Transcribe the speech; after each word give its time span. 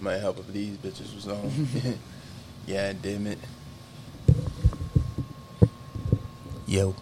Might 0.00 0.18
help 0.18 0.38
if 0.38 0.46
these 0.48 0.76
bitches 0.78 1.14
was 1.14 1.28
on. 1.28 1.98
yeah, 2.66 2.92
damn 3.02 3.26
it. 3.26 3.38
Yo. 6.66 6.94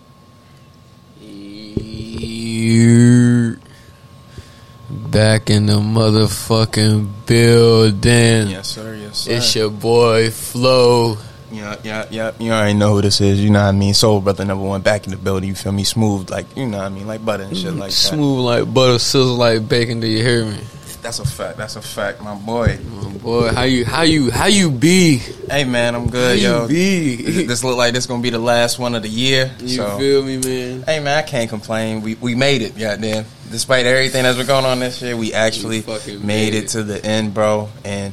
Back 5.10 5.50
in 5.50 5.66
the 5.66 5.74
motherfucking 5.74 7.26
building. 7.26 8.48
Yes, 8.48 8.68
sir. 8.68 8.96
Yes, 8.96 9.18
sir. 9.18 9.32
It's 9.32 9.54
your 9.54 9.70
boy 9.70 10.30
Flo. 10.30 11.18
Yeah, 11.52 11.76
yeah, 11.84 12.06
yeah. 12.10 12.32
You 12.38 12.50
already 12.50 12.74
know 12.74 12.94
who 12.94 13.02
this 13.02 13.20
is. 13.20 13.40
You 13.40 13.50
know 13.50 13.62
what 13.62 13.68
I 13.68 13.72
mean? 13.72 13.94
Soul 13.94 14.20
Brother 14.20 14.44
number 14.44 14.64
one 14.64 14.82
back 14.82 15.04
in 15.04 15.12
the 15.12 15.16
building. 15.16 15.48
You 15.48 15.54
feel 15.54 15.72
me? 15.72 15.84
Smooth, 15.84 16.30
like, 16.30 16.56
you 16.56 16.66
know 16.66 16.78
what 16.78 16.86
I 16.86 16.88
mean? 16.88 17.06
Like 17.06 17.24
butter 17.24 17.44
and 17.44 17.56
shit 17.56 17.68
mm-hmm. 17.68 17.78
like 17.78 17.90
that. 17.90 17.96
Smooth 17.96 18.44
like 18.44 18.74
butter, 18.74 18.98
sizzle 18.98 19.36
like 19.36 19.68
bacon. 19.68 20.00
Do 20.00 20.08
you 20.08 20.22
hear 20.22 20.44
me? 20.44 20.58
That's 21.02 21.18
a 21.20 21.24
fact. 21.24 21.56
That's 21.58 21.76
a 21.76 21.82
fact, 21.82 22.20
my 22.22 22.34
boy. 22.34 22.78
My 22.84 23.10
boy, 23.12 23.48
how 23.54 23.62
you 23.62 23.84
how 23.84 24.02
you 24.02 24.30
how 24.30 24.46
you 24.46 24.70
be? 24.70 25.16
Hey, 25.50 25.64
man, 25.64 25.94
I'm 25.94 26.04
How 26.06 26.10
good, 26.10 26.38
you 26.40 26.44
yo. 26.48 26.68
be? 26.68 27.16
This, 27.16 27.46
this 27.46 27.64
look 27.64 27.76
like 27.78 27.94
this 27.94 28.06
gonna 28.06 28.22
be 28.22 28.30
the 28.30 28.38
last 28.38 28.78
one 28.78 28.94
of 28.94 29.02
the 29.02 29.08
year. 29.08 29.50
You 29.60 29.68
so. 29.68 29.98
feel 29.98 30.22
me, 30.24 30.36
man? 30.38 30.82
Hey 30.82 31.00
man, 31.00 31.16
I 31.18 31.22
can't 31.22 31.48
complain. 31.48 32.02
We 32.02 32.16
we 32.16 32.34
made 32.34 32.62
it, 32.62 32.76
goddamn. 32.78 33.24
Despite 33.50 33.86
everything 33.86 34.24
that's 34.24 34.36
been 34.36 34.46
going 34.46 34.64
on 34.66 34.80
this 34.80 35.00
year, 35.00 35.16
we 35.16 35.32
actually 35.32 35.80
We 35.80 36.16
made 36.16 36.24
made 36.24 36.54
it 36.54 36.64
it. 36.64 36.68
to 36.70 36.82
the 36.82 37.02
end, 37.04 37.32
bro. 37.32 37.68
And 37.84 38.12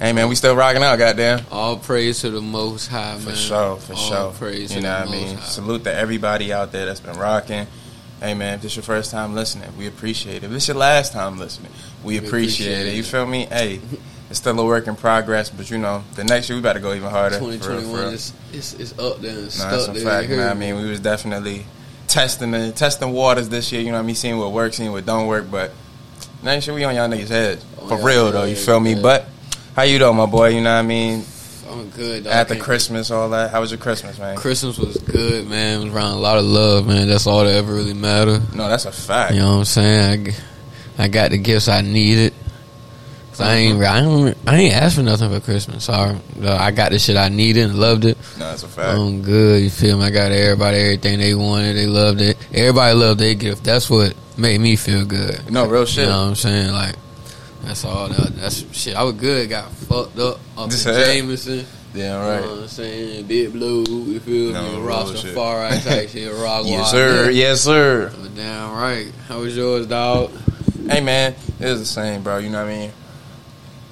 hey 0.00 0.12
man, 0.12 0.28
we 0.28 0.34
still 0.34 0.54
rocking 0.56 0.82
out, 0.82 0.98
goddamn. 0.98 1.46
All 1.50 1.78
praise 1.78 2.20
to 2.20 2.30
the 2.30 2.42
Most 2.42 2.88
High, 2.88 3.12
man. 3.14 3.20
For 3.20 3.34
sure, 3.36 3.76
for 3.76 3.92
All 3.94 3.98
sure. 3.98 4.32
praise 4.32 4.74
you 4.74 4.82
know 4.82 4.98
what 4.98 5.08
I 5.08 5.10
mean? 5.12 5.36
High. 5.38 5.44
Salute 5.44 5.84
to 5.84 5.94
everybody 5.94 6.52
out 6.52 6.72
there 6.72 6.86
that's 6.86 7.00
been 7.00 7.16
rocking. 7.18 7.66
Hey 8.20 8.34
man, 8.34 8.54
if 8.56 8.62
this 8.62 8.76
your 8.76 8.82
first 8.82 9.10
time 9.10 9.34
listening, 9.34 9.70
we 9.78 9.86
appreciate 9.86 10.36
it. 10.36 10.44
If 10.44 10.50
this 10.50 10.68
your 10.68 10.76
last 10.76 11.12
time 11.12 11.38
listening, 11.38 11.72
we, 12.04 12.18
We 12.20 12.26
appreciate, 12.26 12.68
appreciate 12.72 12.86
it. 12.92 12.96
You 12.96 13.02
feel 13.02 13.26
me? 13.26 13.46
Hey, 13.46 13.80
it's 14.28 14.38
still 14.38 14.58
a 14.60 14.64
work 14.64 14.86
in 14.88 14.94
progress, 14.96 15.48
but 15.48 15.70
you 15.70 15.78
know, 15.78 16.04
the 16.16 16.24
next 16.24 16.48
year 16.48 16.56
we 16.58 16.62
better 16.62 16.80
go 16.80 16.92
even 16.92 17.08
harder. 17.10 17.36
for 17.36 17.44
2021 17.52 17.92
real. 17.98 18.08
is 18.10 18.32
it's, 18.52 18.74
it's 18.74 18.98
up 18.98 19.20
there 19.22 19.30
and 19.32 19.42
No, 19.44 19.48
stuck 19.48 19.70
that's 19.70 19.88
a 19.88 19.92
there. 19.92 20.02
fact, 20.04 20.28
you 20.28 20.36
man. 20.36 20.48
I 20.50 20.54
mean, 20.54 20.76
we 20.76 20.88
was 20.90 21.00
definitely 21.00 21.64
testing 22.08 22.50
the 22.50 22.72
testing 22.72 23.10
waters 23.12 23.48
this 23.48 23.72
year. 23.72 23.80
You 23.80 23.88
know 23.88 23.94
what 23.94 24.02
I 24.02 24.06
mean? 24.06 24.14
Seeing 24.14 24.36
what 24.36 24.52
works, 24.52 24.76
seeing 24.76 24.92
what 24.92 25.06
don't 25.06 25.26
work. 25.26 25.50
But 25.50 25.72
next 26.42 26.66
year 26.66 26.76
we 26.76 26.84
on 26.84 26.94
y'all 26.94 27.08
niggas' 27.08 27.28
heads 27.28 27.64
for 27.88 27.96
real 28.04 28.30
though. 28.32 28.44
You 28.44 28.54
feel 28.56 28.80
me? 28.80 28.94
yeah. 28.94 29.02
But 29.02 29.28
how 29.74 29.82
you 29.84 29.98
doing, 29.98 30.16
my 30.16 30.26
boy? 30.26 30.48
You 30.48 30.60
know 30.60 30.74
what 30.74 30.80
I 30.80 30.82
mean? 30.82 31.24
I'm 31.70 31.90
good. 31.90 32.24
Dog. 32.24 32.32
After 32.32 32.56
Christmas, 32.56 33.10
all 33.10 33.28
that. 33.30 33.50
How 33.50 33.60
was 33.60 33.70
your 33.70 33.78
Christmas, 33.78 34.18
man? 34.18 34.36
Christmas 34.36 34.78
was 34.78 34.96
good, 34.98 35.48
man. 35.48 35.80
It 35.80 35.84
was 35.84 35.94
around 35.94 36.12
a 36.12 36.20
lot 36.20 36.38
of 36.38 36.44
love, 36.44 36.86
man. 36.86 37.08
That's 37.08 37.26
all 37.26 37.44
that 37.44 37.54
ever 37.54 37.72
really 37.72 37.94
matter. 37.94 38.40
No, 38.54 38.68
that's 38.68 38.86
a 38.86 38.92
fact. 38.92 39.34
You 39.34 39.40
know 39.40 39.52
what 39.52 39.58
I'm 39.58 39.64
saying? 39.64 40.28
I 40.98 41.08
got 41.08 41.30
the 41.30 41.38
gifts 41.38 41.68
I 41.68 41.80
needed. 41.82 42.34
'Cause 43.30 43.40
I 43.42 43.54
ain't, 43.54 43.82
I 43.82 44.00
ain't, 44.00 44.36
I 44.46 44.56
ain't 44.56 44.74
asked 44.74 44.96
for 44.96 45.02
nothing 45.02 45.30
for 45.30 45.38
Christmas. 45.40 45.84
So 45.84 45.92
I, 45.92 46.16
uh, 46.44 46.56
I 46.60 46.72
got 46.72 46.90
the 46.90 46.98
shit 46.98 47.16
I 47.16 47.28
needed 47.28 47.62
and 47.70 47.78
loved 47.78 48.04
it. 48.04 48.18
No, 48.38 48.46
that's 48.50 48.64
a 48.64 48.68
fact. 48.68 48.88
I'm 48.98 49.22
good. 49.22 49.62
You 49.62 49.70
feel 49.70 49.98
me? 49.98 50.04
I 50.06 50.10
got 50.10 50.32
everybody 50.32 50.78
everything 50.78 51.20
they 51.20 51.34
wanted. 51.34 51.74
They 51.76 51.86
loved 51.86 52.20
it. 52.20 52.36
Everybody 52.52 52.94
loved 52.96 53.20
their 53.20 53.34
gift. 53.34 53.62
That's 53.62 53.88
what 53.88 54.14
made 54.36 54.60
me 54.60 54.74
feel 54.74 55.04
good. 55.04 55.48
no, 55.50 55.66
real 55.68 55.86
shit. 55.86 56.04
You 56.06 56.10
know 56.10 56.22
what 56.22 56.28
I'm 56.30 56.34
saying? 56.34 56.72
Like, 56.72 56.96
that's 57.62 57.84
all. 57.84 58.08
That, 58.08 58.34
that's 58.36 58.64
shit. 58.76 58.94
I 58.96 59.02
was 59.02 59.14
good. 59.14 59.48
Got 59.48 59.70
fucked 59.70 60.18
up 60.18 60.38
off 60.56 60.72
said- 60.72 61.06
Jameson. 61.06 61.66
Yeah, 61.92 62.22
You 62.24 62.30
right. 62.30 62.44
know 62.46 62.50
what 62.52 62.60
I'm 62.62 62.68
saying? 62.68 63.26
Big 63.26 63.52
blue. 63.52 63.82
You 63.84 64.20
feel 64.20 64.52
No, 64.52 64.62
me? 64.62 64.70
real 64.76 64.80
Rasta 64.82 65.16
shit. 65.16 65.34
far 65.34 65.68
type 65.70 66.08
shit. 66.08 66.32
Rock 66.32 66.62
Yes, 66.66 66.88
sir. 66.92 67.30
Yes, 67.30 67.60
sir. 67.62 68.12
But 68.16 68.36
damn 68.36 68.72
right. 68.74 69.12
How 69.26 69.40
was 69.40 69.56
yours, 69.56 69.88
dog? 69.88 70.30
Hey, 70.88 71.00
man, 71.00 71.34
it 71.58 71.64
was 71.66 71.80
the 71.80 71.86
same, 71.86 72.22
bro. 72.22 72.38
You 72.38 72.48
know 72.48 72.64
what 72.64 72.70
I 72.72 72.76
mean? 72.78 72.92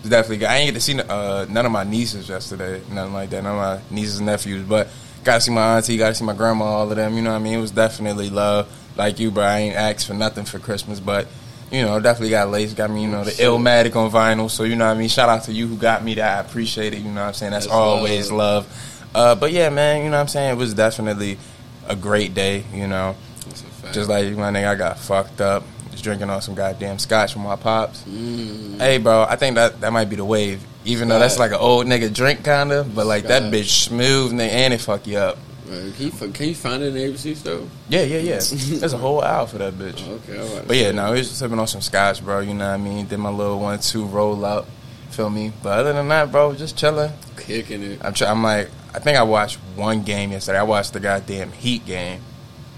It's 0.01 0.09
definitely 0.11 0.37
good. 0.39 0.47
I 0.49 0.59
ain't 0.59 0.69
get 0.69 0.75
to 0.75 0.81
see 0.81 1.01
uh, 1.01 1.47
none 1.49 1.67
of 1.67 1.73
my 1.73 1.83
nieces 1.83 2.29
yesterday, 2.29 2.81
nothing 2.93 3.15
like 3.15 3.31
that. 3.31 3.43
None 3.43 3.53
of 3.53 3.59
my 3.59 3.95
nieces 3.95 4.19
and 4.19 4.27
nephews, 4.27 4.63
but 4.65 4.89
got 5.25 5.35
to 5.35 5.41
see 5.41 5.51
my 5.51 5.77
auntie, 5.77 5.97
got 5.97 6.11
to 6.11 6.15
see 6.15 6.25
my 6.25 6.35
grandma, 6.35 6.67
all 6.67 6.89
of 6.89 6.97
them. 6.97 7.15
You 7.17 7.23
know 7.23 7.31
what 7.31 7.37
I 7.37 7.43
mean? 7.43 7.55
It 7.55 7.61
was 7.61 7.73
definitely 7.73 8.31
love. 8.31 8.69
Like 8.97 9.19
you, 9.19 9.33
bro. 9.33 9.43
I 9.43 9.59
ain't 9.59 9.75
asked 9.77 10.07
for 10.07 10.15
nothing 10.15 10.45
for 10.45 10.61
Christmas, 10.61 11.01
but 11.01 11.27
you 11.71 11.83
know, 11.83 12.01
definitely 12.01 12.31
got 12.31 12.51
lace. 12.51 12.73
Got 12.73 12.91
me, 12.91 13.03
you 13.03 13.09
know, 13.09 13.25
the 13.25 13.31
Illmatic 13.33 13.97
on 13.97 14.11
vinyl. 14.11 14.51
So 14.51 14.65
you 14.65 14.77
know 14.77 14.87
what 14.87 14.97
I 14.97 14.99
mean. 14.99 15.09
Shout 15.09 15.29
out 15.29 15.45
to 15.45 15.53
you 15.53 15.67
who 15.67 15.77
got 15.77 16.03
me 16.03 16.15
that. 16.15 16.39
I 16.39 16.49
appreciate 16.49 16.95
it. 16.95 16.99
You 16.99 17.11
know 17.11 17.23
what 17.23 17.29
I'm 17.29 17.35
saying? 17.35 17.53
That's, 17.53 17.67
That's 17.67 17.75
always 17.75 18.31
love. 18.31 18.67
Uh, 19.15 19.35
but 19.35 19.53
yeah, 19.53 19.69
man. 19.69 20.05
You 20.05 20.11
know 20.11 20.17
what 20.17 20.23
I'm 20.23 20.29
saying? 20.29 20.51
It 20.51 20.57
was 20.59 20.75
definitely 20.75 21.39
a 21.87 21.97
great 21.97 22.35
day. 22.35 22.65
You 22.73 22.87
know. 22.87 23.17
That's 23.47 23.63
a 23.63 23.65
fact. 23.65 23.95
Just 23.95 24.09
like 24.09 24.27
my 24.37 24.51
nigga, 24.51 24.69
I 24.69 24.75
got 24.75 24.99
fucked 24.99 25.41
up. 25.41 25.65
Was 25.91 26.03
drinking 26.03 26.31
on 26.31 26.41
some 26.43 26.55
goddamn 26.55 26.99
scotch 26.99 27.33
from 27.33 27.43
my 27.43 27.57
pops. 27.57 28.03
Mm. 28.03 28.79
Hey, 28.79 28.99
bro, 28.99 29.27
I 29.29 29.37
think 29.37 29.57
that 29.57 29.81
that 29.81 29.93
might 29.93 30.09
be 30.09 30.17
the 30.17 30.25
wave. 30.25 30.65
Even 30.85 31.09
though 31.09 31.19
that's 31.19 31.39
like 31.39 31.51
an 31.51 31.59
old 31.59 31.87
nigga 31.87 32.13
drink, 32.15 32.45
kinda, 32.45 32.85
but 32.85 33.05
like 33.05 33.25
that 33.25 33.53
bitch 33.53 33.87
smooth, 33.87 34.33
nigga, 34.33 34.49
and 34.49 34.75
it 34.75 34.81
fuck 34.81 35.07
you 35.07 35.19
up. 35.19 35.39
Right, 35.69 35.95
Can 35.95 36.07
you, 36.07 36.33
can 36.33 36.49
you 36.49 36.55
find 36.55 36.83
it 36.83 36.87
in 36.87 36.95
the 36.95 37.01
ABC 37.01 37.37
store? 37.37 37.61
Yeah, 37.89 38.03
yeah, 38.03 38.19
yeah. 38.19 38.35
There's 38.41 38.93
a 38.95 38.99
whole 38.99 39.21
aisle 39.21 39.47
for 39.47 39.59
that 39.59 39.75
bitch. 39.75 40.07
Okay, 40.09 40.39
all 40.39 40.57
right. 40.57 40.67
But 40.67 40.77
yeah, 40.77 40.93
no, 40.93 41.13
was 41.13 41.31
sipping 41.31 41.59
on 41.59 41.67
some 41.67 41.83
scotch, 41.83 42.25
bro. 42.25 42.41
You 42.41 42.55
know 42.55 42.67
what 42.69 42.75
I 42.75 42.77
mean? 42.79 43.07
Did 43.07 43.19
my 43.19 43.29
little 43.31 43.61
one 43.61 43.79
two 43.79 44.07
roll 44.07 44.45
out, 44.47 44.67
feel 45.11 45.29
me? 45.29 45.53
But 45.63 45.81
other 45.81 45.93
than 45.93 46.09
that, 46.09 46.33
bro, 46.33 46.55
just 46.55 46.77
chilling. 46.79 47.13
Kicking 47.37 47.83
it. 47.83 48.01
I'm, 48.03 48.15
try- 48.15 48.31
I'm 48.31 48.43
like, 48.43 48.71
I 48.95 48.99
think 48.99 49.19
I 49.19 49.23
watched 49.23 49.57
one 49.77 50.03
game 50.05 50.33
yesterday. 50.33 50.59
I 50.59 50.63
watched 50.63 50.95
the 50.95 51.01
goddamn 51.01 51.53
Heat 51.53 51.85
game. 51.85 52.23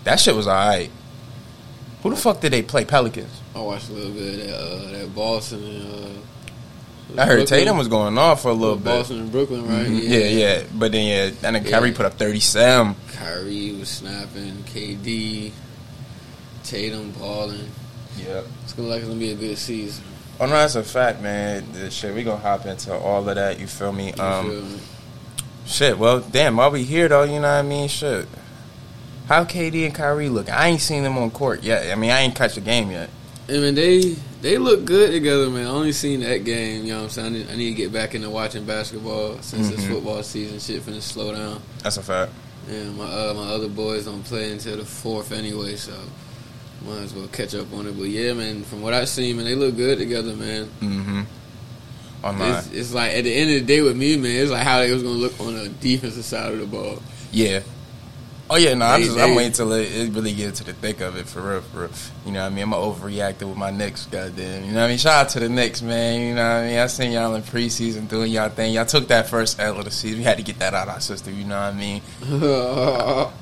That 0.05 0.19
shit 0.19 0.35
was 0.35 0.49
alright. 0.49 0.91
Who 2.03 2.11
the 2.11 2.17
fuck 2.17 2.41
did 2.41 2.53
they 2.53 2.63
play? 2.63 2.85
Pelicans. 2.85 3.41
I 3.55 3.61
watched 3.61 3.91
a 3.91 3.93
little 3.93 4.13
bit 4.13 4.41
of 4.41 4.47
that, 4.47 4.57
uh, 4.57 4.99
that 4.99 5.15
Boston 5.15 5.63
and. 5.65 6.07
Uh, 6.07 6.21
I 7.19 7.27
heard 7.27 7.37
Brooklyn. 7.39 7.47
Tatum 7.47 7.79
was 7.79 7.89
going 7.89 8.17
off 8.19 8.43
for 8.43 8.49
a 8.49 8.55
little 8.55 8.77
bit. 8.77 8.85
Boston 8.85 9.21
and 9.21 9.33
Brooklyn, 9.33 9.67
right? 9.67 9.87
Mhm. 9.87 10.01
Yeah, 10.03 10.19
yeah. 10.29 10.63
But 10.75 10.93
then 10.93 11.07
yeah, 11.07 11.51
nigga 11.51 11.71
Kyrie 11.71 11.91
Yeah. 11.91 11.97
put 11.97 12.07
up 12.07 12.15
thirty 12.19 12.41
seven. 12.41 12.95
Kyrie 13.13 13.73
was 13.79 13.89
snapping. 13.89 14.65
KD, 14.73 15.53
Tatum 16.65 17.11
balling. 17.13 17.69
Yep. 18.19 18.47
It's 18.65 18.73
gonna 18.75 18.89
like 18.89 18.99
it's 19.01 19.09
gonna 19.09 19.19
be 19.21 19.33
a 19.33 19.35
good 19.35 19.57
season. 19.59 20.05
Oh 20.39 20.47
no, 20.47 20.53
that's 20.53 20.75
a 20.75 20.83
fact, 20.83 21.21
man. 21.23 21.65
This 21.73 21.93
shit, 21.95 22.15
we 22.15 22.23
gonna 22.23 22.41
hop 22.41 22.67
into 22.67 22.95
all 22.95 23.29
of 23.29 23.35
that. 23.35 23.59
You 23.61 23.67
feel 23.67 23.93
me? 23.93 24.13
You 24.17 24.23
Um, 24.23 24.51
feel 24.51 24.63
me? 24.63 24.79
shit. 25.67 25.99
Well, 25.99 26.21
damn. 26.21 26.57
While 26.57 26.71
we 26.71 26.83
here 26.85 27.09
though, 27.09 27.25
you 27.25 27.33
know 27.35 27.41
what 27.43 27.49
I 27.49 27.63
mean? 27.63 27.89
Shit. 27.89 28.27
How 29.27 29.45
KD 29.45 29.85
and 29.85 29.95
Kyrie 29.95 30.29
look? 30.29 30.51
I 30.51 30.69
ain't 30.69 30.81
seen 30.81 31.03
them 31.05 31.17
on 31.17 31.31
court 31.31 31.63
yet. 31.63 31.91
I 31.91 31.95
mean, 31.95 32.11
I 32.11 32.21
ain't 32.21 32.35
catch 32.35 32.55
the 32.57 32.61
game 32.61 32.91
yet. 32.91 33.11
I 33.51 33.55
mean, 33.59 33.75
they 33.75 34.17
they 34.43 34.59
look 34.59 34.85
good 34.85 35.11
together, 35.13 35.51
man. 35.51 35.67
I 35.67 35.71
only 35.71 35.93
seen 35.93 36.21
that 36.21 36.45
game. 36.45 36.85
You 36.85 36.93
know 36.93 36.99
what 36.99 37.05
I'm 37.05 37.11
saying? 37.11 37.27
I 37.27 37.31
need, 37.39 37.51
I 37.51 37.57
need 37.57 37.71
to 37.71 37.75
get 37.77 37.93
back 37.93 38.15
into 38.15 38.31
watching 38.31 38.65
basketball 38.65 39.39
since 39.43 39.71
it's 39.71 39.83
Mhm. 39.83 39.89
football 39.95 40.23
season. 40.23 40.59
Shit 40.61 40.85
finna 40.87 41.03
slow 41.03 41.33
down. 41.35 41.61
That's 41.83 41.97
a 41.97 42.03
fact. 42.03 42.33
And 42.69 42.97
my 42.97 43.05
uh, 43.05 43.35
my 43.35 43.49
other 43.49 43.69
boys 43.69 44.05
don't 44.05 44.23
play 44.25 44.53
until 44.53 44.77
the 44.77 44.85
fourth 44.85 45.33
anyway, 45.33 45.77
so 45.77 45.93
might 46.87 46.99
as 47.03 47.13
well 47.13 47.27
catch 47.29 47.55
up 47.55 47.73
on 47.75 47.87
it. 47.87 47.99
But 47.99 48.09
yeah, 48.09 48.33
man, 48.33 48.63
from 48.65 48.81
what 48.83 48.95
I've 48.95 49.09
seen, 49.09 49.37
man, 49.37 49.45
they 49.47 49.55
look 49.55 49.77
good 49.77 49.99
together, 49.99 50.35
man. 50.35 50.69
Mm-hmm. 50.81 51.21
On 52.23 52.41
It's, 52.41 52.71
it's 52.73 52.93
like 52.95 53.13
at 53.13 53.25
the 53.25 53.33
end 53.35 53.51
of 53.51 53.61
the 53.61 53.67
day 53.67 53.81
with 53.83 53.97
me, 53.97 54.17
man, 54.17 54.31
it's 54.43 54.51
like 54.51 54.63
how 54.63 54.79
they 54.81 54.93
was 54.93 55.03
gonna 55.03 55.15
look 55.15 55.39
on 55.41 55.55
the 55.55 55.69
defensive 55.69 56.25
side 56.25 56.53
of 56.53 56.59
the 56.61 56.67
ball. 56.67 57.03
yeah. 57.33 57.61
Oh 58.53 58.57
yeah, 58.57 58.75
no, 58.75 58.85
I'm 58.85 59.01
just 59.01 59.17
I'm 59.17 59.37
waiting 59.37 59.53
till 59.53 59.73
it, 59.75 59.93
it 59.95 60.13
really 60.13 60.35
get 60.35 60.57
to 60.57 60.65
the 60.65 60.73
thick 60.73 61.01
of 61.01 61.17
it 61.17 61.29
for 61.29 61.41
real, 61.41 61.61
for 61.61 61.83
real. 61.83 61.91
You 62.27 62.33
know 62.33 62.41
what 62.41 62.47
I 62.47 62.55
mean? 62.55 62.65
I'm 62.65 62.73
overreacting 62.73 63.49
with 63.49 63.57
my 63.57 63.71
Knicks, 63.71 64.07
goddamn. 64.07 64.65
You 64.65 64.73
know 64.73 64.81
what 64.81 64.87
I 64.87 64.89
mean? 64.89 64.99
Shout 64.99 65.27
out 65.27 65.29
to 65.31 65.41
the 65.41 65.49
Knicks, 65.49 65.83
man. 65.83 66.21
You 66.21 66.35
know 66.35 66.43
what 66.43 66.65
I 66.65 66.67
mean? 66.67 66.79
I 66.79 66.87
seen 66.89 67.13
y'all 67.13 67.33
in 67.37 67.43
preseason 67.43 68.09
doing 68.09 68.33
y'all 68.33 68.49
thing. 68.49 68.75
Y'all 68.75 68.87
took 68.87 69.07
that 69.07 69.29
first 69.29 69.61
L 69.61 69.79
of 69.79 69.85
the 69.85 69.93
season. 69.93 70.19
We 70.19 70.25
had 70.25 70.39
to 70.39 70.43
get 70.43 70.59
that 70.59 70.75
out 70.75 70.89
of 70.89 70.95
our 70.95 71.01
system. 71.01 71.39
You 71.39 71.45
know 71.45 71.61
what 71.61 71.75
I 71.75 71.79
mean? 71.79 72.03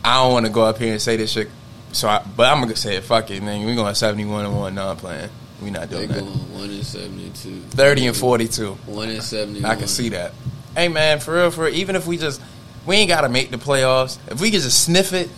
I 0.04 0.22
don't 0.22 0.32
want 0.34 0.44
to 0.44 0.52
go 0.52 0.64
up 0.64 0.76
here 0.76 0.92
and 0.92 1.00
say 1.00 1.16
this 1.16 1.32
shit. 1.32 1.48
So, 1.92 2.06
I, 2.06 2.22
but 2.36 2.52
I'm 2.52 2.60
gonna 2.60 2.76
say 2.76 2.96
it. 2.96 3.04
Fuck 3.04 3.30
it, 3.30 3.42
man. 3.42 3.64
We 3.64 3.74
going 3.74 3.94
71 3.94 4.44
and 4.44 4.54
one 4.54 4.74
non-playing. 4.74 5.30
We 5.62 5.70
not 5.70 5.88
doing 5.88 6.08
that. 6.08 6.22
one 6.22 6.82
seventy 6.82 7.30
two. 7.30 7.60
30 7.60 8.08
and 8.08 8.16
42. 8.16 8.72
One 8.72 9.08
in 9.08 9.22
seventy. 9.22 9.64
I 9.64 9.74
can 9.74 9.88
see 9.88 10.10
that. 10.10 10.34
Hey 10.76 10.88
man, 10.88 11.18
for 11.18 11.34
real, 11.34 11.50
for 11.50 11.64
real, 11.64 11.74
even 11.74 11.96
if 11.96 12.06
we 12.06 12.18
just 12.18 12.42
we 12.88 12.96
ain't 12.96 13.08
gotta 13.08 13.28
make 13.28 13.50
the 13.50 13.58
playoffs. 13.58 14.18
If 14.30 14.40
we 14.40 14.50
could 14.50 14.62
just 14.62 14.82
sniff 14.84 15.12
it, 15.12 15.28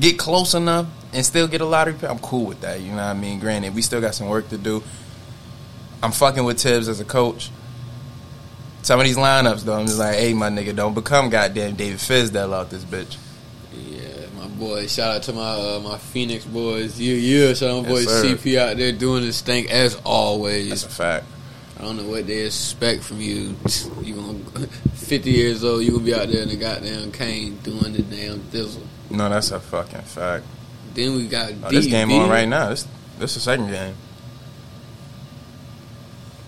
get 0.00 0.18
close 0.18 0.54
enough, 0.54 0.86
and 1.12 1.24
still 1.24 1.46
get 1.46 1.60
a 1.60 1.64
lottery 1.66 1.92
pick, 1.94 2.10
I'm 2.10 2.18
cool 2.18 2.46
with 2.46 2.62
that. 2.62 2.80
You 2.80 2.90
know 2.90 2.96
what 2.96 3.02
I 3.02 3.12
mean? 3.14 3.38
Granted, 3.38 3.74
we 3.74 3.82
still 3.82 4.00
got 4.00 4.14
some 4.14 4.28
work 4.28 4.48
to 4.48 4.58
do. 4.58 4.82
I'm 6.02 6.10
fucking 6.10 6.42
with 6.44 6.60
Thibs 6.60 6.88
as 6.88 6.98
a 6.98 7.04
coach. 7.04 7.50
Some 8.82 8.98
of 8.98 9.06
these 9.06 9.16
lineups 9.16 9.60
though, 9.64 9.74
I'm 9.78 9.86
just 9.86 9.98
like, 9.98 10.16
hey 10.16 10.34
my 10.34 10.48
nigga, 10.48 10.74
don't 10.74 10.94
become 10.94 11.30
goddamn 11.30 11.76
David 11.76 11.98
Fizdale 12.00 12.52
out 12.52 12.70
this 12.70 12.84
bitch. 12.84 13.16
Yeah, 13.72 14.26
my 14.36 14.48
boy. 14.48 14.86
Shout 14.88 15.16
out 15.16 15.22
to 15.24 15.32
my 15.32 15.50
uh, 15.50 15.80
my 15.84 15.98
Phoenix 15.98 16.44
boys. 16.44 16.98
Yeah, 16.98 17.14
yeah. 17.14 17.54
Shout 17.54 17.70
out 17.70 17.84
to 17.84 17.90
my 17.90 17.96
Yes, 17.98 18.06
boy 18.06 18.10
sir. 18.10 18.34
CP 18.34 18.58
out 18.58 18.76
there 18.78 18.90
doing 18.92 19.22
his 19.22 19.40
thing 19.40 19.70
as 19.70 19.94
always. 20.04 20.70
That's 20.70 20.84
a 20.84 20.88
fact. 20.88 21.26
I 21.82 21.86
don't 21.86 21.96
know 21.96 22.06
what 22.06 22.28
they 22.28 22.46
expect 22.46 23.02
from 23.02 23.20
you. 23.20 23.56
You 24.02 24.14
gonna 24.14 24.38
fifty 24.94 25.32
years 25.32 25.64
old, 25.64 25.82
you 25.82 25.90
gonna 25.90 26.04
be 26.04 26.14
out 26.14 26.28
there 26.28 26.42
in 26.42 26.48
the 26.48 26.54
goddamn 26.56 27.10
cane 27.10 27.56
doing 27.64 27.92
the 27.92 28.02
damn 28.02 28.38
thistle. 28.38 28.84
No, 29.10 29.28
that's 29.28 29.50
a 29.50 29.58
fucking 29.58 30.02
fact. 30.02 30.44
Then 30.94 31.16
we 31.16 31.26
got 31.26 31.50
Oh, 31.64 31.70
this 31.70 31.86
game 31.86 32.12
on 32.12 32.30
right 32.30 32.48
now. 32.48 32.68
This 32.68 32.86
this 33.18 33.34
the 33.34 33.40
second 33.40 33.66
game. 33.70 33.96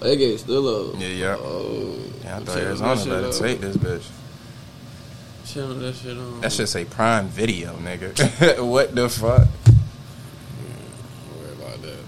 Oh, 0.00 0.06
they 0.06 0.16
gave 0.16 0.38
still 0.38 0.92
up. 0.92 1.00
Yeah, 1.00 1.08
yeah. 1.08 1.36
Oh, 1.40 1.98
Yeah, 2.22 2.36
I 2.36 2.40
thought 2.40 2.56
Arizona 2.56 2.94
that 2.94 3.06
better 3.08 3.26
out. 3.26 3.34
take 3.34 3.60
this 3.60 3.76
bitch. 3.76 4.06
Chilling 5.46 5.80
that 5.80 5.94
shit 5.96 6.16
on. 6.16 6.40
That 6.42 6.52
should 6.52 6.68
say 6.68 6.84
Prime 6.84 7.26
Video, 7.28 7.72
nigga. 7.78 8.64
what 8.64 8.94
the 8.94 9.08
fuck? 9.08 9.48
Don't 9.64 11.40
worry 11.40 11.52
about 11.54 11.82
that. 11.82 11.98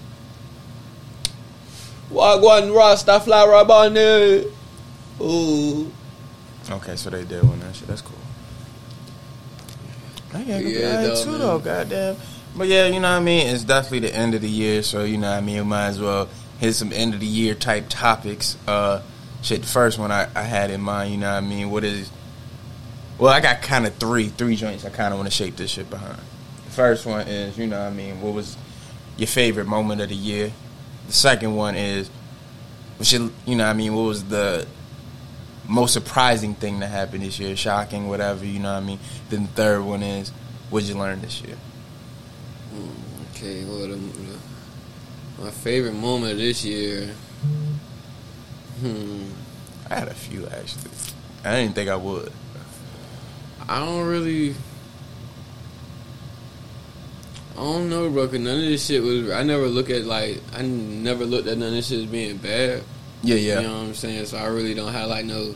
Wagwan 2.11 2.75
Rasta 2.75 3.19
fly 3.19 3.45
Rabani. 3.45 4.51
Ooh. 5.21 5.91
Okay, 6.69 6.95
so 6.95 7.09
they 7.09 7.23
did 7.23 7.43
one 7.43 7.59
that 7.59 7.75
shit. 7.75 7.87
That's 7.87 8.01
cool. 8.01 8.17
I 10.33 10.43
be 10.43 10.51
Yeah, 10.71 11.01
though, 11.03 11.23
too 11.23 11.31
man. 11.31 11.39
though, 11.39 11.59
goddamn. 11.59 12.15
But 12.55 12.67
yeah, 12.67 12.87
you 12.87 12.99
know 12.99 13.11
what 13.11 13.17
I 13.17 13.19
mean. 13.19 13.47
It's 13.47 13.63
definitely 13.63 13.99
the 14.09 14.15
end 14.15 14.33
of 14.35 14.41
the 14.41 14.49
year, 14.49 14.83
so 14.83 15.03
you 15.03 15.17
know 15.17 15.29
what 15.29 15.37
I 15.37 15.41
mean. 15.41 15.57
We 15.57 15.63
might 15.63 15.87
as 15.87 15.99
well 15.99 16.27
hit 16.59 16.73
some 16.73 16.91
end 16.91 17.13
of 17.13 17.19
the 17.19 17.25
year 17.25 17.53
type 17.55 17.85
topics. 17.87 18.57
Uh, 18.67 19.01
shit. 19.41 19.61
The 19.61 19.67
first 19.67 19.99
one 19.99 20.11
I, 20.11 20.27
I 20.35 20.41
had 20.43 20.71
in 20.71 20.81
mind, 20.81 21.11
you 21.11 21.17
know 21.17 21.31
what 21.31 21.37
I 21.43 21.47
mean. 21.47 21.69
What 21.69 21.83
is? 21.83 22.09
Well, 23.17 23.31
I 23.33 23.39
got 23.39 23.61
kind 23.61 23.85
of 23.85 23.95
three 23.95 24.27
three 24.29 24.55
joints. 24.55 24.85
I 24.85 24.89
kind 24.89 25.13
of 25.13 25.19
want 25.19 25.29
to 25.29 25.35
shape 25.35 25.55
this 25.55 25.71
shit 25.71 25.89
behind. 25.89 26.17
The 26.65 26.71
first 26.71 27.05
one 27.05 27.27
is, 27.27 27.57
you 27.57 27.67
know 27.67 27.79
what 27.79 27.87
I 27.91 27.95
mean. 27.95 28.21
What 28.21 28.33
was 28.33 28.57
your 29.17 29.27
favorite 29.27 29.65
moment 29.67 30.01
of 30.01 30.09
the 30.09 30.15
year? 30.15 30.51
The 31.07 31.13
second 31.13 31.55
one 31.55 31.75
is, 31.75 32.09
what 32.97 33.07
should 33.07 33.31
you 33.45 33.55
know 33.55 33.65
what 33.65 33.71
I 33.71 33.73
mean? 33.73 33.93
What 33.95 34.03
was 34.03 34.23
the 34.25 34.67
most 35.67 35.93
surprising 35.93 36.53
thing 36.53 36.79
that 36.79 36.87
happened 36.87 37.23
this 37.23 37.39
year, 37.39 37.55
shocking, 37.55 38.07
whatever, 38.07 38.45
you 38.45 38.59
know 38.59 38.73
what 38.73 38.83
I 38.83 38.85
mean. 38.85 38.99
Then 39.29 39.43
the 39.43 39.49
third 39.49 39.81
one 39.81 40.03
is, 40.03 40.31
what'd 40.69 40.87
you 40.87 40.95
learn 40.95 41.21
this 41.21 41.41
year? 41.41 41.57
Okay, 43.31 43.63
what 43.65 43.91
um, 43.91 44.11
my 45.39 45.51
favorite 45.51 45.93
moment 45.93 46.33
of 46.33 46.37
this 46.39 46.65
year. 46.65 47.13
Hmm. 48.79 49.25
I 49.89 49.95
had 49.95 50.07
a 50.07 50.13
few 50.13 50.47
actually. 50.47 50.91
I 51.43 51.61
didn't 51.61 51.75
think 51.75 51.89
I 51.89 51.95
would. 51.95 52.31
I 53.69 53.79
don't 53.79 54.07
really. 54.07 54.55
I 57.57 57.61
don't 57.61 57.89
know, 57.89 58.09
bro. 58.11 58.27
Cause 58.27 58.39
none 58.39 58.55
of 58.57 58.61
this 58.61 58.85
shit 58.85 59.01
was. 59.01 59.31
I 59.31 59.41
never 59.43 59.65
look 59.67 59.89
at 59.89 60.05
like. 60.05 60.41
I 60.53 60.61
never 60.61 61.25
looked 61.25 61.47
at 61.47 61.57
none 61.57 61.69
of 61.69 61.73
this 61.73 61.87
shit 61.87 61.99
as 62.01 62.05
being 62.05 62.37
bad. 62.37 62.83
Yeah, 63.23 63.35
yeah. 63.35 63.59
You 63.61 63.67
know 63.67 63.73
what 63.73 63.83
I'm 63.87 63.93
saying? 63.95 64.25
So 64.27 64.37
I 64.37 64.45
really 64.45 64.75
don't 64.75 64.93
have 64.93 65.09
like 65.09 65.25
no, 65.25 65.55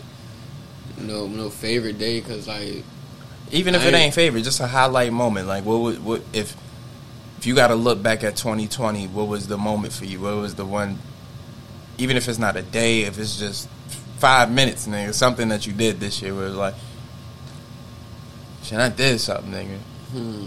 no, 0.97 1.27
no 1.27 1.49
favorite 1.51 1.99
day. 1.99 2.19
Cause 2.21 2.47
like, 2.47 2.83
Even 3.51 3.75
if 3.75 3.83
I 3.83 3.87
it 3.89 3.93
ain't- 3.93 4.13
favorite, 4.15 4.41
just 4.43 4.59
a 4.61 4.67
highlight 4.67 5.13
moment. 5.13 5.47
Like 5.47 5.63
what 5.63 5.79
would 5.81 6.03
what 6.03 6.21
if 6.33 6.55
if 7.37 7.45
you 7.45 7.53
got 7.55 7.67
to 7.67 7.75
look 7.75 8.01
back 8.01 8.23
at 8.23 8.35
2020, 8.35 9.07
what 9.07 9.27
was 9.27 9.47
the 9.47 9.57
moment 9.57 9.93
for 9.93 10.05
you? 10.05 10.19
What 10.21 10.35
was 10.37 10.55
the 10.55 10.65
one? 10.65 10.97
Even 11.99 12.17
if 12.17 12.27
it's 12.27 12.39
not 12.39 12.55
a 12.55 12.61
day, 12.63 13.01
if 13.01 13.19
it's 13.19 13.37
just 13.37 13.67
five 14.17 14.51
minutes, 14.51 14.87
nigga, 14.87 15.13
something 15.13 15.49
that 15.49 15.67
you 15.67 15.73
did 15.73 15.99
this 15.99 16.21
year 16.21 16.33
was 16.33 16.53
like, 16.55 16.73
shit, 18.63 18.79
I 18.79 18.89
did 18.89 19.19
something, 19.19 19.51
nigga. 19.51 19.77
hmm, 20.11 20.45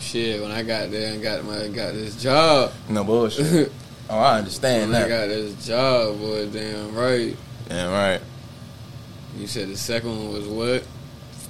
shit. 0.00 0.40
When 0.40 0.50
I 0.50 0.62
got 0.62 0.90
there 0.90 1.12
and 1.12 1.22
got 1.22 1.44
my 1.44 1.68
got 1.68 1.94
this 1.94 2.20
job. 2.20 2.72
No 2.88 3.04
bullshit. 3.04 3.72
oh, 4.10 4.18
I 4.18 4.38
understand 4.38 4.90
when 4.92 5.02
I 5.02 5.08
that. 5.08 5.08
got 5.08 5.26
this 5.28 5.66
job, 5.66 6.18
boy, 6.18 6.48
damn 6.50 6.94
right. 6.94 7.36
Yeah, 7.70 7.90
right. 7.90 8.20
You 9.36 9.46
said 9.46 9.68
the 9.68 9.76
second 9.76 10.10
one 10.10 10.32
was 10.32 10.46
what? 10.48 10.82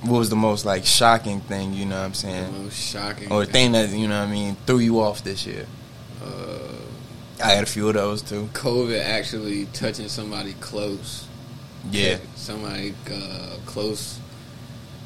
What 0.08 0.18
was 0.18 0.30
the 0.30 0.36
most 0.36 0.64
like 0.64 0.84
shocking 0.84 1.40
thing? 1.40 1.72
You 1.72 1.86
know 1.86 1.96
what 1.98 2.04
I'm 2.04 2.10
The 2.12 2.16
saying? 2.16 2.62
most 2.64 2.76
shocking. 2.92 3.32
Or 3.32 3.44
thing 3.44 3.72
that 3.72 3.90
you 3.90 4.06
know 4.08 4.20
what 4.20 4.28
I 4.28 4.32
mean 4.32 4.56
threw 4.66 4.78
you 4.78 5.00
off 5.00 5.24
this 5.24 5.46
year. 5.46 5.66
Uh, 6.24 6.74
I 7.42 7.50
had 7.52 7.62
a 7.64 7.66
few 7.66 7.88
of 7.88 7.94
those 7.94 8.22
too. 8.22 8.48
COVID 8.52 9.00
actually 9.02 9.66
touching 9.66 10.08
somebody 10.08 10.54
close. 10.60 11.26
Yeah, 11.90 12.18
Somebody 12.34 12.92
uh, 13.10 13.56
close 13.64 14.18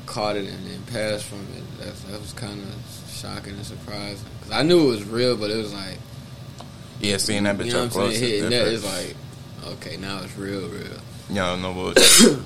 caught 0.06 0.36
it 0.36 0.48
and 0.48 0.66
then 0.66 0.82
passed 0.84 1.24
from 1.26 1.40
it. 1.56 1.78
That 2.10 2.20
was 2.20 2.32
kind 2.32 2.60
of 2.62 2.74
shocking 3.22 3.54
and 3.54 3.64
surprising. 3.64 4.26
Cause 4.42 4.50
I 4.50 4.62
knew 4.62 4.88
it 4.88 4.90
was 4.90 5.04
real, 5.04 5.36
but 5.36 5.50
it 5.50 5.56
was 5.56 5.72
like, 5.72 5.98
yeah. 7.00 7.16
Seeing 7.16 7.44
that 7.44 7.56
bitch 7.56 7.66
you 7.66 7.72
know 7.72 7.84
up 7.84 7.90
close, 7.90 8.18
saying? 8.18 8.24
is 8.24 8.30
Hitting 8.42 8.50
that 8.50 8.70
different. 8.70 9.16
like, 9.64 9.72
okay, 9.74 9.96
now 9.96 10.22
it's 10.22 10.36
real, 10.36 10.68
real. 10.68 10.98
Yo, 11.30 11.56
no 11.56 11.72
bullshit. 11.72 12.38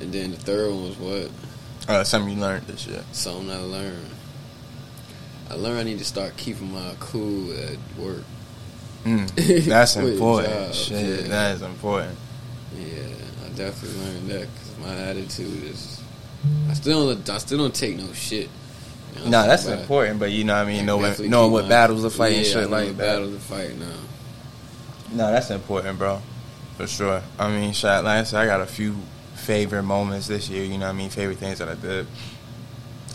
And 0.00 0.12
then 0.14 0.30
the 0.30 0.36
third 0.38 0.70
one 0.70 0.84
was 0.84 0.96
what? 0.96 1.30
uh, 1.88 2.04
something 2.04 2.34
you 2.34 2.40
learned 2.40 2.66
this 2.66 2.86
year. 2.86 3.04
Something 3.12 3.50
I 3.50 3.58
learned. 3.58 4.06
I 5.50 5.54
learned 5.54 5.80
I 5.80 5.82
need 5.82 5.98
to 5.98 6.04
start 6.04 6.36
keeping 6.36 6.72
my 6.72 6.94
cool 7.00 7.52
at 7.52 7.76
work. 7.98 8.24
Mm, 9.04 9.66
that's 9.66 9.96
important. 9.96 10.74
Shit, 10.74 11.22
yeah. 11.22 11.28
that 11.28 11.54
is 11.56 11.62
important. 11.62 12.16
Yeah, 12.76 13.02
I 13.44 13.48
definitely 13.50 14.00
learned 14.00 14.28
that 14.30 14.48
because 14.54 14.78
my 14.78 14.94
attitude 14.94 15.64
is. 15.64 15.99
I 16.68 16.74
still 16.74 17.14
don't. 17.14 17.28
I 17.28 17.38
still 17.38 17.58
don't 17.58 17.74
take 17.74 17.96
no 17.96 18.12
shit. 18.12 18.48
You 19.14 19.24
know, 19.24 19.30
No, 19.30 19.46
that's 19.46 19.66
important. 19.66 20.18
But 20.18 20.30
you 20.30 20.44
know 20.44 20.54
what 20.54 20.68
I 20.68 20.72
mean, 20.72 20.86
knowing 21.30 21.52
what 21.52 21.68
battles 21.68 22.02
to 22.02 22.10
fight 22.10 22.34
and 22.34 22.46
yeah, 22.46 22.52
shit 22.52 22.70
like. 22.70 22.96
Battles 22.96 23.34
to 23.34 23.40
fight 23.40 23.76
now. 23.78 23.92
No, 25.12 25.30
that's 25.32 25.50
important, 25.50 25.98
bro. 25.98 26.22
For 26.76 26.86
sure. 26.86 27.22
I 27.38 27.50
mean, 27.50 27.72
shot. 27.72 28.04
like 28.04 28.20
I 28.20 28.22
said, 28.24 28.40
I 28.40 28.46
got 28.46 28.60
a 28.60 28.66
few 28.66 28.96
favorite 29.34 29.82
moments 29.82 30.28
this 30.28 30.48
year, 30.48 30.64
you 30.64 30.78
know 30.78 30.86
what 30.86 30.94
I 30.94 30.98
mean? 30.98 31.10
Favorite 31.10 31.38
things 31.38 31.58
that 31.58 31.68
I 31.68 31.74
did. 31.74 32.06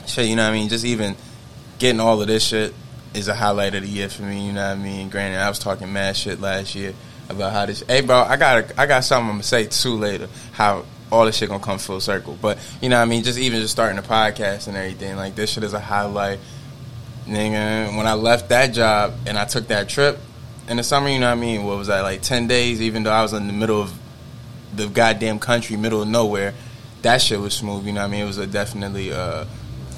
Shit, 0.05 0.27
you 0.27 0.35
know 0.35 0.43
what 0.43 0.49
I 0.49 0.53
mean? 0.53 0.69
Just 0.69 0.85
even 0.85 1.15
getting 1.79 1.99
all 1.99 2.21
of 2.21 2.27
this 2.27 2.45
shit 2.45 2.73
is 3.13 3.27
a 3.27 3.33
highlight 3.33 3.75
of 3.75 3.83
the 3.83 3.89
year 3.89 4.09
for 4.09 4.23
me, 4.23 4.47
you 4.47 4.53
know 4.53 4.67
what 4.67 4.77
I 4.77 4.81
mean? 4.81 5.09
Granted, 5.09 5.39
I 5.39 5.49
was 5.49 5.59
talking 5.59 5.91
mad 5.93 6.17
shit 6.17 6.41
last 6.41 6.75
year 6.75 6.93
about 7.29 7.53
how 7.53 7.65
this. 7.65 7.83
Hey, 7.87 8.01
bro, 8.01 8.17
I 8.17 8.35
got 8.35 8.77
I 8.77 8.85
got 8.85 9.03
something 9.03 9.29
I'm 9.29 9.33
gonna 9.35 9.43
say 9.43 9.65
too 9.65 9.95
later. 9.95 10.27
How 10.51 10.85
all 11.15 11.25
this 11.25 11.37
shit 11.37 11.49
gonna 11.49 11.63
come 11.63 11.77
full 11.79 11.99
circle, 11.99 12.37
but 12.41 12.57
you 12.81 12.89
know 12.89 13.01
I 13.01 13.05
mean? 13.05 13.23
Just 13.23 13.39
even 13.39 13.61
just 13.61 13.71
starting 13.71 13.95
the 13.95 14.01
podcast 14.01 14.67
and 14.67 14.75
everything, 14.75 15.15
like 15.15 15.35
this 15.35 15.51
shit 15.51 15.63
is 15.63 15.73
a 15.73 15.79
highlight. 15.79 16.39
Nigga, 17.25 17.95
when 17.97 18.05
I 18.05 18.13
left 18.13 18.49
that 18.49 18.73
job 18.73 19.13
and 19.25 19.37
I 19.37 19.45
took 19.45 19.67
that 19.69 19.89
trip 19.89 20.19
in 20.67 20.77
the 20.77 20.83
summer, 20.83 21.09
you 21.09 21.19
know 21.19 21.27
what 21.27 21.37
I 21.37 21.41
mean? 21.41 21.63
What 21.63 21.77
was 21.77 21.87
that, 21.87 22.01
like 22.01 22.21
10 22.21 22.47
days, 22.47 22.81
even 22.81 23.03
though 23.03 23.11
I 23.11 23.21
was 23.21 23.33
in 23.33 23.47
the 23.47 23.53
middle 23.53 23.81
of 23.81 23.97
the 24.75 24.87
goddamn 24.87 25.39
country, 25.39 25.77
middle 25.77 26.01
of 26.01 26.07
nowhere, 26.07 26.53
that 27.01 27.21
shit 27.21 27.39
was 27.39 27.53
smooth, 27.53 27.85
you 27.85 27.93
know 27.93 28.01
what 28.01 28.07
I 28.07 28.11
mean? 28.11 28.21
It 28.21 28.27
was 28.27 28.37
a 28.37 28.45
definitely 28.45 29.11
uh, 29.11 29.45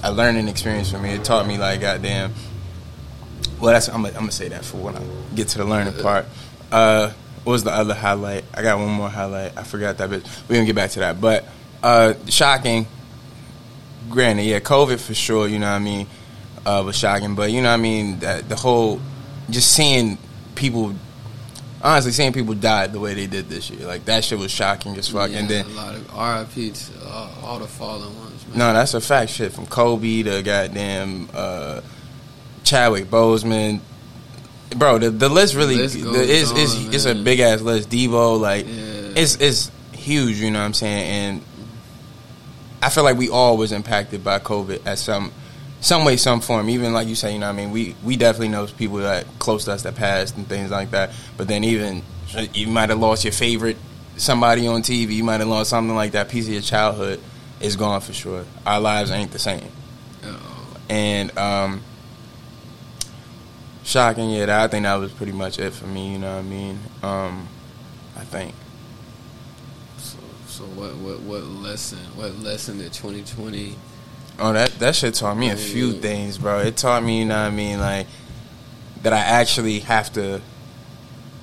a 0.04 0.12
learning 0.14 0.48
experience 0.48 0.92
for 0.92 1.00
me. 1.00 1.12
It 1.12 1.24
taught 1.24 1.48
me, 1.48 1.58
like, 1.58 1.82
goddamn. 1.82 2.34
Well, 3.60 3.74
that's 3.74 3.90
I'm 3.90 4.04
gonna 4.04 4.18
I'm 4.18 4.30
say 4.30 4.50
that 4.50 4.64
for 4.64 4.78
when 4.78 4.96
I 4.96 5.02
get 5.36 5.48
to 5.50 5.58
the 5.58 5.66
learning 5.66 6.02
part. 6.02 6.28
Uh, 6.72 7.12
what 7.48 7.54
was 7.54 7.64
the 7.64 7.72
other 7.72 7.94
highlight? 7.94 8.44
I 8.54 8.62
got 8.62 8.78
one 8.78 8.90
more 8.90 9.08
highlight. 9.08 9.58
I 9.58 9.64
forgot 9.64 10.00
that, 10.00 10.10
but 10.10 10.22
we're 10.50 10.56
gonna 10.56 10.66
get 10.66 10.76
back 10.76 10.92
to 10.92 11.00
that. 11.00 11.22
But 11.22 11.46
uh, 11.82 12.14
shocking. 12.28 12.86
Granted, 14.10 14.44
yeah, 14.44 14.60
COVID 14.60 15.00
for 15.00 15.14
sure. 15.14 15.48
You 15.48 15.58
know 15.58 15.70
what 15.70 15.78
I 15.78 15.80
mean? 15.80 16.08
Uh, 16.66 16.84
was 16.86 16.98
shocking, 16.98 17.36
but 17.36 17.50
you 17.50 17.62
know 17.62 17.70
what 17.70 17.76
I 17.76 17.78
mean? 17.78 18.20
That 18.20 18.50
the 18.50 18.58
whole 18.58 19.00
just 19.50 19.72
seeing 19.72 20.18
people, 20.56 20.94
honestly, 21.82 22.12
seeing 22.12 22.34
people 22.34 22.54
die 22.54 22.88
the 22.88 23.00
way 23.00 23.14
they 23.14 23.28
did 23.28 23.48
this 23.48 23.70
year, 23.70 23.88
like 23.88 24.04
that 24.06 24.26
shit 24.26 24.38
was 24.38 24.52
shocking 24.52 24.98
as 24.98 25.08
fuck. 25.08 25.32
Yeah, 25.32 25.38
and 25.38 25.48
then 25.48 25.66
a 25.68 25.70
lot 25.70 25.96
of 25.96 26.56
RIP 26.58 26.74
to 26.74 27.06
all, 27.08 27.32
all 27.44 27.60
the 27.60 27.68
fallen 27.68 28.14
ones, 28.20 28.46
man. 28.50 28.58
no, 28.58 28.74
that's 28.74 28.94
a 28.94 29.00
fact. 29.00 29.32
Shit 29.32 29.54
from 29.54 29.68
Kobe 29.68 30.24
to 30.24 30.44
goddamn 30.44 31.30
uh, 31.34 31.80
Chadwick 32.66 33.06
Boseman. 33.06 33.80
Bro, 34.76 35.00
the, 35.00 35.10
the 35.10 35.30
list 35.30 35.56
really 35.56 35.78
The 35.78 35.84
list 35.84 35.96
the, 36.56 36.62
is 36.62 36.86
on, 36.86 36.94
it's 36.94 37.06
a 37.06 37.16
big 37.16 37.40
ass 37.40 37.62
list. 37.62 37.90
Devo, 37.90 38.40
like 38.40 38.66
Yeah. 38.68 38.74
it's 39.16 39.36
it's 39.38 39.72
huge. 39.94 40.38
You 40.38 40.52
know 40.52 40.60
what 40.60 40.66
I'm 40.66 40.74
saying? 40.74 41.04
And 41.10 41.42
I 42.82 42.90
feel 42.90 43.04
like 43.04 43.18
we 43.18 43.30
all 43.30 43.58
was 43.58 43.72
impacted 43.72 44.24
by 44.24 44.40
COVID 44.40 44.86
at 44.86 44.98
some 45.00 45.32
some 45.80 46.06
way, 46.06 46.18
some 46.18 46.42
form. 46.42 46.70
Even 46.70 46.94
like 46.94 47.08
you 47.08 47.16
say, 47.16 47.34
you 47.34 47.40
know, 47.40 47.48
what 47.48 47.54
I 47.54 47.58
mean, 47.58 47.72
we 47.72 47.96
we 48.04 48.18
definitely 48.18 48.50
know 48.50 48.68
people 48.68 48.98
that 48.98 49.26
close 49.40 49.66
to 49.66 49.74
us 49.74 49.84
that 49.84 49.96
passed 49.96 50.36
and 50.38 50.48
things 50.48 50.70
like 50.72 50.92
that. 50.92 51.12
But 51.38 51.48
then 51.48 51.64
even 51.64 52.04
you 52.54 52.68
might 52.68 52.90
have 52.90 53.00
lost 53.00 53.24
your 53.24 53.34
favorite 53.34 53.78
somebody 54.18 54.68
on 54.68 54.82
TV. 54.82 55.12
You 55.12 55.24
might 55.24 55.40
have 55.40 55.48
lost 55.48 55.70
something 55.70 55.96
like 55.96 56.12
that. 56.14 56.30
Piece 56.30 56.48
of 56.48 56.54
your 56.54 56.62
childhood 56.62 57.22
is 57.62 57.76
gone 57.76 58.02
for 58.02 58.14
sure. 58.14 58.46
Our 58.66 58.80
lives 58.80 59.12
ain't 59.12 59.32
the 59.32 59.40
same. 59.40 59.70
Uh-oh. 60.24 60.78
And 60.90 61.36
um, 61.38 61.82
shocking, 63.88 64.30
yeah. 64.30 64.46
That, 64.46 64.62
I 64.62 64.68
think 64.68 64.84
that 64.84 64.96
was 64.96 65.12
pretty 65.12 65.32
much 65.32 65.58
it 65.60 65.74
for 65.74 65.88
me. 65.88 66.14
You 66.14 66.20
know 66.20 66.34
what 66.34 66.40
I 66.40 66.44
mean? 66.44 66.80
Um, 67.02 67.48
I 68.16 68.22
think. 68.22 68.54
So, 69.98 70.18
so 70.48 70.64
what, 70.66 70.96
what, 70.96 71.20
what 71.22 71.44
lesson? 71.44 72.00
What 72.16 72.36
lesson 72.40 72.78
did 72.78 72.94
2020? 72.94 73.76
Oh, 74.40 74.54
that 74.54 74.70
that 74.80 74.96
shit 74.96 75.16
taught 75.16 75.36
me 75.36 75.50
a 75.50 75.56
few 75.56 75.94
things, 75.94 76.38
bro. 76.38 76.60
It 76.60 76.78
taught 76.78 77.04
me, 77.04 77.20
you 77.20 77.26
know 77.26 77.42
what 77.42 77.48
I 77.48 77.56
mean, 77.56 77.80
like 77.80 78.06
that 79.02 79.12
I 79.12 79.18
actually 79.18 79.80
have 79.80 80.14
to 80.14 80.42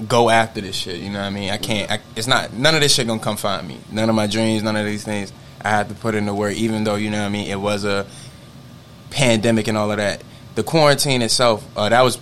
go 0.07 0.31
after 0.31 0.61
this 0.61 0.77
shit. 0.77 1.01
You 1.01 1.11
know 1.11 1.19
what 1.19 1.27
I 1.27 1.31
mean? 1.31 1.51
I 1.51 1.57
can't. 1.57 1.91
I, 1.91 1.99
it's 2.15 2.29
not 2.29 2.53
none 2.53 2.77
of 2.77 2.83
this 2.83 2.95
shit 2.95 3.09
gonna 3.09 3.21
come 3.21 3.37
find 3.37 3.67
me. 3.67 3.79
None 3.91 4.09
of 4.09 4.15
my 4.15 4.29
dreams, 4.29 4.63
none 4.63 4.77
of 4.77 4.85
these 4.85 5.03
things. 5.03 5.33
I 5.61 5.71
had 5.71 5.89
to 5.89 5.95
put 5.97 6.15
in 6.15 6.27
the 6.27 6.35
work, 6.35 6.55
even 6.55 6.85
though 6.85 6.95
you 6.95 7.11
know 7.11 7.21
what 7.21 7.27
I 7.27 7.31
mean. 7.31 7.51
It 7.51 7.61
was 7.61 7.85
a 7.85 8.07
pandemic 9.11 9.67
and 9.67 9.77
all 9.77 9.91
of 9.91 9.97
that. 9.97 10.23
The 10.55 10.63
quarantine 10.63 11.21
itself, 11.23 11.67
uh, 11.77 11.89
that 11.89 12.03
was 12.03 12.21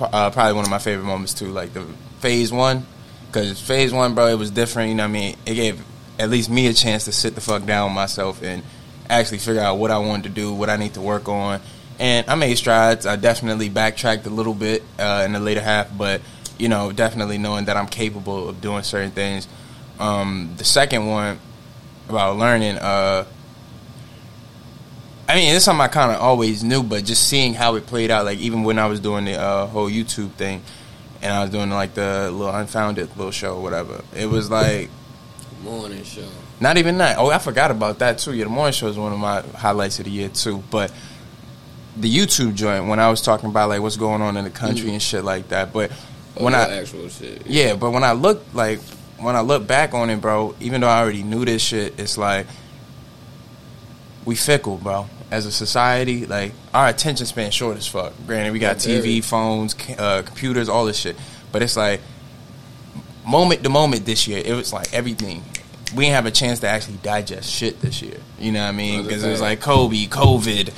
uh, 0.00 0.30
probably 0.30 0.52
one 0.52 0.64
of 0.64 0.70
my 0.70 0.78
favorite 0.78 1.06
moments 1.06 1.34
too. 1.34 1.48
Like 1.48 1.72
the 1.72 1.84
phase 2.20 2.52
one, 2.52 2.86
because 3.26 3.60
phase 3.60 3.92
one, 3.92 4.14
bro, 4.14 4.28
it 4.28 4.38
was 4.38 4.50
different. 4.50 4.90
You 4.90 4.94
know 4.94 5.04
what 5.04 5.10
I 5.10 5.12
mean? 5.12 5.36
It 5.46 5.54
gave 5.54 5.84
at 6.18 6.30
least 6.30 6.50
me 6.50 6.66
a 6.68 6.72
chance 6.72 7.04
to 7.06 7.12
sit 7.12 7.34
the 7.34 7.40
fuck 7.40 7.64
down 7.66 7.90
with 7.90 7.94
myself 7.94 8.42
and 8.42 8.62
actually 9.08 9.38
figure 9.38 9.60
out 9.60 9.78
what 9.78 9.90
I 9.90 9.98
wanted 9.98 10.24
to 10.24 10.28
do, 10.30 10.52
what 10.52 10.70
I 10.70 10.76
need 10.76 10.94
to 10.94 11.00
work 11.00 11.28
on. 11.28 11.60
And 11.98 12.28
I 12.28 12.34
made 12.34 12.56
strides. 12.56 13.06
I 13.06 13.16
definitely 13.16 13.68
backtracked 13.68 14.26
a 14.26 14.30
little 14.30 14.54
bit 14.54 14.82
uh, 14.98 15.22
in 15.24 15.32
the 15.32 15.40
later 15.40 15.60
half, 15.60 15.96
but 15.96 16.20
you 16.58 16.68
know, 16.68 16.92
definitely 16.92 17.38
knowing 17.38 17.66
that 17.66 17.76
I'm 17.76 17.86
capable 17.86 18.48
of 18.48 18.60
doing 18.60 18.82
certain 18.82 19.10
things. 19.10 19.48
Um, 19.98 20.54
the 20.56 20.64
second 20.64 21.06
one 21.06 21.38
about 22.08 22.36
learning, 22.36 22.76
uh, 22.76 23.24
I 25.28 25.36
mean, 25.36 25.54
it's 25.54 25.64
something 25.64 25.80
I 25.80 25.88
kind 25.88 26.12
of 26.12 26.20
always 26.20 26.62
knew, 26.62 26.82
but 26.82 27.04
just 27.04 27.26
seeing 27.28 27.54
how 27.54 27.76
it 27.76 27.86
played 27.86 28.10
out, 28.10 28.24
like 28.24 28.38
even 28.38 28.62
when 28.64 28.78
I 28.78 28.86
was 28.86 29.00
doing 29.00 29.24
the 29.24 29.34
uh, 29.40 29.66
whole 29.66 29.88
YouTube 29.90 30.32
thing, 30.32 30.62
and 31.22 31.32
I 31.32 31.40
was 31.42 31.50
doing 31.50 31.70
like 31.70 31.94
the 31.94 32.30
little 32.30 32.54
unfounded 32.54 33.08
little 33.16 33.32
show, 33.32 33.56
or 33.56 33.62
whatever. 33.62 34.02
It 34.14 34.26
was 34.26 34.50
like 34.50 34.90
Morning 35.62 36.04
show. 36.04 36.28
not 36.60 36.76
even 36.76 36.98
that. 36.98 37.16
Oh, 37.18 37.30
I 37.30 37.38
forgot 37.38 37.70
about 37.70 38.00
that 38.00 38.18
too. 38.18 38.34
Yeah, 38.34 38.44
the 38.44 38.50
morning 38.50 38.72
show 38.74 38.88
is 38.88 38.98
one 38.98 39.12
of 39.14 39.18
my 39.18 39.40
highlights 39.56 39.98
of 39.98 40.04
the 40.04 40.10
year 40.10 40.28
too. 40.28 40.62
But 40.70 40.92
the 41.96 42.14
YouTube 42.14 42.54
joint, 42.54 42.86
when 42.88 42.98
I 43.00 43.08
was 43.08 43.22
talking 43.22 43.48
about 43.48 43.70
like 43.70 43.80
what's 43.80 43.96
going 43.96 44.20
on 44.20 44.36
in 44.36 44.44
the 44.44 44.50
country 44.50 44.90
and 44.90 45.00
shit 45.00 45.24
like 45.24 45.48
that. 45.48 45.72
But 45.72 45.90
Oh, 46.36 46.44
when 46.44 46.54
I 46.54 46.78
actual 46.80 47.08
shit. 47.08 47.46
yeah, 47.46 47.76
but 47.76 47.92
when 47.92 48.02
I 48.04 48.12
look 48.12 48.42
like 48.52 48.80
when 49.18 49.36
I 49.36 49.40
look 49.40 49.66
back 49.66 49.94
on 49.94 50.10
it, 50.10 50.20
bro, 50.20 50.54
even 50.60 50.80
though 50.82 50.88
I 50.88 51.00
already 51.00 51.22
knew 51.22 51.44
this 51.46 51.62
shit, 51.62 51.98
it's 51.98 52.18
like 52.18 52.46
we 54.24 54.34
fickle, 54.34 54.76
bro. 54.78 55.06
As 55.30 55.46
a 55.46 55.52
society, 55.52 56.26
like 56.26 56.52
our 56.72 56.88
attention 56.88 57.26
span 57.26 57.50
short 57.50 57.76
as 57.76 57.86
fuck. 57.86 58.12
Granted, 58.26 58.52
we 58.52 58.58
got 58.58 58.84
Yeah. 58.86 59.00
TV, 59.00 59.20
phones, 59.24 59.74
uh, 59.98 60.22
computers, 60.22 60.68
all 60.68 60.84
this 60.84 60.98
shit, 60.98 61.16
but 61.50 61.62
it's 61.62 61.76
like 61.76 62.00
moment 63.26 63.62
to 63.64 63.68
moment 63.70 64.04
this 64.04 64.28
year. 64.28 64.42
It 64.44 64.52
was 64.54 64.72
like 64.72 64.92
everything. 64.92 65.42
We 65.94 66.04
didn't 66.04 66.14
have 66.16 66.26
a 66.26 66.30
chance 66.30 66.60
to 66.60 66.68
actually 66.68 66.98
digest 67.02 67.50
shit 67.50 67.80
this 67.80 68.02
year. 68.02 68.16
You 68.38 68.52
know 68.52 68.62
what 68.62 68.68
I 68.68 68.72
mean? 68.72 69.02
Because 69.04 69.24
it 69.24 69.30
was 69.30 69.40
like 69.40 69.60
Kobe, 69.60 70.06
COVID. 70.06 70.70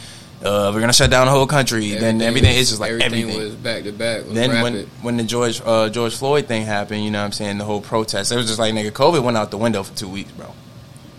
Uh, 0.45 0.71
we're 0.73 0.81
gonna 0.81 0.93
shut 0.93 1.11
down 1.11 1.27
the 1.27 1.33
whole 1.33 1.47
country. 1.47 1.91
then 1.93 2.21
everything 2.21 2.55
is 2.55 2.69
just 2.69 2.81
like 2.81 2.93
everything, 2.93 3.23
everything 3.31 3.39
was 3.43 3.55
back 3.55 3.83
to 3.85 3.93
back. 3.93 4.23
then 4.29 4.63
when 4.63 4.87
when 5.03 5.17
the 5.17 5.25
George 5.25 5.63
uh, 5.65 5.89
George 5.89 6.15
Floyd 6.15 6.47
thing 6.47 6.65
happened, 6.67 7.03
you 7.05 7.11
know 7.11 7.19
what 7.21 7.25
I'm 7.25 7.33
saying, 7.33 7.59
the 7.59 7.65
whole 7.65 7.81
protest, 7.81 8.31
it 8.33 8.37
was 8.37 8.47
just 8.47 8.59
like 8.59 8.75
nigga, 8.75 8.91
COVID 8.91 9.23
went 9.23 9.37
out 9.37 9.51
the 9.51 9.57
window 9.59 9.83
for 9.83 9.97
two 9.97 10.09
weeks, 10.09 10.31
bro. 10.33 10.53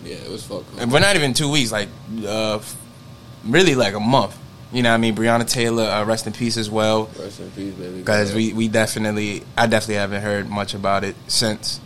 Yeah, 0.08 0.16
it 0.16 0.30
was 0.32 0.44
fuck. 0.46 0.64
And 0.80 0.92
we're 0.92 1.00
not 1.00 1.16
even 1.16 1.34
two 1.34 1.50
weeks, 1.52 1.72
like 1.72 1.90
uh, 2.26 2.60
really 3.46 3.76
like 3.76 3.94
a 3.94 4.00
month. 4.00 4.38
You 4.74 4.84
know 4.84 4.90
what 4.90 4.96
I 4.96 4.98
mean? 4.98 5.16
Breonna 5.16 5.48
Taylor, 5.50 5.84
uh, 5.86 6.04
rest 6.06 6.28
in 6.28 6.34
peace 6.34 6.58
as 6.58 6.70
well, 6.70 7.10
Rest 7.20 7.40
in 7.40 7.50
peace, 7.52 7.74
baby. 7.74 8.00
because 8.00 8.34
we 8.34 8.52
we 8.54 8.68
definitely, 8.68 9.44
I 9.58 9.66
definitely 9.68 9.96
haven't 9.96 10.22
heard 10.22 10.50
much 10.50 10.74
about 10.74 11.04
it 11.06 11.16
since. 11.28 11.80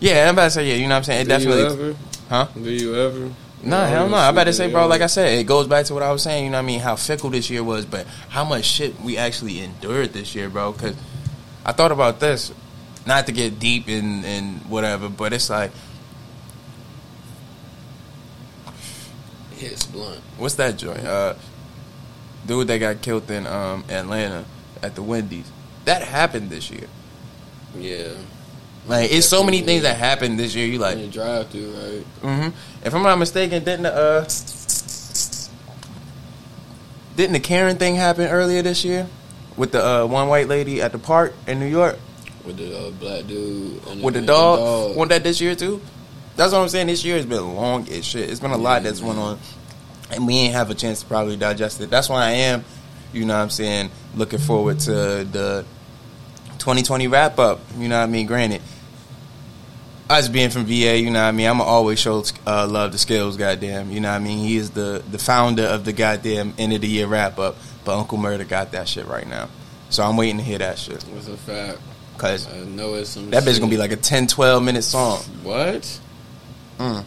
Yeah, 0.00 0.26
I'm 0.28 0.34
about 0.34 0.44
to 0.44 0.50
say 0.52 0.68
yeah. 0.68 0.74
You 0.76 0.82
know 0.84 0.94
what 0.94 0.96
I'm 0.98 1.04
saying? 1.04 1.20
It 1.20 1.24
Do 1.24 1.28
definitely, 1.28 1.60
you 1.62 1.66
ever? 1.66 1.96
huh? 2.28 2.48
Do 2.54 2.70
you 2.70 2.96
ever? 2.96 3.32
No, 3.64 3.82
You 3.82 3.88
hell 3.90 4.08
no. 4.08 4.16
I 4.16 4.30
about 4.30 4.44
to 4.44 4.52
say, 4.52 4.68
bro, 4.70 4.86
like 4.88 5.02
I 5.02 5.06
said, 5.06 5.38
it 5.38 5.44
goes 5.44 5.68
back 5.68 5.84
to 5.86 5.94
what 5.94 6.02
I 6.02 6.10
was 6.10 6.22
saying, 6.24 6.44
you 6.46 6.50
know 6.50 6.56
what 6.56 6.64
I 6.64 6.66
mean? 6.66 6.80
How 6.80 6.96
fickle 6.96 7.30
this 7.30 7.48
year 7.48 7.62
was, 7.62 7.84
but 7.84 8.06
how 8.28 8.44
much 8.44 8.64
shit 8.64 9.00
we 9.02 9.16
actually 9.18 9.60
endured 9.60 10.12
this 10.12 10.34
year, 10.34 10.48
bro. 10.48 10.72
Because 10.72 10.96
I 11.64 11.70
thought 11.70 11.92
about 11.92 12.18
this, 12.18 12.52
not 13.06 13.26
to 13.26 13.32
get 13.32 13.60
deep 13.60 13.86
in, 13.88 14.24
in 14.24 14.54
whatever, 14.68 15.08
but 15.08 15.32
it's 15.32 15.48
like, 15.48 15.70
hits 19.62 19.86
blunt. 19.86 20.20
what's 20.38 20.56
that 20.56 20.76
joint? 20.76 21.06
Uh, 21.06 21.34
dude 22.46 22.66
that 22.68 22.78
got 22.78 23.00
killed 23.02 23.30
in 23.30 23.46
um, 23.46 23.84
Atlanta 23.88 24.44
at 24.82 24.94
the 24.94 25.02
Wendy's. 25.02 25.50
That 25.84 26.02
happened 26.02 26.50
this 26.50 26.70
year. 26.70 26.88
Yeah. 27.76 28.08
Like, 28.86 29.12
it's 29.12 29.28
so 29.28 29.44
many 29.44 29.60
things 29.60 29.82
that 29.82 29.96
happened 29.96 30.38
this 30.38 30.54
year. 30.54 30.66
You 30.66 30.78
like, 30.78 30.98
in 30.98 31.10
drive 31.10 31.48
through, 31.50 31.70
right? 31.72 32.04
hmm 32.22 32.48
If 32.84 32.92
I'm 32.94 33.02
not 33.04 33.16
mistaken, 33.18 33.62
didn't 33.62 33.84
the, 33.84 33.94
uh, 33.94 34.24
didn't 37.16 37.34
the 37.34 37.40
Karen 37.40 37.76
thing 37.76 37.94
happen 37.94 38.26
earlier 38.28 38.62
this 38.62 38.84
year 38.84 39.06
with 39.56 39.72
the 39.72 39.84
uh, 39.84 40.06
one 40.06 40.28
white 40.28 40.48
lady 40.48 40.82
at 40.82 40.90
the 40.92 40.98
park 40.98 41.34
in 41.46 41.60
New 41.60 41.66
York 41.66 41.98
With 42.44 42.56
the 42.56 42.76
uh, 42.76 42.90
black 42.90 43.26
dude 43.26 43.86
and 43.86 44.02
with 44.02 44.14
the 44.14 44.18
and 44.18 44.26
dog? 44.26 44.96
Wasn't 44.96 45.10
that 45.10 45.22
this 45.22 45.40
year 45.40 45.54
too? 45.54 45.80
That's 46.36 46.52
what 46.52 46.60
I'm 46.60 46.68
saying. 46.68 46.86
This 46.86 47.04
year 47.04 47.16
has 47.16 47.26
been 47.26 47.54
long 47.54 47.88
as 47.88 48.04
shit. 48.04 48.30
It's 48.30 48.40
been 48.40 48.50
a 48.52 48.56
lot 48.56 48.82
that's 48.82 49.00
went 49.02 49.18
on, 49.18 49.38
and 50.10 50.26
we 50.26 50.34
ain't 50.34 50.54
have 50.54 50.70
a 50.70 50.74
chance 50.74 51.00
to 51.00 51.06
probably 51.06 51.36
digest 51.36 51.80
it. 51.80 51.90
That's 51.90 52.08
why 52.08 52.24
I 52.24 52.30
am, 52.30 52.64
you 53.12 53.24
know, 53.24 53.34
what 53.36 53.42
I'm 53.42 53.50
saying, 53.50 53.90
looking 54.14 54.38
forward 54.38 54.80
to 54.80 54.90
the 54.90 55.64
2020 56.58 57.08
wrap 57.08 57.38
up. 57.38 57.60
You 57.76 57.88
know 57.88 57.98
what 57.98 58.04
I 58.04 58.06
mean? 58.06 58.26
Granted, 58.26 58.62
us 60.08 60.28
being 60.28 60.50
from 60.50 60.64
VA, 60.64 60.98
you 60.98 61.10
know 61.10 61.20
what 61.20 61.28
I 61.28 61.32
mean. 61.32 61.46
I'ma 61.48 61.64
always 61.64 61.98
show 61.98 62.24
uh, 62.46 62.66
love 62.66 62.92
to 62.92 62.96
Skillz. 62.98 63.36
Goddamn, 63.38 63.90
you 63.90 64.00
know 64.00 64.10
what 64.10 64.16
I 64.16 64.24
mean. 64.24 64.38
He 64.38 64.56
is 64.56 64.70
the 64.70 65.02
the 65.10 65.18
founder 65.18 65.64
of 65.64 65.84
the 65.84 65.92
goddamn 65.92 66.54
end 66.58 66.72
of 66.72 66.80
the 66.80 66.88
year 66.88 67.06
wrap 67.06 67.38
up. 67.38 67.56
But 67.84 67.98
Uncle 67.98 68.18
Murder 68.18 68.44
got 68.44 68.72
that 68.72 68.88
shit 68.88 69.06
right 69.06 69.26
now, 69.26 69.48
so 69.90 70.02
I'm 70.02 70.16
waiting 70.16 70.38
to 70.38 70.42
hear 70.44 70.58
that 70.58 70.78
shit 70.78 71.02
What's 71.02 71.26
a 71.28 71.36
fact? 71.36 71.78
because 72.14 72.46
I 72.46 72.60
know 72.60 72.94
it's 72.94 73.10
some. 73.10 73.30
that 73.30 73.42
bitch 73.42 73.52
shit. 73.54 73.60
gonna 73.60 73.70
be 73.70 73.76
like 73.76 73.90
a 73.92 73.96
10, 73.96 74.28
12 74.28 74.62
minute 74.62 74.82
song. 74.82 75.18
what? 75.42 76.00
Mm. 76.78 77.04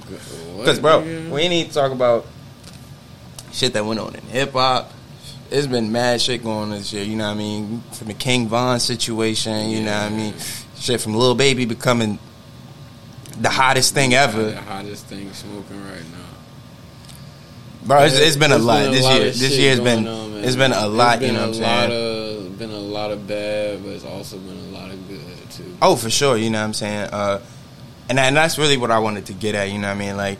Because 0.00 0.56
Because, 0.58 0.78
bro, 0.80 1.00
we 1.32 1.48
need 1.48 1.68
to 1.68 1.74
talk 1.74 1.92
about 1.92 2.26
shit 3.52 3.72
that 3.72 3.84
went 3.84 4.00
on 4.00 4.14
in 4.14 4.22
hip 4.22 4.52
hop. 4.52 4.92
It's 5.50 5.66
been 5.68 5.92
mad 5.92 6.20
shit 6.20 6.42
going 6.42 6.56
on 6.58 6.70
this 6.70 6.92
year, 6.92 7.04
you 7.04 7.14
know 7.16 7.26
what 7.26 7.34
I 7.34 7.38
mean? 7.38 7.82
From 7.92 8.08
the 8.08 8.14
King 8.14 8.48
Von 8.48 8.80
situation, 8.80 9.70
you 9.70 9.82
know 9.84 9.92
what 9.92 10.12
I 10.12 10.16
mean? 10.16 10.34
Shit 10.76 11.00
from 11.00 11.14
Lil 11.14 11.34
Baby 11.36 11.64
becoming 11.66 12.18
the 13.40 13.48
hottest 13.48 13.94
thing 13.94 14.12
ever. 14.14 14.42
The 14.50 14.60
hottest 14.60 15.06
thing 15.06 15.32
smoking 15.32 15.84
right 15.84 16.00
now. 16.12 16.24
Bro, 17.84 18.04
it's, 18.06 18.18
it's 18.18 18.36
been 18.36 18.50
a 18.50 18.58
lot 18.58 18.80
been 18.80 18.88
a 18.88 18.90
this 18.92 19.04
lot 19.04 19.20
year. 19.20 19.24
This 19.30 19.56
year 19.58 19.70
has 19.70 19.80
been 19.80 20.06
on, 20.08 20.32
it's 20.44 20.56
been 20.56 20.72
a 20.72 20.88
lot, 20.88 21.18
It's 21.22 21.26
you 21.26 21.32
know 21.32 21.52
been 21.52 21.60
what 21.60 21.68
I'm 21.70 21.90
a 21.90 21.90
saying? 21.90 22.46
of 22.46 22.58
been 22.58 22.70
a 22.70 22.78
lot 22.78 23.10
of 23.10 23.26
bad, 23.28 23.82
but 23.82 23.90
it's 23.92 24.04
also 24.04 24.38
been 24.38 24.56
a 24.58 24.78
lot 24.78 24.90
of 24.90 25.08
good 25.08 25.20
too. 25.50 25.76
Oh, 25.82 25.94
for 25.94 26.10
sure. 26.10 26.36
You 26.36 26.50
know 26.50 26.58
what 26.58 26.64
I'm 26.64 26.74
saying? 26.74 27.10
Uh, 27.12 27.40
and, 28.08 28.18
and 28.18 28.36
that's 28.36 28.58
really 28.58 28.76
what 28.76 28.90
I 28.90 28.98
wanted 28.98 29.26
to 29.26 29.32
get 29.32 29.54
at. 29.54 29.70
You 29.70 29.78
know 29.78 29.88
what 29.88 29.96
I 29.96 29.98
mean? 29.98 30.16
Like, 30.16 30.38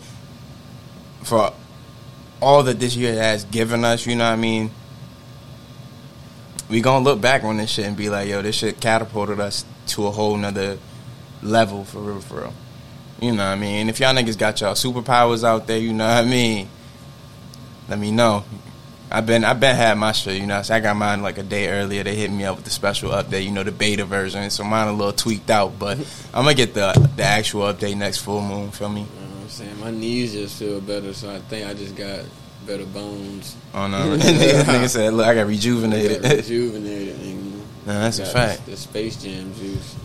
for 1.23 1.52
all 2.40 2.62
that 2.64 2.78
this 2.78 2.94
year 2.94 3.14
has 3.14 3.44
given 3.44 3.85
us, 3.85 4.06
you 4.06 4.14
know 4.16 4.25
what 4.25 4.32
I 4.32 4.37
mean? 4.37 4.70
We 6.68 6.80
gonna 6.80 7.04
look 7.04 7.20
back 7.20 7.44
on 7.44 7.56
this 7.56 7.70
shit 7.70 7.87
and 7.87 7.96
be 7.96 8.08
like, 8.08 8.28
yo, 8.28 8.42
this 8.42 8.56
shit 8.56 8.80
catapulted 8.80 9.40
us 9.40 9.64
to 9.88 10.06
a 10.06 10.11
whole 10.11 10.37
nother 10.37 10.78
level 11.42 11.85
for 11.85 12.00
real, 12.00 12.20
for 12.20 12.40
real. 12.40 12.54
You 13.20 13.32
know 13.32 13.44
what 13.44 13.52
I 13.52 13.56
mean? 13.56 13.88
If 13.88 14.00
y'all 14.00 14.14
niggas 14.14 14.37
got 14.37 14.61
y'all 14.61 14.75
superpowers 14.75 15.42
out 15.42 15.66
there, 15.66 15.78
you 15.78 15.92
know 15.92 16.06
what 16.06 16.25
I 16.25 16.28
mean? 16.28 16.68
Let 17.88 17.99
me 17.99 18.11
know. 18.11 18.44
I've 19.16 19.25
been 19.25 19.44
I've 19.44 19.58
been 19.58 19.75
had 19.75 19.96
my 19.96 20.12
shit, 20.12 20.38
you 20.38 20.46
know. 20.46 20.61
So 20.61 20.75
I 20.75 20.80
got 20.80 20.94
mine 20.94 21.23
like 21.23 21.38
a 21.38 21.42
day 21.42 21.68
earlier. 21.68 22.02
They 22.02 22.14
hit 22.14 22.30
me 22.30 22.44
up 22.44 22.56
with 22.56 22.66
the 22.66 22.70
special 22.70 23.12
update, 23.12 23.44
you 23.44 23.50
know, 23.50 23.62
the 23.62 23.73
beta 23.73 24.04
version. 24.04 24.50
So 24.50 24.62
mine 24.62 24.88
a 24.88 24.92
little 24.92 25.14
tweaked 25.14 25.49
out, 25.49 25.78
but 25.78 25.96
mm-hmm. 25.96 26.37
I'm 26.37 26.44
gonna 26.44 26.54
get 26.54 26.75
the 26.75 26.92
the 27.16 27.23
actual 27.23 27.62
update 27.62 27.96
next 27.96 28.18
full 28.18 28.42
moon. 28.42 28.73
Feel 28.73 28.90
me? 28.90 29.00
You 29.00 29.06
know 29.06 29.35
what 29.37 29.42
I'm 29.44 29.49
saying? 29.49 29.80
My 29.80 29.90
knees 29.90 30.35
just 30.35 30.58
feel 30.58 30.82
better, 30.82 31.14
so 31.14 31.35
I 31.35 31.38
think 31.38 31.66
I 31.66 31.73
just 31.73 31.96
got 31.96 32.26
better 32.66 32.85
bones. 32.85 33.56
Oh 33.73 33.87
no, 33.87 34.18
nigga, 34.18 34.18
nigga 34.64 34.88
said, 34.90 35.14
look, 35.14 35.26
I 35.26 35.35
got 35.35 35.40
I 35.40 35.44
rejuvenated. 35.44 36.23
got 36.23 36.32
rejuvenated. 36.32 37.18
And 37.18 37.52
no, 37.87 38.00
that's 38.00 38.18
a 38.18 38.26
fact. 38.26 38.66
The, 38.66 38.73
the 38.73 38.76
Space 38.76 39.23
Jam 39.23 39.50
juice. 39.54 39.96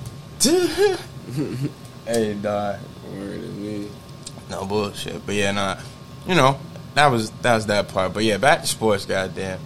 hey, 2.05 2.33
dog. 2.35 2.79
Word 3.13 3.41
to 3.41 3.47
me. 3.47 3.89
No 4.49 4.65
bullshit. 4.65 5.25
But 5.25 5.35
yeah, 5.35 5.51
nah. 5.51 5.77
You 6.25 6.35
know, 6.35 6.57
that 6.95 7.07
was 7.07 7.31
that 7.41 7.55
was 7.55 7.65
that 7.67 7.87
part. 7.89 8.13
But 8.13 8.23
yeah, 8.23 8.37
back 8.37 8.61
to 8.61 8.67
sports, 8.67 9.05
goddamn. 9.05 9.59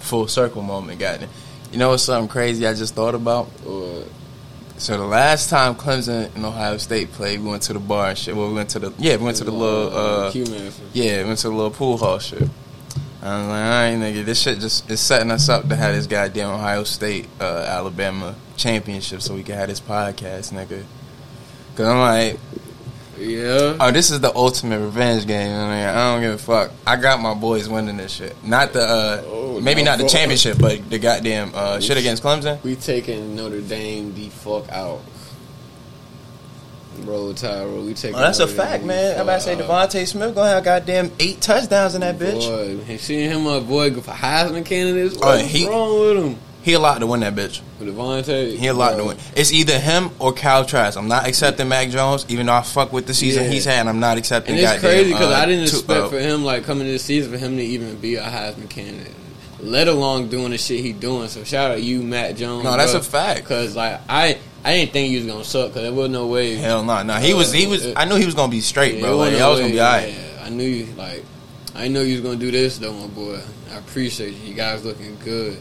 Full 0.00 0.26
circle 0.28 0.62
moment, 0.62 0.98
goddamn. 0.98 1.28
You 1.70 1.78
know 1.78 1.90
what's 1.90 2.02
something 2.02 2.28
crazy 2.28 2.66
I 2.66 2.74
just 2.74 2.94
thought 2.94 3.14
about? 3.14 3.48
Or 3.66 4.04
So 4.76 4.98
the 4.98 5.04
last 5.04 5.48
time 5.48 5.74
Clemson 5.74 6.34
and 6.34 6.44
Ohio 6.44 6.76
State 6.76 7.12
played, 7.12 7.40
we 7.40 7.48
went 7.48 7.62
to 7.64 7.72
the 7.72 7.78
bar 7.78 8.10
and 8.10 8.18
shit. 8.18 8.36
Well, 8.36 8.48
we 8.48 8.54
went 8.54 8.70
to 8.70 8.78
the 8.78 8.92
yeah, 8.98 9.16
we 9.16 9.24
went 9.24 9.36
to 9.38 9.44
the 9.44 9.52
little 9.52 9.96
uh, 9.96 10.32
yeah, 10.92 11.22
we 11.22 11.28
went 11.28 11.38
to 11.40 11.48
the 11.48 11.54
little 11.54 11.70
pool 11.70 11.96
hall 11.96 12.18
shit. 12.18 12.48
I 13.22 13.38
was 13.38 13.46
like, 13.46 13.62
all 13.62 13.70
right, 13.70 13.94
nigga, 13.94 14.24
this 14.24 14.42
shit 14.42 14.58
just 14.58 14.90
is 14.90 15.00
setting 15.00 15.30
us 15.30 15.48
up 15.48 15.68
to 15.68 15.76
have 15.76 15.94
this 15.94 16.08
goddamn 16.08 16.50
Ohio 16.50 16.82
State 16.82 17.28
uh, 17.40 17.64
Alabama 17.68 18.34
championship, 18.56 19.22
so 19.22 19.34
we 19.34 19.44
can 19.44 19.54
have 19.54 19.68
this 19.68 19.80
podcast, 19.80 20.52
nigga. 20.52 20.82
Cause 21.76 21.86
I'm 21.86 21.98
like, 21.98 22.40
Yeah. 23.22 23.76
oh, 23.80 23.90
this 23.90 24.10
is 24.10 24.20
the 24.20 24.34
ultimate 24.34 24.80
revenge 24.80 25.26
game. 25.26 25.50
I 25.50 25.64
mean, 25.64 25.86
I 25.86 26.12
don't 26.12 26.22
give 26.22 26.34
a 26.34 26.38
fuck. 26.38 26.70
I 26.86 26.96
got 26.96 27.20
my 27.20 27.34
boys 27.34 27.68
winning 27.68 27.96
this 27.96 28.12
shit. 28.12 28.36
Not 28.44 28.72
the 28.72 28.80
uh, 28.82 29.22
Oh, 29.26 29.60
maybe 29.60 29.82
no, 29.82 29.92
not 29.92 29.98
the 30.00 30.08
championship, 30.08 30.58
but 30.58 30.88
the 30.90 30.98
goddamn 30.98 31.52
uh, 31.54 31.80
shit 31.80 31.96
against 31.96 32.22
Clemson. 32.22 32.62
We 32.62 32.76
taking 32.76 33.36
Notre 33.36 33.60
Dame 33.60 34.14
the 34.14 34.28
fuck 34.30 34.68
out. 34.70 35.00
Roll 37.04 37.32
Tyro. 37.34 37.82
We 37.82 37.94
taking. 37.94 38.16
Oh, 38.16 38.20
that's 38.20 38.38
a 38.38 38.46
fact, 38.46 38.84
man. 38.84 39.16
I'm 39.16 39.22
about 39.22 39.36
to 39.36 39.40
say. 39.40 39.56
DeVonta 39.56 40.06
Smith 40.06 40.34
gonna 40.34 40.50
have 40.50 40.62
goddamn 40.64 41.10
eight 41.18 41.40
touchdowns 41.40 41.94
in 41.94 42.02
that 42.02 42.18
bitch. 42.18 42.40
Boy, 42.86 42.96
seeing 42.98 43.30
him 43.30 43.44
my 43.44 43.60
boy 43.60 43.90
go 43.90 44.00
for 44.02 44.12
Heisman 44.12 44.64
candidates. 44.64 45.16
Oh, 45.20 45.26
What's 45.36 45.48
he- 45.48 45.66
wrong 45.68 46.00
with 46.00 46.24
him? 46.24 46.38
He 46.62 46.74
a 46.74 46.78
lot 46.78 46.98
to 47.00 47.06
win 47.06 47.20
that 47.20 47.34
bitch. 47.34 47.60
With 47.80 47.88
DeVonta, 47.94 48.56
He 48.56 48.66
a 48.68 48.72
lot 48.74 48.96
to 48.96 49.04
win. 49.04 49.16
It's 49.34 49.52
either 49.52 49.78
him 49.78 50.10
or 50.20 50.32
Kyle 50.32 50.64
Trask. 50.64 50.96
I'm 50.96 51.08
not 51.08 51.26
accepting 51.26 51.68
Mac 51.68 51.88
Jones, 51.90 52.24
even 52.28 52.46
though 52.46 52.52
I 52.54 52.62
fuck 52.62 52.92
with 52.92 53.06
the 53.06 53.14
season 53.14 53.44
Yeah. 53.44 53.50
he's 53.50 53.64
had. 53.64 53.86
I'm 53.88 53.98
not 54.00 54.16
accepting. 54.16 54.54
And 54.56 54.64
it's 54.64 54.80
crazy 54.80 55.12
because 55.12 55.32
uh, 55.32 55.36
I 55.38 55.46
didn't 55.46 55.68
two- 55.68 55.78
expect 55.78 56.00
uh, 56.04 56.08
for 56.08 56.20
him 56.20 56.44
like 56.44 56.64
coming 56.64 56.86
to 56.86 56.92
this 56.92 57.02
season 57.04 57.32
for 57.32 57.38
him 57.38 57.56
to 57.56 57.62
even 57.62 57.96
be 57.96 58.14
a 58.14 58.22
Heisman 58.22 58.70
candidate, 58.70 59.12
let 59.60 59.88
alone 59.88 60.28
doing 60.28 60.50
the 60.52 60.58
shit 60.58 60.84
he 60.84 60.92
doing. 60.92 61.26
So 61.28 61.42
shout 61.44 61.72
out 61.72 61.82
you, 61.82 62.00
Mac 62.02 62.36
Jones. 62.36 62.62
No, 62.64 62.76
that's 62.76 62.94
a 62.94 63.02
fact. 63.02 63.40
Because 63.40 63.74
like 63.74 64.00
I, 64.08 64.38
I 64.64 64.74
didn't 64.76 64.92
think 64.92 65.08
he 65.10 65.16
was 65.16 65.26
gonna 65.26 65.42
suck 65.44 65.70
because 65.70 65.82
there 65.82 65.92
was 65.92 66.10
no 66.10 66.28
way. 66.28 66.54
Hell 66.54 66.84
no, 66.84 67.02
no. 67.02 67.14
He 67.14 67.34
was, 67.34 67.52
he 67.52 67.66
was. 67.66 67.92
I 67.96 68.04
knew 68.04 68.14
he 68.14 68.26
was 68.26 68.36
gonna 68.36 68.52
be 68.52 68.60
straight, 68.60 68.94
Yeah, 68.94 69.00
bro. 69.00 69.16
Like, 69.16 69.32
wasn't 69.32 69.36
I 69.36 69.40
no 69.40 69.50
was 69.50 69.60
gonna 69.60 69.72
be 69.72 69.80
alright. 69.80 70.08
yeah. 70.12 70.44
I 70.44 70.48
knew 70.50 70.64
you 70.64 70.86
like. 70.94 71.24
I 71.74 71.78
didn't 71.82 71.94
know 71.94 72.02
you 72.02 72.12
was 72.12 72.20
gonna 72.22 72.36
do 72.38 72.52
this 72.52 72.78
though, 72.78 72.92
my 72.92 73.06
boy. 73.08 73.40
I 73.72 73.78
appreciate 73.78 74.34
you. 74.34 74.50
You 74.50 74.54
guys 74.54 74.84
looking 74.84 75.16
good. 75.24 75.58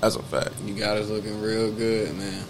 That's 0.00 0.16
a 0.16 0.22
fact. 0.22 0.52
You 0.64 0.74
guys 0.74 1.10
looking 1.10 1.40
real 1.40 1.72
good, 1.72 2.16
man. 2.16 2.44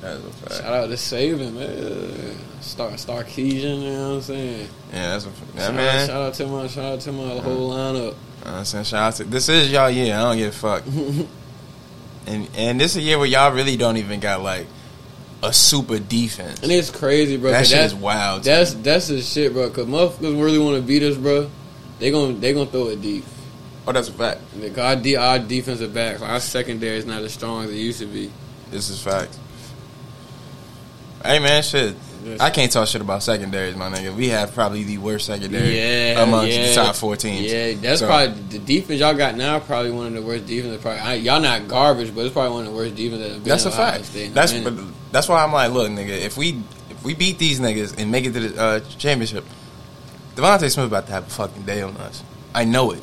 That's 0.00 0.24
a 0.24 0.30
fact. 0.30 0.54
Shout 0.62 0.72
out 0.72 0.86
to 0.86 0.94
Saban, 0.94 1.52
man. 1.54 2.36
Star 2.60 2.90
Sarkisian, 2.92 3.82
you 3.82 3.90
know 3.90 4.08
what 4.08 4.14
I'm 4.16 4.20
saying? 4.22 4.68
Yeah, 4.92 5.10
that's 5.10 5.26
a 5.26 5.28
yeah, 5.28 5.60
shout, 5.60 5.74
man. 5.74 6.00
Out, 6.00 6.06
shout 6.06 6.22
out 6.22 6.34
to 6.34 6.46
my 6.46 6.66
shout 6.66 6.84
out 6.84 7.00
to 7.00 7.12
my 7.12 7.38
whole 7.40 7.70
lineup. 7.70 8.14
I'm 8.44 8.64
saying 8.64 8.84
shout 8.84 9.02
out 9.02 9.14
to 9.16 9.24
this 9.24 9.48
is 9.48 9.70
y'all 9.70 9.90
year. 9.90 10.14
I 10.14 10.22
don't 10.22 10.36
give 10.36 10.48
a 10.48 10.56
fuck. 10.56 10.84
and 12.26 12.48
and 12.56 12.80
this 12.80 12.92
is 12.92 12.98
a 12.98 13.02
year 13.02 13.18
where 13.18 13.26
y'all 13.26 13.52
really 13.52 13.76
don't 13.76 13.96
even 13.96 14.20
got 14.20 14.42
like 14.42 14.66
a 15.42 15.52
super 15.52 15.98
defense. 15.98 16.62
And 16.62 16.72
it's 16.72 16.90
crazy, 16.90 17.36
bro. 17.36 17.50
that 17.50 17.66
shit 17.66 17.76
that's, 17.76 17.92
is 17.92 17.98
wild. 17.98 18.42
That's 18.42 18.74
me. 18.74 18.82
that's 18.82 19.08
the 19.08 19.22
shit, 19.22 19.52
bro. 19.52 19.70
Cause 19.70 19.86
motherfuckers 19.86 20.42
really 20.42 20.58
want 20.58 20.76
to 20.76 20.82
beat 20.82 21.02
us, 21.02 21.16
bro. 21.16 21.50
They 21.98 22.10
gonna 22.10 22.34
they 22.34 22.52
gonna 22.52 22.70
throw 22.70 22.88
it 22.88 23.00
deep. 23.00 23.24
Oh, 23.86 23.92
that's 23.92 24.08
a 24.08 24.12
fact. 24.12 24.40
Like 24.58 24.76
our, 24.78 24.96
de- 24.96 25.16
our 25.16 25.38
defensive 25.38 25.94
backs, 25.94 26.20
our 26.22 26.40
secondary 26.40 26.96
is 26.98 27.06
not 27.06 27.22
as 27.22 27.32
strong 27.32 27.64
as 27.64 27.70
it 27.70 27.76
used 27.76 28.00
to 28.00 28.06
be. 28.06 28.30
This 28.70 28.88
is 28.90 29.00
fact. 29.00 29.38
Hey 31.24 31.38
man, 31.38 31.62
shit. 31.62 31.96
I 32.40 32.50
can't 32.50 32.72
talk 32.72 32.88
shit 32.88 33.00
about 33.00 33.22
secondaries, 33.22 33.76
my 33.76 33.88
nigga. 33.88 34.12
We 34.14 34.30
have 34.30 34.52
probably 34.52 34.82
the 34.82 34.98
worst 34.98 35.26
secondary 35.26 35.76
Yeah, 35.78 36.22
amongst 36.24 36.56
yeah. 36.56 36.66
the 36.68 36.74
top 36.74 36.96
four 36.96 37.14
teams. 37.14 37.50
Yeah, 37.52 37.74
that's 37.74 38.00
So- 38.00 38.06
probably 38.08 38.34
the 38.48 38.58
defense 38.58 38.98
y'all 39.00 39.14
got 39.14 39.36
now. 39.36 39.60
Probably 39.60 39.92
one 39.92 40.08
of 40.08 40.14
the 40.14 40.22
worst 40.22 40.46
defenses. 40.46 40.82
Probably 40.82 41.00
I, 41.00 41.14
y'all 41.14 41.40
not 41.40 41.68
garbage, 41.68 42.12
but 42.12 42.24
it's 42.24 42.32
probably 42.32 42.50
one 42.50 42.66
of 42.66 42.72
the 42.72 42.76
worst 42.76 42.96
defenses. 42.96 43.34
That 43.34 43.44
That's 43.44 43.64
a 43.66 43.68
Ohio 43.68 44.02
fact. 44.02 44.34
That's 44.34 44.52
but 44.52 44.74
that's 45.12 45.28
why 45.28 45.44
I'm 45.44 45.52
like, 45.52 45.70
look, 45.70 45.88
nigga, 45.90 46.08
if 46.08 46.36
we 46.36 46.60
if 46.90 47.04
we 47.04 47.14
beat 47.14 47.38
these 47.38 47.60
niggas 47.60 47.96
and 47.98 48.10
make 48.10 48.24
it 48.24 48.32
to 48.32 48.40
the 48.48 48.60
uh, 48.60 48.80
championship, 48.98 49.44
DeVonta 50.34 50.68
Smith 50.70 50.86
about 50.86 51.06
to 51.06 51.12
have 51.12 51.26
a 51.28 51.30
fucking 51.30 51.62
day 51.62 51.82
on 51.82 51.96
us. 51.98 52.24
I 52.52 52.64
know 52.64 52.90
it. 52.90 53.02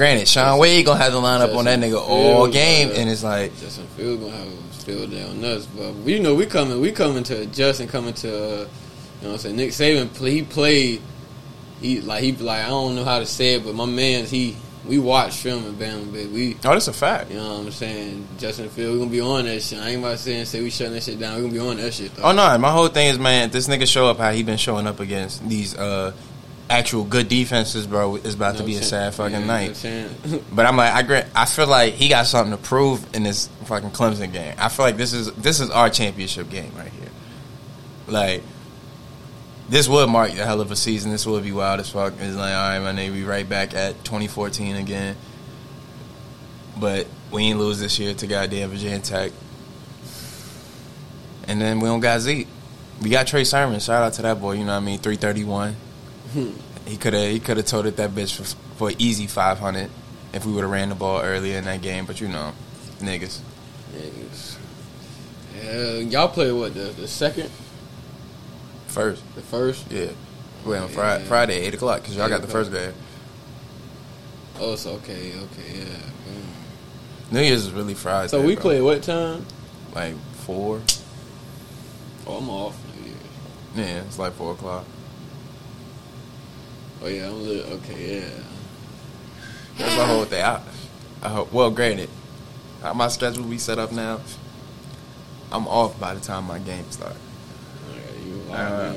Granted, 0.00 0.28
Shaun 0.28 0.58
Wade 0.58 0.86
gonna 0.86 0.98
have 0.98 1.12
to 1.12 1.18
line 1.18 1.42
up 1.42 1.54
on 1.54 1.66
that 1.66 1.78
nigga 1.78 2.00
all 2.00 2.48
game, 2.48 2.90
and 2.94 3.10
it's 3.10 3.22
like, 3.22 3.54
Justin 3.60 3.86
Fields 3.88 4.22
gonna 4.22 4.34
have 4.34 4.48
a 4.48 4.72
field 4.82 5.10
day 5.10 5.22
on 5.22 5.44
us, 5.44 5.66
but 5.66 5.92
we 5.92 6.18
know 6.18 6.34
we 6.34 6.46
coming. 6.46 6.80
We 6.80 6.90
coming 6.90 7.22
to 7.24 7.42
adjust 7.42 7.80
and 7.80 7.90
coming 7.90 8.14
to. 8.14 8.30
Uh, 8.30 8.40
you 8.40 8.56
know 8.56 8.66
what 9.20 9.32
I'm 9.32 9.38
saying? 9.40 9.56
Nick 9.56 9.72
Saban, 9.72 10.26
he 10.26 10.42
played. 10.42 11.02
He 11.82 12.00
like 12.00 12.22
he 12.22 12.32
like 12.32 12.64
I 12.64 12.68
don't 12.68 12.94
know 12.94 13.04
how 13.04 13.18
to 13.18 13.26
say 13.26 13.56
it, 13.56 13.62
but 13.62 13.74
my 13.74 13.84
man's 13.84 14.30
he. 14.30 14.56
We 14.86 14.98
watched 14.98 15.36
film 15.36 15.66
in 15.66 15.74
Bama, 15.74 16.10
baby. 16.10 16.32
We 16.32 16.54
oh, 16.64 16.72
that's 16.72 16.88
a 16.88 16.94
fact. 16.94 17.30
You 17.30 17.36
know 17.36 17.58
what 17.58 17.66
I'm 17.66 17.70
saying? 17.70 18.26
Justin 18.38 18.70
Field, 18.70 18.94
we 18.94 18.98
gonna 19.00 19.10
be 19.10 19.20
on 19.20 19.44
that 19.44 19.60
shit. 19.60 19.80
I 19.80 19.90
ain't 19.90 20.00
about 20.00 20.12
to 20.12 20.16
say 20.16 20.38
and 20.38 20.48
say 20.48 20.62
we 20.62 20.70
shutting 20.70 20.94
that 20.94 21.02
shit 21.02 21.20
down. 21.20 21.36
We 21.36 21.42
gonna 21.42 21.52
be 21.52 21.60
on 21.60 21.76
that 21.76 21.92
shit 21.92 22.16
though. 22.16 22.22
Oh 22.22 22.32
no, 22.32 22.56
my 22.56 22.72
whole 22.72 22.88
thing 22.88 23.08
is, 23.08 23.18
man, 23.18 23.50
this 23.50 23.68
nigga 23.68 23.86
show 23.86 24.06
up 24.06 24.16
how 24.16 24.32
he 24.32 24.42
been 24.44 24.56
showing 24.56 24.86
up 24.86 24.98
against 24.98 25.46
these 25.46 25.76
uh, 25.76 26.14
actual 26.70 27.04
good 27.04 27.28
defenses, 27.28 27.86
bro. 27.86 28.16
Is 28.16 28.34
about 28.34 28.54
to 28.56 28.60
No 28.60 28.66
be 28.66 28.76
a 28.76 28.82
sad 28.82 29.14
fucking 29.14 29.40
Yeah, 29.40 29.46
night. 29.46 29.74
chance. 29.74 30.12
But 30.52 30.66
I'm 30.66 30.76
like, 30.76 30.92
I 30.94 31.02
gra- 31.02 31.26
I 31.34 31.44
feel 31.44 31.66
like 31.66 31.94
he 31.94 32.08
got 32.08 32.26
something 32.26 32.56
to 32.56 32.62
prove 32.62 33.04
in 33.14 33.22
this 33.24 33.48
fucking 33.64 33.90
Clemson 33.90 34.32
game. 34.32 34.54
I 34.58 34.68
feel 34.68 34.86
like 34.86 34.96
this 34.96 35.12
is 35.12 35.32
this 35.34 35.60
is 35.60 35.70
our 35.70 35.90
championship 35.90 36.48
game 36.48 36.72
right 36.76 36.90
here. 36.92 37.08
Like, 38.06 38.42
this 39.68 39.88
would 39.88 40.08
mark 40.08 40.32
the 40.32 40.44
hell 40.44 40.60
of 40.60 40.70
a 40.70 40.76
season. 40.76 41.10
This 41.12 41.26
would 41.26 41.42
be 41.44 41.52
wild 41.52 41.80
as 41.80 41.90
fuck. 41.90 42.14
It's 42.20 42.36
like, 42.36 42.54
all 42.54 42.68
right, 42.70 42.78
my 42.80 42.92
nigga, 42.92 43.12
we 43.12 43.24
right 43.24 43.48
back 43.48 43.74
at 43.74 44.02
2014 44.04 44.76
again. 44.76 45.16
But 46.78 47.06
we 47.30 47.44
ain't 47.44 47.58
lose 47.58 47.78
this 47.78 47.98
year 47.98 48.14
to 48.14 48.26
goddamn 48.26 48.70
Virginia 48.70 48.98
Tech. 49.00 49.32
And 51.46 51.60
then 51.60 51.80
we 51.80 51.86
don't 51.88 52.00
got 52.00 52.20
Zeke. 52.20 52.48
We 53.02 53.10
got 53.10 53.26
Trey 53.26 53.44
Sermon. 53.44 53.78
Shout 53.80 54.02
out 54.02 54.12
to 54.14 54.22
that 54.22 54.40
boy. 54.40 54.52
You 54.52 54.60
know 54.64 54.72
what 54.72 54.82
I 54.82 54.86
mean? 54.86 54.98
331. 54.98 55.76
He 56.90 56.96
could 56.96 57.12
have 57.14 57.30
he 57.30 57.38
could 57.38 57.56
have 57.56 57.66
toted 57.66 57.96
that 57.98 58.10
bitch 58.10 58.34
for 58.36 58.44
for 58.76 58.88
an 58.88 58.96
easy 58.98 59.26
five 59.28 59.60
hundred 59.60 59.90
if 60.32 60.44
we 60.44 60.52
would 60.52 60.62
have 60.62 60.70
ran 60.70 60.88
the 60.88 60.94
ball 60.96 61.20
earlier 61.20 61.56
in 61.56 61.64
that 61.64 61.82
game. 61.82 62.04
But 62.04 62.20
you 62.20 62.26
know, 62.28 62.52
niggas. 62.98 63.38
Niggas. 63.94 64.56
Yeah, 65.62 65.92
y'all 65.98 66.28
play 66.28 66.50
what 66.50 66.74
the 66.74 66.80
the 66.80 67.06
second, 67.06 67.48
First, 68.88 69.22
the 69.36 69.40
first. 69.42 69.90
yeah. 69.92 70.08
We 70.66 70.76
on 70.76 70.88
Friday, 70.88 71.22
Yeah. 71.22 71.28
Friday 71.28 71.54
eight 71.60 71.74
o'clock 71.74 72.00
because 72.02 72.16
y'all 72.16 72.28
got 72.28 72.42
the 72.42 72.48
first 72.48 72.72
game. 72.72 72.92
Oh, 74.58 74.72
it's 74.74 74.86
okay, 74.86 75.32
okay, 75.32 75.78
yeah. 75.78 75.84
mm. 75.84 77.32
New 77.32 77.40
Year's 77.40 77.66
is 77.66 77.70
really 77.72 77.94
Friday. 77.94 78.28
So 78.28 78.42
we 78.42 78.54
bro. 78.56 78.62
play 78.62 78.80
what 78.82 79.02
time? 79.02 79.46
like 79.94 80.16
four. 80.44 80.82
Oh, 82.26 82.36
I'm 82.38 82.50
off. 82.50 82.76
New 82.96 83.04
Year's. 83.04 83.16
Yeah, 83.76 84.00
it's 84.02 84.18
like 84.18 84.32
four 84.34 84.52
o'clock. 84.52 84.84
Oh 87.02 87.08
yeah, 87.08 87.28
I'm 87.28 87.42
lit. 87.42 87.66
Okay, 87.66 88.20
yeah. 88.20 88.28
That's 89.78 89.96
my 89.96 90.04
whole 90.04 90.24
thing. 90.24 90.44
I, 90.44 90.60
I 91.22 91.28
hope. 91.28 91.52
Well, 91.52 91.70
granted, 91.70 92.10
how 92.82 92.92
my 92.92 93.08
schedule 93.08 93.44
be 93.44 93.58
set 93.58 93.78
up 93.78 93.92
now. 93.92 94.20
I'm 95.52 95.66
off 95.66 95.98
by 95.98 96.14
the 96.14 96.20
time 96.20 96.44
my 96.44 96.58
game 96.58 96.88
starts. 96.90 97.18
Uh. 98.50 98.94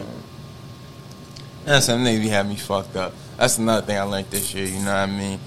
That's 1.66 1.86
some 1.86 2.04
niggas 2.04 2.22
be 2.22 2.28
having 2.28 2.52
me 2.52 2.58
fucked 2.58 2.96
up. 2.96 3.14
That's 3.38 3.58
another 3.58 3.86
thing 3.86 3.98
I 3.98 4.04
learned 4.04 4.30
this 4.30 4.54
year. 4.54 4.66
You 4.66 4.80
know 4.80 4.86
what 4.86 4.96
I 4.96 5.06
mean? 5.06 5.40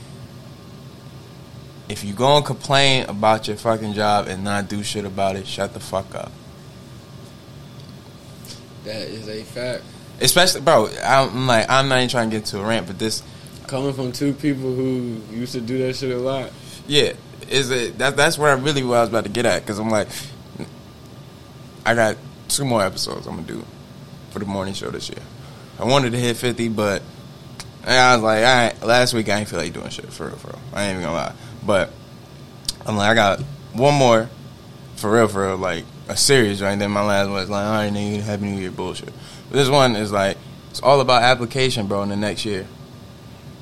If 1.88 2.02
you 2.02 2.14
gonna 2.14 2.44
complain 2.44 3.04
about 3.06 3.46
your 3.46 3.56
fucking 3.56 3.92
job 3.92 4.26
and 4.26 4.42
not 4.42 4.68
do 4.68 4.82
shit 4.82 5.04
about 5.04 5.36
it, 5.36 5.46
shut 5.46 5.74
the 5.74 5.80
fuck 5.80 6.14
up. 6.14 6.32
That 8.84 9.02
is 9.02 9.28
a 9.28 9.42
fact. 9.42 9.84
Especially, 10.20 10.60
bro. 10.62 10.88
I'm 11.04 11.46
like, 11.46 11.68
I'm 11.68 11.88
not 11.88 11.98
even 11.98 12.08
trying 12.08 12.30
to 12.30 12.36
get 12.36 12.44
into 12.44 12.64
a 12.64 12.66
rant, 12.66 12.86
but 12.86 12.98
this, 12.98 13.22
Coming 13.66 13.92
from 13.92 14.12
two 14.12 14.32
people 14.32 14.74
who 14.74 15.20
used 15.32 15.52
to 15.52 15.60
do 15.60 15.78
that 15.78 15.96
shit 15.96 16.12
a 16.12 16.18
lot. 16.18 16.52
yeah, 16.86 17.14
is 17.50 17.70
it 17.70 17.98
that? 17.98 18.16
That's 18.16 18.38
where 18.38 18.50
I 18.50 18.54
really 18.54 18.84
what 18.84 18.98
I 18.98 19.00
was 19.00 19.08
about 19.08 19.24
to 19.24 19.30
get 19.30 19.44
at 19.44 19.62
because 19.62 19.78
I'm 19.80 19.90
like, 19.90 20.08
I 21.84 21.94
got 21.94 22.16
two 22.48 22.64
more 22.64 22.82
episodes 22.82 23.26
I'm 23.26 23.34
gonna 23.34 23.46
do 23.46 23.64
for 24.30 24.38
the 24.38 24.44
morning 24.46 24.72
show 24.72 24.90
this 24.90 25.08
year. 25.08 25.18
I 25.78 25.84
wanted 25.84 26.12
to 26.12 26.18
hit 26.18 26.36
50, 26.36 26.68
but 26.68 27.02
I 27.86 28.14
was 28.14 28.22
like, 28.22 28.38
all 28.38 28.44
right, 28.44 28.82
last 28.82 29.14
week 29.14 29.28
I 29.28 29.38
ain't 29.38 29.48
feel 29.48 29.58
like 29.58 29.72
doing 29.72 29.90
shit 29.90 30.12
for 30.12 30.28
real, 30.28 30.36
for 30.36 30.48
real. 30.48 30.60
I 30.72 30.84
ain't 30.84 30.92
even 30.92 31.02
gonna 31.02 31.16
lie. 31.16 31.34
But 31.64 31.90
I'm 32.86 32.96
like, 32.96 33.10
I 33.10 33.14
got 33.14 33.40
one 33.72 33.94
more 33.94 34.30
for 34.94 35.12
real, 35.12 35.28
for 35.28 35.46
real, 35.46 35.56
like 35.56 35.84
a 36.08 36.16
series, 36.16 36.62
right? 36.62 36.78
Then 36.78 36.90
my 36.90 37.04
last 37.04 37.30
one 37.30 37.42
is 37.42 37.50
like, 37.50 37.64
all 37.64 37.72
right, 37.72 37.92
nigga, 37.92 38.22
Happy 38.22 38.44
New 38.44 38.60
Year 38.60 38.70
bullshit. 38.70 39.12
But 39.50 39.56
this 39.56 39.68
one 39.68 39.96
is 39.96 40.12
like, 40.12 40.36
it's 40.70 40.80
all 40.80 41.00
about 41.00 41.22
application, 41.22 41.86
bro, 41.86 42.02
in 42.02 42.08
the 42.08 42.16
next 42.16 42.44
year. 42.44 42.66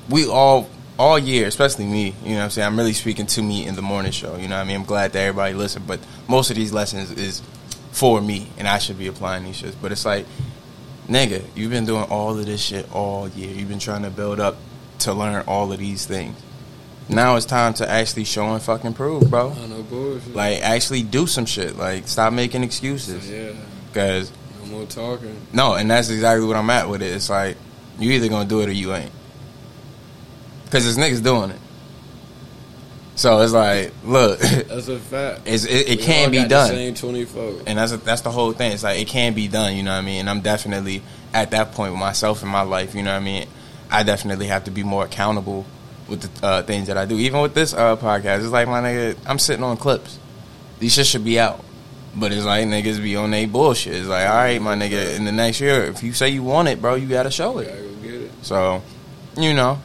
We 0.09 0.27
all, 0.27 0.69
all 0.99 1.17
year, 1.17 1.47
especially 1.47 1.85
me, 1.85 2.13
you 2.23 2.31
know 2.31 2.37
what 2.37 2.43
I'm 2.43 2.49
saying? 2.51 2.67
I'm 2.67 2.77
really 2.77 2.93
speaking 2.93 3.25
to 3.27 3.41
me 3.41 3.65
in 3.65 3.75
the 3.75 3.81
morning 3.81 4.11
show, 4.11 4.37
you 4.37 4.47
know 4.47 4.57
I 4.57 4.63
mean? 4.63 4.75
I'm 4.75 4.85
glad 4.85 5.13
that 5.13 5.19
everybody 5.19 5.53
listened, 5.53 5.87
but 5.87 5.99
most 6.27 6.49
of 6.49 6.55
these 6.55 6.71
lessons 6.71 7.11
is 7.11 7.41
for 7.91 8.21
me, 8.21 8.49
and 8.57 8.67
I 8.67 8.77
should 8.77 8.99
be 8.99 9.07
applying 9.07 9.45
these 9.45 9.61
shits. 9.61 9.75
But 9.81 9.91
it's 9.91 10.05
like, 10.05 10.25
nigga, 11.07 11.43
you've 11.55 11.71
been 11.71 11.85
doing 11.85 12.03
all 12.03 12.37
of 12.37 12.45
this 12.45 12.61
shit 12.61 12.91
all 12.93 13.27
year. 13.29 13.49
You've 13.53 13.69
been 13.69 13.79
trying 13.79 14.03
to 14.03 14.09
build 14.09 14.39
up 14.39 14.57
to 14.99 15.13
learn 15.13 15.43
all 15.47 15.71
of 15.71 15.79
these 15.79 16.05
things. 16.05 16.37
Now 17.07 17.35
it's 17.35 17.45
time 17.45 17.73
to 17.75 17.89
actually 17.89 18.23
show 18.23 18.45
and 18.53 18.61
fucking 18.61 18.93
prove, 18.93 19.29
bro. 19.29 19.53
Oh, 19.55 19.67
know 19.67 19.83
bullshit. 19.83 20.35
Like, 20.35 20.61
actually 20.61 21.03
do 21.03 21.27
some 21.27 21.45
shit. 21.45 21.77
Like, 21.77 22.07
stop 22.07 22.33
making 22.33 22.63
excuses. 22.63 23.29
yeah, 23.29 23.51
Because, 23.87 24.31
no 24.61 24.65
more 24.67 24.85
talking. 24.85 25.39
no, 25.53 25.75
and 25.75 25.89
that's 25.91 26.09
exactly 26.09 26.47
what 26.47 26.55
I'm 26.55 26.69
at 26.71 26.89
with 26.89 27.01
it. 27.03 27.11
It's 27.13 27.29
like, 27.29 27.57
you 27.99 28.11
either 28.11 28.27
gonna 28.27 28.49
do 28.49 28.61
it 28.61 28.69
or 28.69 28.71
you 28.71 28.93
ain't. 28.93 29.11
Because 30.65 30.83
this 30.85 30.97
niggas 30.97 31.23
doing 31.23 31.51
it. 31.51 31.59
So 33.17 33.39
it's 33.41 33.53
like, 33.53 33.93
look, 34.03 34.39
That's 34.39 34.87
a 34.89 34.99
fact. 34.99 35.41
it's, 35.45 35.63
it, 35.63 35.87
it 35.87 35.99
can 36.01 36.31
be 36.31 36.45
done. 36.47 36.69
Same 36.69 36.95
twenty 36.95 37.23
four. 37.23 37.61
and 37.65 37.77
that's 37.77 37.93
that's 37.99 38.21
the 38.21 38.31
whole 38.31 38.51
thing. 38.51 38.73
It's 38.73 38.83
like 38.83 38.99
it 38.99 39.07
can 39.07 39.33
be 39.33 39.47
done, 39.47 39.77
you 39.77 39.83
know 39.83 39.91
what 39.93 39.99
I 39.99 40.01
mean. 40.01 40.19
And 40.21 40.29
I'm 40.29 40.41
definitely 40.41 41.01
at 41.33 41.51
that 41.51 41.71
point 41.71 41.93
with 41.93 41.99
myself 42.01 42.43
in 42.43 42.49
my 42.49 42.63
life, 42.63 42.93
you 42.93 43.03
know 43.03 43.13
what 43.13 43.21
I 43.21 43.23
mean. 43.23 43.47
I 43.89 44.03
definitely 44.03 44.47
have 44.47 44.65
to 44.65 44.71
be 44.71 44.83
more 44.83 45.05
accountable 45.05 45.65
with 46.07 46.21
the 46.21 46.45
uh, 46.45 46.63
things 46.63 46.87
that 46.87 46.97
I 46.97 47.05
do. 47.05 47.17
Even 47.17 47.41
with 47.41 47.53
this 47.53 47.73
uh, 47.73 47.95
podcast, 47.95 48.39
it's 48.39 48.49
like 48.49 48.67
my 48.67 48.81
nigga, 48.81 49.17
I'm 49.25 49.39
sitting 49.39 49.63
on 49.63 49.77
clips. 49.77 50.19
These 50.79 50.93
shit 50.93 51.05
should 51.05 51.25
be 51.25 51.39
out, 51.39 51.63
but 52.15 52.31
it's 52.31 52.45
like 52.45 52.65
niggas 52.67 53.01
be 53.01 53.15
on 53.15 53.31
they 53.31 53.45
bullshit. 53.45 53.95
It's 53.95 54.07
like, 54.07 54.27
all 54.27 54.35
right, 54.35 54.61
my 54.61 54.75
nigga, 54.75 55.15
in 55.15 55.25
the 55.25 55.31
next 55.31 55.61
year, 55.61 55.83
if 55.85 56.03
you 56.03 56.13
say 56.13 56.29
you 56.29 56.43
want 56.43 56.67
it, 56.67 56.81
bro, 56.81 56.95
you 56.95 57.07
gotta 57.07 57.31
show 57.31 57.57
it. 57.59 57.67
go 57.67 58.07
get 58.07 58.21
it. 58.21 58.31
So, 58.41 58.81
you 59.37 59.53
know, 59.53 59.81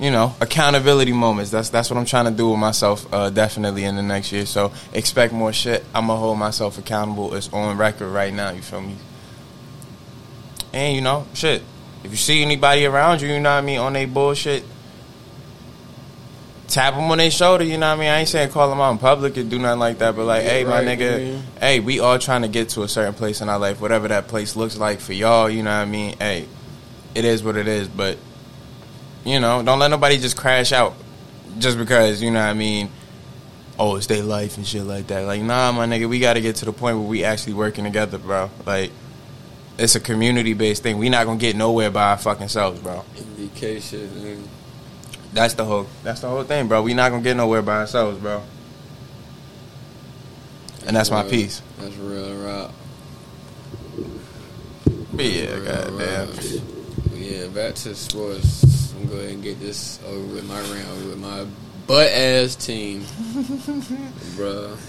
you 0.00 0.10
know, 0.10 0.34
accountability 0.40 1.12
moments. 1.12 1.50
That's 1.50 1.68
that's 1.68 1.90
what 1.90 1.98
I'm 1.98 2.06
trying 2.06 2.24
to 2.24 2.30
do 2.30 2.50
with 2.50 2.58
myself. 2.58 3.06
Uh, 3.12 3.28
definitely 3.28 3.84
in 3.84 3.96
the 3.96 4.02
next 4.02 4.32
year. 4.32 4.46
So 4.46 4.72
expect 4.94 5.32
more 5.32 5.52
shit. 5.52 5.84
I'm 5.94 6.06
gonna 6.06 6.18
hold 6.18 6.38
myself 6.38 6.78
accountable. 6.78 7.34
It's 7.34 7.52
on 7.52 7.76
record 7.76 8.08
right 8.08 8.32
now. 8.32 8.50
You 8.50 8.62
feel 8.62 8.80
me? 8.80 8.96
And 10.72 10.94
you 10.94 11.02
know, 11.02 11.26
shit. 11.34 11.62
If 12.02 12.10
you 12.12 12.16
see 12.16 12.40
anybody 12.40 12.86
around 12.86 13.20
you, 13.20 13.28
you 13.28 13.40
know 13.40 13.50
what 13.50 13.58
I 13.58 13.60
mean, 13.60 13.78
on 13.78 13.92
they 13.92 14.06
bullshit, 14.06 14.64
tap 16.70 16.94
them 16.94 17.10
on 17.10 17.18
their 17.18 17.30
shoulder. 17.30 17.64
You 17.64 17.76
know 17.78 17.88
what 17.88 17.98
I 17.98 18.00
mean? 18.00 18.08
I 18.08 18.18
ain't 18.20 18.28
saying 18.28 18.50
call 18.50 18.70
them 18.70 18.80
out 18.80 18.92
in 18.92 18.98
public 18.98 19.36
and 19.36 19.50
do 19.50 19.58
nothing 19.58 19.80
like 19.80 19.98
that, 19.98 20.16
but 20.16 20.24
like, 20.24 20.44
Yeah, 20.44 20.50
hey, 20.50 20.64
my 20.64 20.82
nigga, 20.84 21.32
yeah. 21.34 21.40
hey, 21.60 21.80
we 21.80 22.00
all 22.00 22.18
trying 22.18 22.42
to 22.42 22.48
get 22.48 22.70
to 22.70 22.82
a 22.82 22.88
certain 22.88 23.14
place 23.14 23.40
in 23.40 23.48
our 23.48 23.58
life, 23.58 23.80
whatever 23.80 24.08
that 24.08 24.28
place 24.28 24.56
looks 24.56 24.78
like 24.78 25.00
for 25.00 25.12
y'all. 25.12 25.50
You 25.50 25.62
know 25.62 25.70
what 25.70 25.82
I 25.82 25.84
mean? 25.86 26.16
Hey, 26.18 26.48
it 27.14 27.24
is 27.24 27.42
what 27.42 27.56
it 27.56 27.66
is, 27.68 27.88
but 27.88 28.18
you 29.24 29.40
know, 29.40 29.62
don't 29.62 29.78
let 29.78 29.90
nobody 29.90 30.16
just 30.18 30.36
crash 30.36 30.72
out 30.72 30.94
just 31.58 31.76
because 31.76 32.22
you 32.22 32.30
know 32.30 32.40
what 32.40 32.50
I 32.50 32.54
mean. 32.54 32.90
Oh, 33.78 33.96
it's 33.96 34.06
their 34.06 34.22
life 34.22 34.56
and 34.58 34.66
shit 34.66 34.84
like 34.84 35.06
that. 35.06 35.20
Like, 35.24 35.40
nah, 35.40 35.72
my 35.72 35.86
nigga, 35.86 36.06
we 36.06 36.18
got 36.18 36.34
to 36.34 36.42
get 36.42 36.56
to 36.56 36.66
the 36.66 36.72
point 36.72 36.98
where 36.98 37.06
we 37.06 37.24
actually 37.24 37.54
working 37.54 37.84
together, 37.84 38.18
bro. 38.18 38.50
Like, 38.66 38.92
it's 39.78 39.94
a 39.94 40.00
community 40.00 40.52
based 40.52 40.82
thing. 40.82 40.98
We 40.98 41.08
not 41.08 41.24
gonna 41.24 41.38
get 41.38 41.56
nowhere 41.56 41.90
by 41.90 42.10
our 42.10 42.18
fucking 42.18 42.48
selves, 42.48 42.78
bro. 42.80 43.02
MBK 43.16 43.80
shit, 43.80 44.10
nigga. 44.14 44.42
That's 45.32 45.54
the 45.54 45.64
whole. 45.64 45.86
That's 46.02 46.20
the 46.20 46.28
whole 46.28 46.42
thing, 46.44 46.66
bro. 46.68 46.82
We 46.82 46.92
not 46.94 47.10
gonna 47.10 47.22
get 47.22 47.36
nowhere 47.36 47.62
by 47.62 47.78
ourselves, 47.80 48.18
bro. 48.18 48.42
And 50.86 50.96
that's 50.96 51.10
my 51.10 51.22
piece. 51.22 51.62
That's 51.78 51.94
real 51.96 52.34
rock. 52.42 52.72
But 55.12 55.24
yeah, 55.26 55.54
Real 55.54 55.64
goddamn. 55.64 56.28
rock. 56.28 56.44
Yeah, 57.14 57.46
back 57.48 57.74
to 57.76 57.94
sports. 57.94 58.94
I'm 58.94 59.06
going 59.06 59.08
to 59.08 59.14
go 59.14 59.20
ahead 59.20 59.34
and 59.34 59.42
get 59.42 59.60
this 59.60 60.00
over 60.06 60.34
with 60.34 60.48
my 60.48 60.60
round 60.60 61.06
with 61.06 61.18
my 61.18 61.46
butt 61.86 62.10
ass 62.10 62.56
team, 62.56 63.04
bro. 64.36 64.74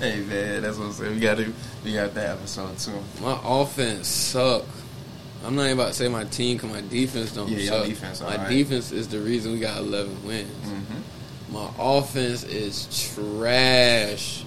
hey 0.00 0.20
man, 0.22 0.62
that's 0.62 0.76
what 0.78 0.86
I'm 0.86 0.92
saying. 0.92 1.14
We 1.14 1.20
got 1.20 1.36
to. 1.38 1.52
We 1.84 1.94
got 1.94 2.12
that 2.14 2.30
episode 2.38 2.76
too. 2.78 3.00
My 3.22 3.38
offense 3.44 4.08
suck. 4.08 4.64
I'm 5.46 5.54
not 5.54 5.66
even 5.66 5.78
about 5.78 5.88
to 5.88 5.94
say 5.94 6.08
my 6.08 6.24
team 6.24 6.56
because 6.56 6.70
my 6.72 6.80
defense 6.88 7.32
don't 7.32 7.48
Yeah, 7.48 7.70
suck. 7.70 7.86
defense, 7.86 8.20
my 8.20 8.32
alright. 8.32 8.48
defense 8.48 8.90
is 8.90 9.06
the 9.06 9.20
reason 9.20 9.52
we 9.52 9.60
got 9.60 9.78
11 9.78 10.24
wins. 10.26 10.50
Mm-hmm. 10.66 11.52
My 11.54 11.70
offense 11.78 12.42
is 12.42 13.14
trash, 13.14 14.44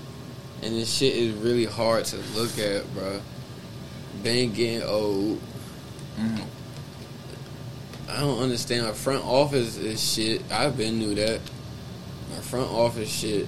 and 0.61 0.75
this 0.75 0.93
shit 0.93 1.15
is 1.15 1.33
really 1.35 1.63
hard 1.63 2.03
to 2.05 2.17
look 2.35 2.57
at, 2.59 2.93
bro. 2.93 3.21
Been 4.23 4.51
getting 4.51 4.83
old. 4.83 5.39
Mm-hmm. 6.19 6.43
I 8.09 8.19
don't 8.19 8.39
understand. 8.39 8.85
My 8.85 8.91
front 8.91 9.23
office 9.23 9.77
is 9.77 10.03
shit. 10.13 10.41
I've 10.51 10.75
been 10.75 10.99
knew 10.99 11.15
that. 11.15 11.39
My 12.31 12.39
front 12.41 12.69
office 12.69 13.09
shit. 13.09 13.47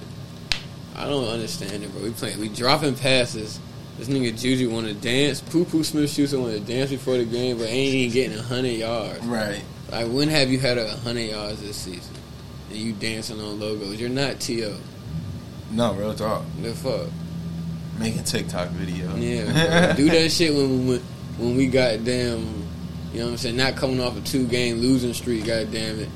I 0.96 1.06
don't 1.06 1.28
understand 1.28 1.82
it, 1.82 1.92
bro. 1.92 2.02
We 2.02 2.10
playing, 2.12 2.40
we 2.40 2.48
dropping 2.48 2.94
passes. 2.94 3.60
This 3.98 4.08
nigga 4.08 4.38
Juju 4.38 4.70
want 4.70 4.86
to 4.86 4.94
dance. 4.94 5.40
Poo 5.40 5.64
Poo 5.64 5.84
Smith 5.84 6.10
Schuster 6.10 6.38
want 6.40 6.52
to 6.54 6.60
dance 6.60 6.90
before 6.90 7.18
the 7.18 7.24
game, 7.24 7.58
but 7.58 7.68
ain't 7.68 7.94
even 7.94 8.12
getting 8.12 8.38
hundred 8.38 8.68
yards. 8.70 9.24
Right. 9.24 9.62
Like 9.90 10.08
when 10.08 10.28
have 10.28 10.50
you 10.50 10.58
had 10.58 10.78
a 10.78 10.88
hundred 10.98 11.22
yards 11.30 11.60
this 11.60 11.76
season? 11.76 12.14
And 12.70 12.78
you 12.78 12.92
dancing 12.94 13.38
on 13.40 13.60
logos? 13.60 14.00
You're 14.00 14.08
not 14.08 14.40
To. 14.40 14.74
No, 15.70 15.94
real 15.94 16.14
talk. 16.14 16.44
The 16.62 16.72
fuck? 16.74 17.08
Making 17.98 18.24
TikTok 18.24 18.68
video. 18.70 19.14
Yeah, 19.16 19.92
do 19.96 20.08
that 20.08 20.30
shit 20.30 20.54
when 20.54 20.86
we 20.88 20.98
when 21.38 21.56
we 21.56 21.66
got 21.66 22.02
damn. 22.04 22.62
You 23.12 23.18
know 23.18 23.24
what 23.26 23.30
I'm 23.32 23.36
saying? 23.36 23.56
Not 23.58 23.76
coming 23.76 24.00
off 24.00 24.16
a 24.16 24.22
two 24.22 24.46
game 24.46 24.78
losing 24.78 25.12
streak. 25.12 25.44
God 25.46 25.70
damn 25.70 25.98
it. 26.00 26.08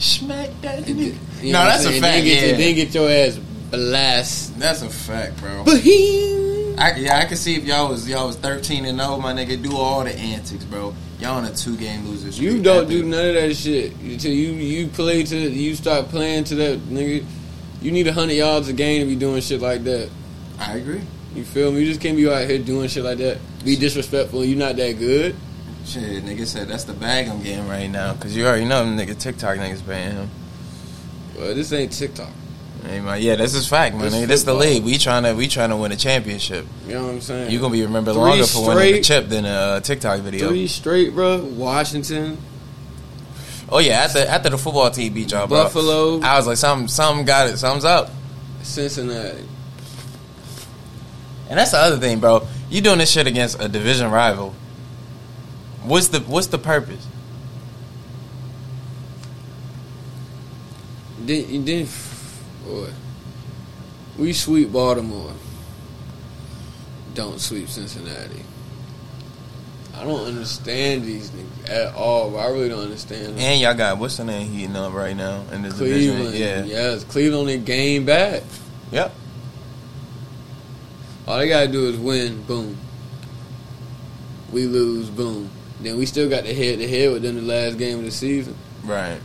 Smack 0.00 0.50
that. 0.62 0.80
nigga. 0.82 1.14
you 1.40 1.52
No, 1.52 1.60
know 1.60 1.66
what 1.66 1.82
that's 1.82 1.84
a 1.84 1.92
fact, 1.92 2.02
Then 2.02 2.24
get, 2.24 2.48
yeah. 2.50 2.56
then 2.56 2.74
get 2.74 2.94
your 2.94 3.08
ass 3.08 3.38
blast. 3.70 4.58
That's 4.58 4.82
a 4.82 4.90
fact, 4.90 5.38
bro. 5.38 5.62
Bohemian. 5.62 6.41
I, 6.78 6.94
yeah, 6.96 7.18
I 7.18 7.24
can 7.26 7.36
see 7.36 7.56
if 7.56 7.64
y'all 7.64 7.88
was 7.88 8.08
y'all 8.08 8.26
was 8.26 8.36
thirteen 8.36 8.84
and 8.86 9.00
old, 9.00 9.22
my 9.22 9.32
nigga. 9.32 9.62
Do 9.62 9.76
all 9.76 10.04
the 10.04 10.14
antics, 10.14 10.64
bro. 10.64 10.94
Y'all 11.18 11.36
on 11.36 11.44
a 11.44 11.54
two 11.54 11.76
game 11.76 12.06
losers. 12.06 12.38
You 12.38 12.62
don't 12.62 12.88
do 12.88 13.04
none 13.04 13.28
of 13.28 13.34
that 13.34 13.54
shit 13.54 13.94
until 13.96 14.32
you 14.32 14.52
you 14.52 14.88
play 14.88 15.22
to 15.22 15.36
you 15.36 15.74
start 15.74 16.08
playing 16.08 16.44
to 16.44 16.54
that 16.56 16.78
nigga. 16.80 17.24
You 17.80 17.92
need 17.92 18.06
hundred 18.08 18.34
yards 18.34 18.68
a 18.68 18.72
game 18.72 19.02
to 19.02 19.06
be 19.06 19.16
doing 19.16 19.40
shit 19.42 19.60
like 19.60 19.84
that. 19.84 20.08
I 20.58 20.76
agree. 20.76 21.02
You 21.34 21.44
feel 21.44 21.72
me? 21.72 21.80
You 21.80 21.86
just 21.86 22.00
can't 22.00 22.16
be 22.16 22.28
out 22.28 22.46
here 22.46 22.58
doing 22.58 22.88
shit 22.88 23.04
like 23.04 23.18
that. 23.18 23.38
Be 23.64 23.76
disrespectful. 23.76 24.44
You 24.44 24.56
not 24.56 24.76
that 24.76 24.98
good. 24.98 25.36
Shit, 25.84 26.24
nigga 26.24 26.46
said 26.46 26.68
that's 26.68 26.84
the 26.84 26.92
bag 26.92 27.28
I'm 27.28 27.42
getting 27.42 27.68
right 27.68 27.88
now. 27.88 28.14
Cause 28.14 28.36
you 28.36 28.46
already 28.46 28.64
know 28.64 28.84
them 28.84 28.96
nigga 28.96 29.18
TikTok 29.18 29.58
niggas 29.58 29.84
paying 29.86 30.12
him. 30.12 30.30
Well, 31.36 31.54
this 31.54 31.72
ain't 31.72 31.92
TikTok. 31.92 32.30
Hey, 32.82 33.00
man, 33.00 33.22
yeah, 33.22 33.36
this 33.36 33.54
is 33.54 33.68
fact, 33.68 33.94
man. 33.94 34.04
This 34.04 34.14
Nigga, 34.14 34.26
this 34.26 34.42
the 34.42 34.54
league. 34.54 34.82
We 34.82 34.98
trying 34.98 35.22
to 35.22 35.34
we 35.34 35.46
trying 35.46 35.70
to 35.70 35.76
win 35.76 35.92
a 35.92 35.96
championship. 35.96 36.66
You 36.86 36.94
know 36.94 37.04
what 37.04 37.12
I'm 37.14 37.20
saying? 37.20 37.50
You 37.50 37.60
gonna 37.60 37.72
be 37.72 37.82
remembered 37.82 38.14
Three 38.14 38.22
longer 38.22 38.44
for 38.44 38.66
winning 38.74 38.94
the 38.94 39.00
chip 39.02 39.28
than 39.28 39.44
a 39.44 39.48
uh, 39.48 39.80
TikTok 39.80 40.20
video. 40.20 40.48
three 40.48 40.66
straight, 40.66 41.14
bro. 41.14 41.44
Washington, 41.44 42.38
Oh 43.72 43.78
yeah, 43.78 43.94
after 44.02 44.18
after 44.18 44.50
the 44.50 44.58
football 44.58 44.90
team 44.90 45.14
beat 45.14 45.30
y'all, 45.30 45.46
bro. 45.46 45.62
Buffalo, 45.62 46.20
I 46.20 46.36
was 46.36 46.46
like, 46.46 46.58
something 46.58 46.88
something 46.88 47.24
got 47.24 47.48
it, 47.48 47.56
something's 47.56 47.86
up. 47.86 48.10
Cincinnati. 48.62 49.48
And 51.48 51.58
that's 51.58 51.70
the 51.70 51.78
other 51.78 51.96
thing, 51.96 52.20
bro. 52.20 52.46
You 52.68 52.82
doing 52.82 52.98
this 52.98 53.10
shit 53.10 53.26
against 53.26 53.58
a 53.62 53.68
division 53.68 54.10
rival. 54.10 54.54
What's 55.84 56.08
the 56.08 56.20
what's 56.20 56.48
the 56.48 56.58
purpose? 56.58 57.06
Then 61.20 61.48
you 61.48 61.62
did, 61.62 61.88
boy. 62.64 62.90
We 64.18 64.32
sweep 64.32 64.72
Baltimore. 64.72 65.32
Don't 67.14 67.40
sweep 67.40 67.68
Cincinnati. 67.68 68.42
I 69.94 70.04
don't 70.04 70.26
understand 70.26 71.04
these 71.04 71.30
niggas 71.30 71.70
at 71.70 71.94
all. 71.94 72.38
I 72.38 72.46
really 72.46 72.68
don't 72.68 72.82
understand. 72.82 73.26
Them. 73.26 73.38
And 73.38 73.60
y'all 73.60 73.74
got 73.74 73.98
what's 73.98 74.16
the 74.16 74.24
name 74.24 74.50
heating 74.50 74.76
up 74.76 74.92
right 74.92 75.16
now 75.16 75.44
in 75.52 75.62
the 75.62 75.70
Cleveland, 75.70 76.32
division? 76.32 76.66
Yeah. 76.66 76.92
yes, 76.92 77.04
Cleveland 77.04 77.48
they 77.48 77.58
game 77.58 78.04
back. 78.04 78.42
Yep. 78.90 79.14
All 81.26 81.38
they 81.38 81.48
gotta 81.48 81.68
do 81.68 81.88
is 81.88 81.98
win. 81.98 82.42
Boom. 82.42 82.76
We 84.50 84.66
lose. 84.66 85.08
Boom. 85.08 85.50
Then 85.80 85.98
we 85.98 86.06
still 86.06 86.28
got 86.28 86.44
the 86.44 86.54
head 86.54 86.78
to 86.78 86.88
head 86.88 87.12
with 87.12 87.22
them 87.22 87.36
the 87.36 87.42
last 87.42 87.78
game 87.78 87.98
of 87.98 88.04
the 88.04 88.10
season. 88.10 88.56
Right. 88.84 89.20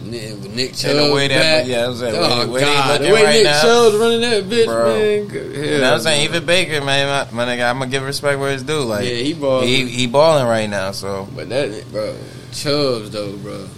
And 0.00 0.12
then 0.14 0.40
with 0.40 0.54
Nick 0.54 0.68
And 0.70 0.78
Chubb 0.78 0.96
the 1.08 1.14
way 1.14 1.28
that- 1.28 1.40
back. 1.40 1.66
yeah, 1.66 1.84
I 1.84 1.88
was 1.88 2.02
like, 2.02 2.14
oh 2.14 2.46
way- 2.46 2.52
way 2.54 2.60
God, 2.60 3.00
the 3.00 3.04
way 3.12 3.24
right 3.24 3.34
Nick 3.34 3.44
now. 3.44 3.62
Chubb's 3.62 3.96
running 3.96 4.20
that 4.22 4.44
bitch, 4.44 4.66
Bro. 4.66 4.98
man. 4.98 5.26
good 5.28 5.54
hell, 5.56 5.64
You 5.64 5.70
know 5.78 5.82
what 5.82 5.92
I'm 5.94 6.00
saying? 6.00 6.24
Even 6.24 6.44
Baker, 6.46 6.80
man, 6.84 7.28
my, 7.32 7.44
my 7.46 7.52
nigga, 7.52 7.68
I'm 7.70 7.78
gonna 7.78 7.90
give 7.90 8.02
respect 8.02 8.38
where 8.38 8.52
it's 8.52 8.62
due. 8.62 8.80
Like 8.80 9.06
yeah, 9.08 9.14
he 9.16 9.32
balling. 9.34 9.68
he 9.68 9.86
he 9.86 10.06
balling 10.06 10.46
right 10.46 10.68
now, 10.68 10.90
so 10.92 11.28
But 11.34 11.48
that, 11.48 11.84
bro, 11.92 12.14
Chubbs 12.52 13.10
though, 13.10 13.36
bro. 13.36 13.68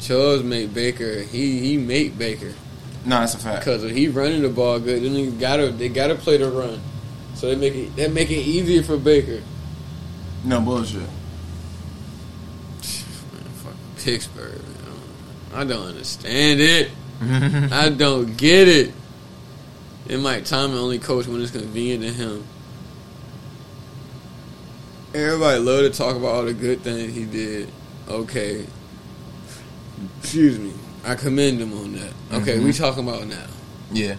Chubbs 0.00 0.42
make 0.42 0.72
Baker. 0.72 1.20
He 1.22 1.60
he 1.60 1.76
make 1.76 2.16
Baker 2.18 2.52
no, 3.04 3.20
that's 3.20 3.34
a 3.34 3.38
fact. 3.38 3.60
because 3.64 3.82
if 3.84 3.96
he 3.96 4.08
running 4.08 4.42
the 4.42 4.48
ball 4.50 4.78
good. 4.78 5.02
Then 5.02 5.14
they 5.14 5.26
gotta 5.26 5.68
they 5.70 5.88
gotta 5.88 6.14
play 6.14 6.36
the 6.36 6.50
run, 6.50 6.80
so 7.34 7.48
they 7.48 7.56
make 7.56 7.74
it 7.74 7.96
that 7.96 8.12
make 8.12 8.30
it 8.30 8.34
easier 8.40 8.82
for 8.82 8.96
Baker. 8.98 9.40
No 10.44 10.60
bullshit. 10.60 11.02
Pittsburgh. 14.04 14.60
I 15.54 15.64
don't 15.64 15.86
understand 15.88 16.60
it. 16.60 16.90
I 17.72 17.88
don't 17.90 18.36
get 18.36 18.68
it. 18.68 18.92
And 20.08 20.22
Mike 20.22 20.44
Tomlin 20.44 20.78
only 20.78 20.98
coach 20.98 21.26
when 21.26 21.40
it's 21.42 21.50
convenient 21.50 22.02
to 22.02 22.12
him. 22.12 22.44
Everybody 25.14 25.58
love 25.58 25.80
to 25.82 25.90
talk 25.90 26.16
about 26.16 26.34
all 26.34 26.44
the 26.44 26.54
good 26.54 26.80
things 26.82 27.14
he 27.14 27.24
did. 27.24 27.68
Okay. 28.08 28.64
Excuse 30.20 30.58
me. 30.58 30.72
I 31.04 31.14
commend 31.16 31.60
him 31.60 31.72
on 31.76 31.92
that. 31.94 32.12
Okay, 32.40 32.58
Mhm. 32.58 32.64
we 32.64 32.72
talking 32.72 33.08
about 33.08 33.26
now. 33.26 33.46
yeah. 33.92 34.16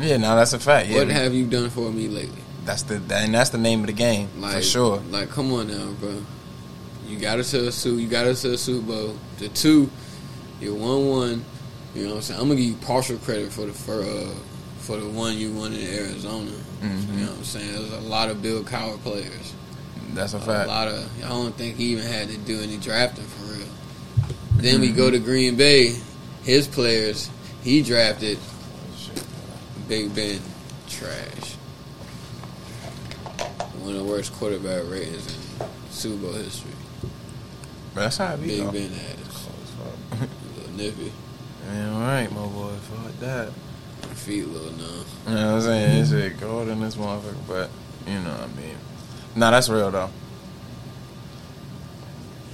Yeah, 0.00 0.16
no, 0.16 0.34
that's 0.34 0.52
a 0.52 0.58
fact. 0.58 0.88
Yeah, 0.88 0.96
what 0.98 1.08
have 1.08 1.32
you 1.34 1.46
done 1.46 1.70
for 1.70 1.90
me 1.90 2.08
lately? 2.08 2.40
that's 2.64 2.82
the 2.84 2.94
and 3.14 3.34
that's 3.34 3.50
the 3.50 3.58
name 3.58 3.80
of 3.80 3.86
the 3.88 3.92
game 3.92 4.26
Like 4.38 4.54
for 4.56 4.62
sure. 4.62 5.02
Like, 5.10 5.28
come 5.30 5.52
on 5.52 5.68
now, 5.68 5.88
bro. 6.00 6.14
You 7.14 7.20
got 7.20 7.38
us 7.38 7.52
to 7.52 7.68
a 7.68 7.72
suit. 7.72 8.00
You 8.00 8.08
got 8.08 8.26
us 8.26 8.42
to 8.42 8.54
a 8.54 8.58
Super 8.58 8.84
Bowl. 8.86 9.16
The 9.38 9.48
two, 9.50 9.88
you're 10.60 10.74
one 10.74 11.08
one. 11.08 11.44
You 11.94 12.02
know 12.04 12.10
what 12.10 12.16
I'm 12.16 12.22
saying? 12.22 12.40
I'm 12.40 12.48
gonna 12.48 12.60
give 12.60 12.70
you 12.70 12.74
partial 12.76 13.18
credit 13.18 13.52
for 13.52 13.66
the 13.66 13.72
for 13.72 14.02
uh, 14.02 14.34
for 14.78 14.96
the 14.96 15.08
one 15.08 15.38
you 15.38 15.52
won 15.52 15.72
in 15.72 15.86
Arizona. 15.94 16.50
Mhm. 16.82 17.14
You 17.18 17.24
know 17.24 17.30
what 17.30 17.38
I'm 17.38 17.44
saying? 17.44 17.72
There's 17.72 17.92
a 17.92 18.00
lot 18.00 18.30
of 18.30 18.42
Bill 18.42 18.64
Cowher 18.64 19.00
players. 19.02 19.54
That's 20.12 20.34
a 20.34 20.38
A 20.38 20.40
fact. 20.40 20.64
A 20.66 20.68
lot 20.72 20.88
of. 20.88 21.24
I 21.24 21.28
don't 21.28 21.54
think 21.56 21.76
he 21.76 21.84
even 21.92 22.04
had 22.04 22.28
to 22.30 22.36
do 22.36 22.60
any 22.60 22.78
drafting 22.78 23.24
for 23.26 23.52
real. 23.54 23.66
Then 24.56 24.80
we 24.80 24.90
go 24.90 25.08
to 25.08 25.20
Green 25.20 25.54
Bay. 25.56 25.94
His 26.42 26.66
players, 26.66 27.30
he 27.62 27.80
drafted 27.82 28.38
Big 29.88 30.12
Ben, 30.16 30.40
trash. 30.88 31.54
one 33.80 33.92
of 33.94 33.98
the 33.98 34.04
worst 34.04 34.32
quarterback 34.32 34.82
ratings 34.90 35.26
in 35.60 35.66
Super 35.90 36.16
Bowl 36.16 36.32
history. 36.32 36.70
That's 37.94 38.16
how 38.16 38.34
it 38.34 38.42
be. 38.42 38.60
Big. 38.60 38.72
Ben 38.72 38.90
ass. 38.92 39.48
Little 40.56 40.72
nippy. 40.76 41.12
All 41.70 42.00
right, 42.00 42.30
my 42.30 42.46
boy. 42.46 42.72
Fuck 42.90 43.20
that. 43.20 43.52
Feet 44.16 44.46
little 44.46 44.70
numb. 44.72 45.04
You 45.26 45.34
know 45.34 45.46
what 45.46 45.54
I'm 45.56 45.60
saying? 45.62 46.00
It's 46.02 46.10
shit 46.10 46.40
cold 46.40 46.68
in 46.68 46.80
this 46.80 46.94
motherfucker, 46.96 47.34
but 47.48 47.70
you 48.06 48.18
know 48.20 48.30
what 48.30 48.40
I 48.42 48.46
mean. 48.48 48.76
Nah, 49.34 49.50
that's 49.50 49.68
real 49.68 49.90
though. 49.90 50.10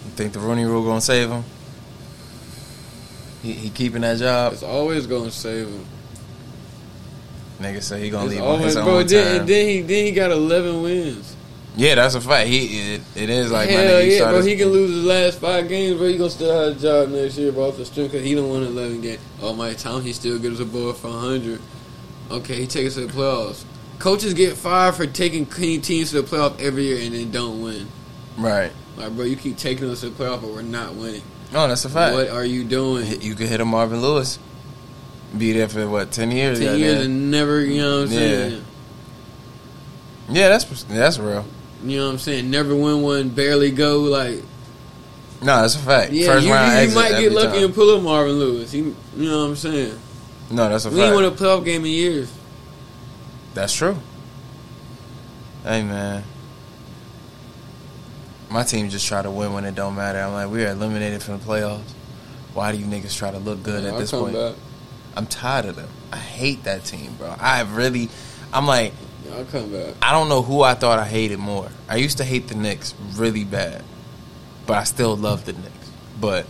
You 0.04 0.10
think 0.12 0.32
the 0.32 0.38
Rooney 0.40 0.64
Rule 0.64 0.84
gonna 0.84 1.00
save 1.00 1.28
him? 1.30 1.44
He, 3.42 3.52
he 3.52 3.70
keeping 3.70 4.00
that 4.02 4.18
job. 4.18 4.52
It's 4.54 4.62
always 4.62 5.06
gonna 5.06 5.30
save 5.30 5.68
him. 5.68 5.86
Nigga 7.60 7.82
say 7.82 8.00
he 8.02 8.10
gonna 8.10 8.24
It's 8.26 8.34
leave 8.34 8.42
on 8.42 8.48
always, 8.48 8.64
his 8.66 8.74
bro. 8.76 8.98
own 8.98 9.06
Then, 9.06 9.38
time. 9.38 9.46
then 9.46 9.68
he 9.68 9.80
then 9.82 10.06
he 10.06 10.12
got 10.12 10.30
eleven 10.30 10.82
wins. 10.82 11.29
Yeah, 11.76 11.94
that's 11.94 12.14
a 12.16 12.20
fact. 12.20 12.48
He 12.48 12.94
it, 12.94 13.00
it 13.14 13.30
is 13.30 13.50
like 13.52 13.68
my 13.68 13.74
Hell 13.74 13.92
nigga. 14.00 14.04
he 14.04 14.16
yeah, 14.18 14.30
bro. 14.30 14.42
He 14.42 14.56
can 14.56 14.68
lose 14.68 14.90
his 14.90 15.04
last 15.04 15.38
five 15.38 15.68
games, 15.68 15.98
but 15.98 16.06
He 16.06 16.18
gonna 16.18 16.30
still 16.30 16.52
have 16.68 16.76
a 16.76 16.80
job 16.80 17.10
next 17.10 17.38
year, 17.38 17.52
bro. 17.52 17.68
Off 17.68 17.76
the 17.76 17.84
strength 17.84 18.12
because 18.12 18.26
he 18.26 18.34
don't 18.34 18.50
win 18.50 18.64
eleven 18.64 19.00
games. 19.00 19.20
Oh 19.40 19.54
my 19.54 19.72
time, 19.74 20.02
he 20.02 20.12
still 20.12 20.38
gives 20.38 20.58
a 20.60 20.64
ball 20.64 20.92
for 20.92 21.10
hundred. 21.10 21.60
Okay, 22.30 22.56
he 22.56 22.66
takes 22.66 22.88
us 22.88 22.94
to 23.02 23.06
the 23.06 23.12
playoffs. 23.12 23.64
Coaches 23.98 24.34
get 24.34 24.56
fired 24.56 24.94
for 24.94 25.06
taking 25.06 25.46
clean 25.46 25.80
teams 25.80 26.10
to 26.10 26.22
the 26.22 26.28
playoff 26.28 26.60
every 26.60 26.84
year 26.84 27.00
and 27.04 27.14
then 27.14 27.30
don't 27.30 27.60
win. 27.62 27.86
right. 28.38 28.72
Like, 28.96 29.14
bro, 29.16 29.24
you 29.24 29.36
keep 29.36 29.56
taking 29.56 29.88
us 29.88 30.00
to 30.00 30.10
the 30.10 30.24
playoff, 30.24 30.42
but 30.42 30.50
we're 30.50 30.62
not 30.62 30.94
winning. 30.94 31.22
No, 31.52 31.66
that's 31.68 31.84
a 31.84 31.88
fact. 31.88 32.14
What 32.14 32.28
are 32.28 32.44
you 32.44 32.64
doing? 32.64 33.22
You 33.22 33.34
could 33.34 33.48
hit 33.48 33.60
a 33.60 33.64
Marvin 33.64 34.00
Lewis. 34.02 34.38
Be 35.36 35.52
there 35.52 35.68
for 35.68 35.88
what 35.88 36.10
ten 36.10 36.30
years? 36.32 36.58
Ten 36.58 36.78
years 36.78 37.06
and 37.06 37.30
never, 37.30 37.60
you 37.64 37.80
know 37.80 38.00
what 38.00 38.08
I'm 38.08 38.12
Yeah. 38.12 38.18
saying? 38.18 38.64
Yeah, 40.30 40.48
that's 40.48 40.84
that's 40.84 41.18
real. 41.18 41.44
You 41.84 41.98
know 41.98 42.06
what 42.06 42.12
I'm 42.12 42.18
saying? 42.18 42.50
Never 42.50 42.74
win 42.74 43.02
one, 43.02 43.28
barely 43.30 43.70
go. 43.70 44.00
Like, 44.00 44.42
No, 45.42 45.62
that's 45.62 45.74
a 45.76 45.78
fact. 45.78 46.12
yeah, 46.12 46.26
First 46.26 46.46
you, 46.46 46.52
round 46.52 46.82
you, 46.82 46.88
you 46.90 46.94
might 46.94 47.10
get 47.20 47.32
lucky 47.32 47.56
time. 47.56 47.64
and 47.64 47.74
pull 47.74 47.96
up 47.96 48.02
Marvin 48.02 48.34
Lewis. 48.38 48.70
He, 48.72 48.78
you 48.80 48.94
know 49.16 49.38
what 49.42 49.44
I'm 49.50 49.56
saying? 49.56 49.98
No, 50.50 50.68
that's 50.68 50.84
a 50.84 50.88
fact. 50.88 50.94
We 50.96 51.02
ain't 51.02 51.14
fact. 51.14 51.22
won 51.22 51.24
a 51.24 51.30
playoff 51.60 51.64
game 51.64 51.84
in 51.84 51.90
years. 51.92 52.32
That's 53.54 53.74
true. 53.74 53.96
Hey 55.64 55.82
man, 55.82 56.24
my 58.50 58.62
team 58.62 58.88
just 58.88 59.06
try 59.06 59.22
to 59.22 59.30
win 59.30 59.52
when 59.52 59.64
it 59.64 59.74
don't 59.74 59.94
matter. 59.94 60.18
I'm 60.20 60.32
like, 60.32 60.50
we 60.50 60.64
are 60.64 60.70
eliminated 60.70 61.22
from 61.22 61.38
the 61.38 61.44
playoffs. 61.44 61.82
Why 62.54 62.72
do 62.72 62.78
you 62.78 62.86
niggas 62.86 63.16
try 63.16 63.30
to 63.30 63.38
look 63.38 63.62
good 63.62 63.84
at 63.84 63.92
I'll 63.94 63.98
this 64.00 64.10
point? 64.10 64.34
back. 64.34 64.54
I'm 65.16 65.26
tired 65.26 65.66
of 65.66 65.76
them. 65.76 65.88
I 66.12 66.16
hate 66.16 66.64
that 66.64 66.84
team, 66.84 67.14
bro. 67.16 67.34
I 67.38 67.62
really, 67.62 68.08
I'm 68.52 68.66
like, 68.66 68.92
I'll 69.34 69.44
come 69.44 69.72
back. 69.72 69.94
I 70.02 70.12
don't 70.12 70.28
know 70.28 70.42
who 70.42 70.62
I 70.62 70.74
thought 70.74 70.98
I 70.98 71.06
hated 71.06 71.38
more. 71.38 71.70
I 71.88 71.96
used 71.96 72.18
to 72.18 72.24
hate 72.24 72.48
the 72.48 72.54
Knicks 72.54 72.94
really 73.14 73.44
bad, 73.44 73.82
but 74.66 74.76
I 74.76 74.84
still 74.84 75.16
love 75.16 75.44
the 75.44 75.52
Knicks. 75.52 75.90
But 76.20 76.46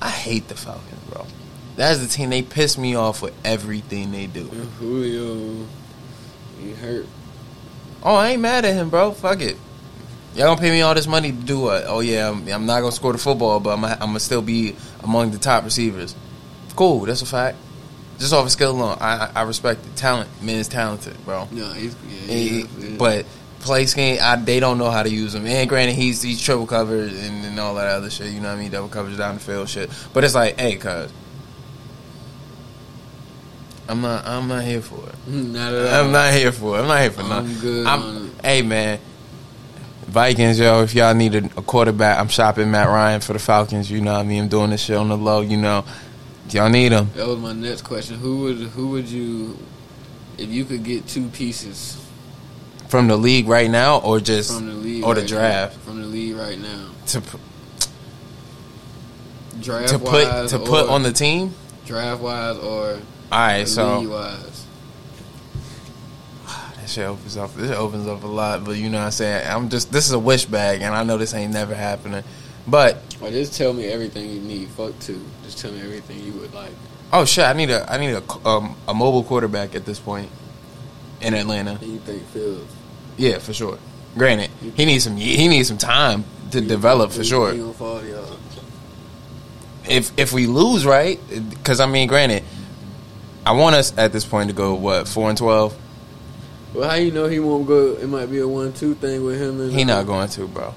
I 0.00 0.10
hate 0.10 0.48
the 0.48 0.54
Falcons, 0.54 1.00
bro. 1.10 1.26
That's 1.76 2.00
the 2.00 2.06
team. 2.06 2.30
They 2.30 2.42
piss 2.42 2.76
me 2.76 2.94
off 2.94 3.22
with 3.22 3.34
everything 3.44 4.12
they 4.12 4.26
do. 4.26 4.48
And 4.50 4.70
Julio, 4.72 5.66
he 6.60 6.72
hurt. 6.72 7.06
Oh, 8.02 8.14
I 8.14 8.30
ain't 8.30 8.42
mad 8.42 8.64
at 8.64 8.74
him, 8.74 8.90
bro. 8.90 9.12
Fuck 9.12 9.40
it. 9.40 9.56
Y'all 10.34 10.46
gonna 10.48 10.60
pay 10.60 10.70
me 10.70 10.82
all 10.82 10.94
this 10.94 11.06
money 11.06 11.32
to 11.32 11.36
do 11.36 11.60
what? 11.60 11.84
Oh 11.86 12.00
yeah, 12.00 12.28
I'm, 12.28 12.46
I'm 12.48 12.66
not 12.66 12.80
gonna 12.80 12.92
score 12.92 13.12
the 13.12 13.18
football, 13.18 13.58
but 13.60 13.70
I'm, 13.70 13.84
I'm 13.84 13.98
gonna 13.98 14.20
still 14.20 14.42
be 14.42 14.76
among 15.02 15.30
the 15.30 15.38
top 15.38 15.64
receivers. 15.64 16.14
Cool, 16.76 17.06
that's 17.06 17.22
a 17.22 17.26
fact. 17.26 17.56
Just 18.18 18.32
off 18.32 18.44
of 18.46 18.50
skill 18.50 18.72
alone, 18.72 18.98
I, 19.00 19.30
I 19.34 19.42
respect 19.42 19.86
it. 19.86 19.94
Talent, 19.96 20.28
man's 20.42 20.66
talented, 20.68 21.16
bro. 21.24 21.46
No, 21.52 21.72
he's 21.72 21.94
yeah, 22.26 22.34
He- 22.34 22.60
yeah. 22.62 22.96
but 22.98 23.26
play 23.60 23.86
scheme, 23.86 24.18
I, 24.20 24.34
they 24.36 24.58
don't 24.60 24.76
know 24.78 24.90
how 24.90 25.02
to 25.04 25.08
use 25.10 25.34
him. 25.34 25.46
And 25.46 25.68
granted, 25.68 25.94
he's 25.94 26.20
he's 26.20 26.40
triple 26.40 26.66
covered 26.66 27.12
and, 27.12 27.44
and 27.44 27.60
all 27.60 27.76
that 27.76 27.86
other 27.86 28.10
shit. 28.10 28.32
You 28.32 28.40
know 28.40 28.48
what 28.48 28.58
I 28.58 28.60
mean? 28.60 28.70
Double 28.72 28.88
coverage 28.88 29.16
down 29.16 29.34
the 29.36 29.40
field 29.40 29.68
shit. 29.68 29.90
But 30.12 30.24
it's 30.24 30.34
like, 30.34 30.58
hey, 30.58 30.76
cuz. 30.76 31.12
I'm 33.88 34.00
not. 34.02 34.26
I'm 34.26 34.48
not 34.48 34.64
here 34.64 34.82
for 34.82 35.08
it. 35.08 35.14
not 35.32 35.72
at 35.72 35.94
all. 35.94 36.04
I'm 36.06 36.12
not 36.12 36.32
here 36.34 36.52
for 36.52 36.76
it. 36.78 36.82
I'm 36.82 36.88
not 36.88 37.00
here 37.00 37.10
for 37.10 37.22
I'm 37.22 37.28
nothing. 37.28 37.60
good 37.60 37.86
I'm- 37.86 38.02
on 38.02 38.26
it. 38.26 38.44
Hey 38.44 38.62
man, 38.62 39.00
Vikings, 40.06 40.58
yo. 40.58 40.82
If 40.82 40.94
y'all 40.94 41.14
need 41.14 41.34
a, 41.34 41.44
a 41.56 41.62
quarterback, 41.62 42.18
I'm 42.18 42.28
shopping 42.28 42.70
Matt 42.70 42.88
Ryan 42.88 43.20
for 43.20 43.32
the 43.32 43.38
Falcons. 43.38 43.90
You 43.90 44.00
know 44.00 44.12
what 44.12 44.20
I 44.20 44.24
mean? 44.24 44.42
I'm 44.44 44.48
doing 44.48 44.70
this 44.70 44.82
shit 44.82 44.96
on 44.96 45.08
the 45.08 45.16
low. 45.16 45.40
You 45.40 45.56
know, 45.56 45.84
y'all 46.52 46.68
need 46.68 46.90
them. 46.90 47.10
That 47.14 47.26
was 47.26 47.38
my 47.38 47.52
next 47.52 47.82
question. 47.82 48.18
Who 48.18 48.40
would 48.42 48.56
who 48.56 48.88
would 48.90 49.08
you, 49.08 49.58
if 50.36 50.48
you 50.48 50.64
could 50.64 50.84
get 50.84 51.06
two 51.06 51.28
pieces 51.28 52.04
from 52.88 53.06
the 53.06 53.16
league 53.16 53.48
right 53.48 53.70
now, 53.70 53.98
or 53.98 54.20
just 54.20 54.54
from 54.54 54.66
the 54.66 54.72
league 54.74 55.04
or 55.04 55.14
the 55.14 55.20
right 55.22 55.28
draft 55.28 55.76
now, 55.76 55.82
from 55.82 56.00
the 56.00 56.06
league 56.06 56.36
right 56.36 56.58
now, 56.58 56.90
to 57.06 57.22
draft 59.60 59.88
to 59.90 59.98
put 59.98 60.48
to 60.48 60.58
put 60.58 60.88
on 60.88 61.02
the 61.02 61.12
team. 61.12 61.54
draft 61.84 62.22
wise 62.22 62.56
or 62.58 62.92
All 62.92 62.98
right, 63.30 63.58
league 63.58 63.68
so 63.68 64.08
wise. 64.08 64.66
that 66.76 66.88
shit 66.88 67.06
opens 67.06 67.36
up. 67.36 67.54
This 67.54 67.70
opens 67.70 68.06
up 68.06 68.22
a 68.22 68.26
lot, 68.26 68.64
but 68.64 68.76
you 68.76 68.88
know 68.88 68.98
what 68.98 69.04
I'm 69.04 69.10
saying. 69.10 69.46
I'm 69.46 69.68
just 69.68 69.92
this 69.92 70.06
is 70.06 70.12
a 70.12 70.18
wish 70.18 70.46
bag, 70.46 70.82
and 70.82 70.94
I 70.94 71.02
know 71.04 71.18
this 71.18 71.34
ain't 71.34 71.52
never 71.52 71.74
happening. 71.74 72.24
But 72.66 73.07
Or 73.20 73.30
just 73.30 73.56
tell 73.56 73.72
me 73.72 73.86
everything 73.86 74.30
you 74.30 74.40
need. 74.40 74.68
Fuck 74.70 74.98
two. 75.00 75.20
Just 75.44 75.58
tell 75.58 75.72
me 75.72 75.80
everything 75.80 76.20
you 76.22 76.32
would 76.34 76.54
like. 76.54 76.70
oh 77.12 77.24
shit, 77.24 77.44
I 77.44 77.52
need 77.52 77.70
a 77.70 77.90
I 77.92 77.98
need 77.98 78.12
a 78.14 78.22
um, 78.48 78.76
a 78.86 78.94
mobile 78.94 79.24
quarterback 79.24 79.74
at 79.74 79.84
this 79.84 79.98
point 79.98 80.30
in 81.20 81.34
Atlanta. 81.34 81.78
You 81.82 81.98
think 81.98 82.22
Fields? 82.28 82.72
Yeah, 83.16 83.38
for 83.38 83.52
sure. 83.52 83.78
Granted, 84.16 84.50
he 84.76 84.84
needs 84.84 85.04
some 85.04 85.16
he 85.16 85.48
needs 85.48 85.68
some 85.68 85.78
time 85.78 86.24
to 86.52 86.60
develop 86.60 87.10
for 87.10 87.24
sure. 87.24 87.54
Fall. 87.74 88.00
If 89.88 90.16
if 90.18 90.32
we 90.32 90.46
lose, 90.46 90.84
right? 90.86 91.18
Because 91.50 91.80
I 91.80 91.86
mean, 91.86 92.08
granted, 92.08 92.44
I 93.44 93.52
want 93.52 93.74
us 93.74 93.96
at 93.98 94.12
this 94.12 94.24
point 94.24 94.50
to 94.50 94.54
go 94.54 94.74
what 94.74 95.08
four 95.08 95.28
and 95.28 95.36
twelve. 95.38 95.76
Well, 96.74 96.88
how 96.88 96.96
you 96.96 97.10
know 97.10 97.26
he 97.26 97.40
won't 97.40 97.66
go? 97.66 97.94
It 97.94 98.06
might 98.08 98.26
be 98.26 98.38
a 98.38 98.46
one-two 98.46 98.94
thing 98.96 99.24
with 99.24 99.40
him. 99.40 99.58
And 99.60 99.72
He 99.72 99.84
not 99.84 100.06
going 100.06 100.28
to, 100.28 100.46
bro. 100.46 100.74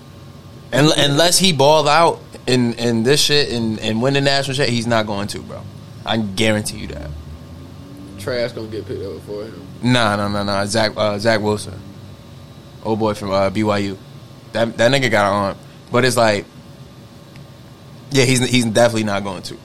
And 0.72 0.88
unless 0.96 1.38
he 1.38 1.52
ball 1.52 1.86
out 1.90 2.22
in 2.48 2.74
in 2.74 3.04
this 3.04 3.22
shit 3.22 3.52
and 3.52 3.80
and 3.80 4.02
win 4.02 4.14
the 4.14 4.22
national 4.22 4.56
shit, 4.56 4.70
he's 4.70 4.88
not 4.88 5.06
going 5.06 5.28
to, 5.30 5.40
bro. 5.42 5.62
I 6.06 6.18
guarantee 6.18 6.80
you 6.80 6.88
that. 6.88 7.10
Trask 8.20 8.56
gonna 8.56 8.68
get 8.68 8.86
picked 8.86 9.04
up 9.04 9.22
for 9.22 9.44
him. 9.44 9.68
Nah, 9.84 10.16
no, 10.16 10.28
no, 10.28 10.44
no. 10.44 10.66
Zach 10.66 10.94
uh, 10.96 11.18
Zach 11.20 11.42
Wilson, 11.42 11.80
old 12.84 13.00
boy 13.00 13.14
from 13.14 13.32
uh, 13.32 13.50
BYU. 13.50 13.98
That 14.54 14.78
that 14.78 14.92
nigga 14.92 15.10
got 15.10 15.28
an 15.28 15.34
arm, 15.34 15.58
but 15.92 16.06
it's 16.06 16.18
like, 16.18 16.46
yeah, 18.12 18.26
he's 18.26 18.48
he's 18.48 18.66
definitely 18.66 19.06
not 19.06 19.24
going 19.24 19.44
to. 19.44 19.58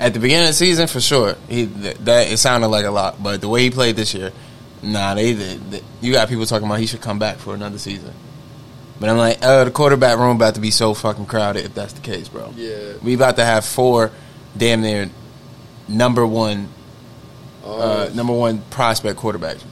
At 0.00 0.12
the 0.12 0.18
beginning 0.18 0.44
of 0.44 0.50
the 0.50 0.54
season, 0.54 0.88
for 0.88 1.00
sure, 1.00 1.36
he 1.48 1.64
that 1.66 2.32
it 2.32 2.38
sounded 2.38 2.68
like 2.68 2.84
a 2.84 2.90
lot, 2.90 3.22
but 3.22 3.40
the 3.40 3.48
way 3.48 3.62
he 3.62 3.70
played 3.70 3.94
this 3.96 4.12
year, 4.12 4.32
nah, 4.82 5.14
they, 5.14 5.32
they, 5.32 5.56
they 5.56 5.80
you 6.00 6.12
got 6.12 6.28
people 6.28 6.46
talking 6.46 6.66
about 6.66 6.80
he 6.80 6.86
should 6.86 7.00
come 7.00 7.18
back 7.18 7.38
for 7.38 7.54
another 7.54 7.78
season. 7.78 8.12
But 9.00 9.08
I'm 9.08 9.16
like, 9.18 9.42
uh, 9.42 9.64
the 9.64 9.70
quarterback 9.70 10.18
room 10.18 10.36
about 10.36 10.54
to 10.54 10.60
be 10.60 10.70
so 10.70 10.94
fucking 10.94 11.26
crowded 11.26 11.64
if 11.64 11.74
that's 11.74 11.92
the 11.92 12.00
case, 12.00 12.28
bro. 12.28 12.52
Yeah. 12.56 12.94
We 13.02 13.14
about 13.14 13.36
to 13.36 13.44
have 13.44 13.64
four, 13.64 14.12
damn 14.56 14.82
near, 14.82 15.10
number 15.88 16.26
one, 16.26 16.68
uh, 17.64 18.10
number 18.14 18.32
one 18.32 18.62
prospect 18.70 19.18
quarterbacks. 19.18 19.62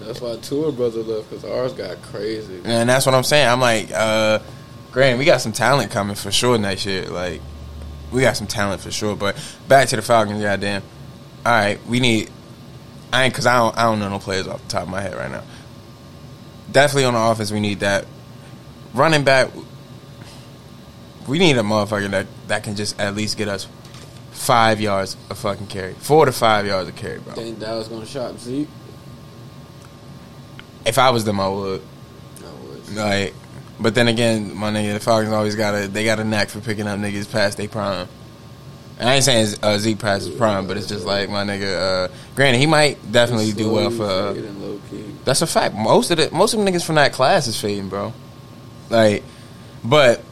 that's 0.00 0.20
why 0.20 0.36
two 0.36 0.64
of 0.64 0.76
brother 0.76 1.02
left 1.02 1.30
because 1.30 1.44
ours 1.44 1.72
got 1.72 2.02
crazy. 2.02 2.60
And 2.64 2.88
that's 2.88 3.06
what 3.06 3.14
I'm 3.14 3.22
saying. 3.22 3.48
I'm 3.48 3.60
like, 3.60 3.90
uh, 3.92 4.40
Grant, 4.90 5.18
we 5.18 5.24
got 5.24 5.40
some 5.40 5.52
talent 5.52 5.92
coming 5.92 6.16
for 6.16 6.32
sure 6.32 6.58
next 6.58 6.84
year. 6.86 7.04
Like, 7.04 7.40
we 8.10 8.22
got 8.22 8.36
some 8.36 8.48
talent 8.48 8.80
for 8.80 8.90
sure. 8.90 9.14
But 9.14 9.36
back 9.68 9.88
to 9.88 9.96
the 9.96 10.02
Falcons, 10.02 10.42
goddamn. 10.42 10.82
All 11.46 11.52
right, 11.52 11.84
we 11.86 12.00
need. 12.00 12.30
I 13.12 13.24
ain't 13.24 13.32
because 13.32 13.46
I 13.46 13.56
don't. 13.58 13.78
I 13.78 13.82
don't 13.84 14.00
know 14.00 14.08
no 14.08 14.18
players 14.18 14.48
off 14.48 14.60
the 14.62 14.68
top 14.68 14.82
of 14.82 14.88
my 14.88 15.00
head 15.00 15.14
right 15.14 15.30
now. 15.30 15.44
Definitely 16.72 17.04
on 17.04 17.14
the 17.14 17.20
offense, 17.20 17.52
we 17.52 17.60
need 17.60 17.80
that. 17.80 18.06
Running 18.94 19.24
back, 19.24 19.50
we 21.26 21.38
need 21.38 21.56
a 21.56 21.62
motherfucker 21.62 22.10
that 22.10 22.26
that 22.48 22.64
can 22.64 22.76
just 22.76 22.98
at 23.00 23.14
least 23.14 23.38
get 23.38 23.48
us 23.48 23.68
five 24.32 24.80
yards 24.80 25.16
of 25.28 25.38
fucking 25.38 25.68
carry, 25.68 25.94
four 25.94 26.26
to 26.26 26.32
five 26.32 26.66
yards 26.66 26.88
of 26.88 26.96
carry, 26.96 27.20
bro. 27.20 27.34
Think 27.34 27.60
Dallas 27.60 27.88
gonna 27.88 28.06
shop 28.06 28.38
Zeke? 28.38 28.68
If 30.84 30.98
I 30.98 31.10
was 31.10 31.24
them, 31.24 31.38
I 31.38 31.48
would. 31.48 31.82
I 32.40 32.64
would. 32.64 32.94
Like, 32.94 33.34
but 33.78 33.94
then 33.94 34.08
again, 34.08 34.56
my 34.56 34.70
nigga, 34.70 34.94
the 34.94 35.00
Falcons 35.00 35.32
always 35.32 35.54
got 35.54 35.74
a 35.74 35.88
they 35.88 36.04
got 36.04 36.18
a 36.18 36.24
knack 36.24 36.48
for 36.48 36.60
picking 36.60 36.86
up 36.86 36.98
niggas 36.98 37.30
past 37.30 37.58
they 37.58 37.68
prime. 37.68 38.08
And 38.98 39.08
I 39.08 39.14
ain't 39.14 39.24
saying 39.24 39.54
uh, 39.62 39.78
Zeke 39.78 39.98
past 39.98 40.26
his 40.26 40.36
prime, 40.36 40.66
but 40.66 40.76
it's 40.76 40.86
just 40.86 41.06
like 41.06 41.30
my 41.30 41.44
nigga. 41.44 42.08
Uh, 42.08 42.12
granted, 42.34 42.58
he 42.58 42.66
might 42.66 43.12
definitely 43.12 43.52
do 43.52 43.70
well 43.70 43.90
for. 43.90 44.04
Uh, 44.04 44.34
that's 45.24 45.42
a 45.42 45.46
fact. 45.46 45.74
Most 45.74 46.10
of 46.10 46.18
the 46.18 46.30
most 46.32 46.54
of 46.54 46.62
them 46.62 46.68
niggas 46.72 46.84
from 46.84 46.96
that 46.96 47.12
class 47.12 47.46
is 47.46 47.58
fading, 47.58 47.88
bro. 47.88 48.12
Like, 48.90 49.22
but 49.84 50.22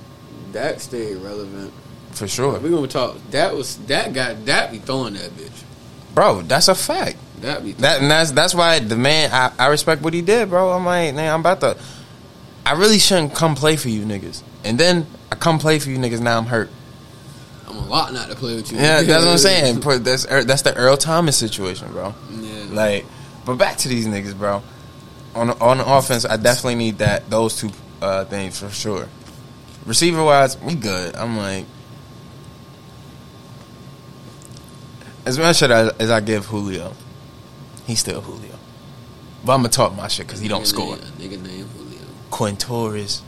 that 0.53 0.81
stayed 0.81 1.17
relevant. 1.17 1.73
for 2.13 2.27
sure, 2.29 2.59
We 2.59 2.71
gonna 2.71 2.87
talk. 2.89 3.17
That 3.31 3.55
was 3.55 3.77
that 3.87 4.13
got 4.13 4.45
that 4.47 4.71
be 4.73 4.79
throwing 4.79 5.15
that 5.15 5.31
bitch. 5.31 5.63
bro. 6.15 6.43
That's 6.43 6.69
a 6.69 6.75
fact. 6.75 7.17
That 7.43 7.63
be 7.65 7.73
That 7.73 8.01
and 8.03 8.11
that's 8.11 8.33
that's 8.33 8.55
why 8.55 8.81
the 8.81 8.97
man 8.97 9.31
I, 9.33 9.53
I 9.59 9.67
respect 9.69 10.03
what 10.03 10.13
he 10.13 10.23
did, 10.23 10.51
bro. 10.51 10.73
I'm 10.73 10.85
like, 10.85 11.15
man, 11.15 11.33
I'm 11.33 11.41
about 11.41 11.61
to. 11.61 11.77
I 12.67 12.73
really 12.73 12.99
shouldn't 12.99 13.35
come 13.35 13.55
play 13.55 13.77
for 13.77 13.89
you 13.89 14.03
niggas, 14.05 14.43
and 14.65 14.77
then 14.79 15.07
I 15.33 15.37
come 15.37 15.59
play 15.59 15.79
for 15.79 15.89
you 15.91 15.99
niggas. 15.99 16.21
Now 16.21 16.37
I'm 16.39 16.47
hurt. 16.47 16.69
I'm 17.69 17.77
a 17.77 17.87
lot 17.87 18.13
not 18.13 18.29
to 18.31 18.35
play 18.35 18.57
with 18.57 18.73
you. 18.73 18.79
Yeah, 18.79 19.03
that's 19.03 19.25
what 19.25 19.31
I'm 19.33 19.39
saying. 19.39 19.81
Put- 19.83 20.03
That's 20.05 20.25
that's 20.27 20.63
the 20.63 20.75
Earl 20.75 20.97
Thomas 20.97 21.37
situation, 21.37 21.93
bro. 21.93 22.15
yeah. 22.33 22.65
Like, 22.71 23.07
but 23.47 23.55
back 23.57 23.77
to 23.79 23.89
these 23.89 24.07
niggas, 24.09 24.37
bro. 24.37 24.63
On 25.35 25.51
on 25.51 25.79
the 25.79 25.87
offense, 25.87 26.25
I 26.25 26.37
definitely 26.39 26.75
need 26.77 26.99
that 26.99 27.31
those 27.31 27.57
two 27.61 27.71
uh, 28.01 28.25
things 28.25 28.59
for 28.59 28.71
sure. 28.71 29.09
Receiver 29.87 30.23
wise, 30.23 30.59
we 30.61 30.75
good. 30.75 31.17
I'm 31.17 31.37
like, 31.37 31.65
as 35.25 35.39
much 35.39 35.63
as 35.63 35.71
I, 35.71 35.91
as 36.03 36.11
I 36.11 36.21
give 36.21 36.47
Julio, 36.47 36.93
he's 37.87 38.01
still 38.01 38.21
Julio. 38.21 38.55
But 39.45 39.55
I'm 39.55 39.59
gonna 39.61 39.69
talk 39.69 39.95
my 39.97 40.09
shit 40.09 40.27
because 40.27 40.41
he 40.41 40.49
don't 40.49 40.63
Nigga 40.63 40.67
score. 40.67 40.97
Name, 40.97 41.05
nigga 41.19 41.43
named 41.43 41.71
Julio. 41.71 42.01
Quintores, 42.31 43.23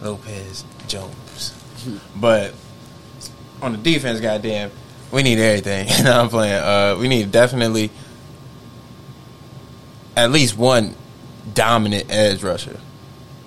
Lopez, 0.00 0.64
Jones. 0.86 1.52
but 2.16 2.54
on 3.60 3.72
the 3.72 3.78
defense, 3.78 4.20
goddamn, 4.20 4.70
we 5.12 5.22
need 5.22 5.38
everything. 5.38 5.88
You 5.98 6.04
know 6.04 6.10
what 6.16 6.20
I'm 6.24 6.28
playing? 6.28 6.54
Uh, 6.54 6.96
we 6.98 7.08
need 7.08 7.30
definitely 7.32 7.90
at 10.16 10.30
least 10.30 10.56
one 10.56 10.94
dominant 11.52 12.06
edge 12.10 12.42
rusher. 12.42 12.78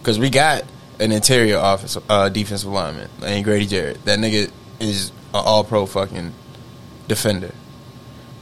Because 0.08 0.20
we 0.20 0.30
got 0.30 0.64
an 1.02 1.12
interior 1.12 1.58
office, 1.58 1.98
uh, 2.08 2.30
defensive 2.30 2.70
lineman, 2.70 3.10
and 3.22 3.44
Grady 3.44 3.66
Jarrett. 3.66 4.06
That 4.06 4.20
nigga 4.20 4.50
is 4.80 5.10
an 5.10 5.42
all 5.44 5.66
pro 5.66 5.86
fucking 5.86 6.32
defender. 7.10 7.54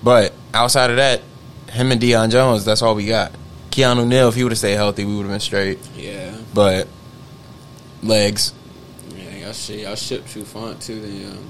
But 0.03 0.31
outside 0.53 0.91
of 0.91 0.97
that, 0.97 1.23
him 1.71 1.91
and 1.91 1.99
Deion 1.99 2.29
Jones, 2.29 2.65
that's 2.65 2.83
all 2.83 2.93
we 2.93 3.07
got. 3.07 3.31
Keanu 3.71 4.07
Neal, 4.07 4.29
if 4.29 4.35
he 4.35 4.43
would 4.43 4.51
have 4.51 4.59
stayed 4.59 4.75
healthy, 4.75 5.05
we 5.05 5.15
would 5.15 5.23
have 5.23 5.31
been 5.31 5.39
straight. 5.39 5.79
Yeah. 5.95 6.37
But 6.53 6.87
legs, 8.03 8.53
Yeah, 9.17 9.35
y'all 9.35 9.53
shit. 9.53 9.79
Y'all 9.79 9.95
shipped 9.95 10.27
Trufant 10.27 10.85
too. 10.85 11.01
Then 11.01 11.31
um, 11.31 11.49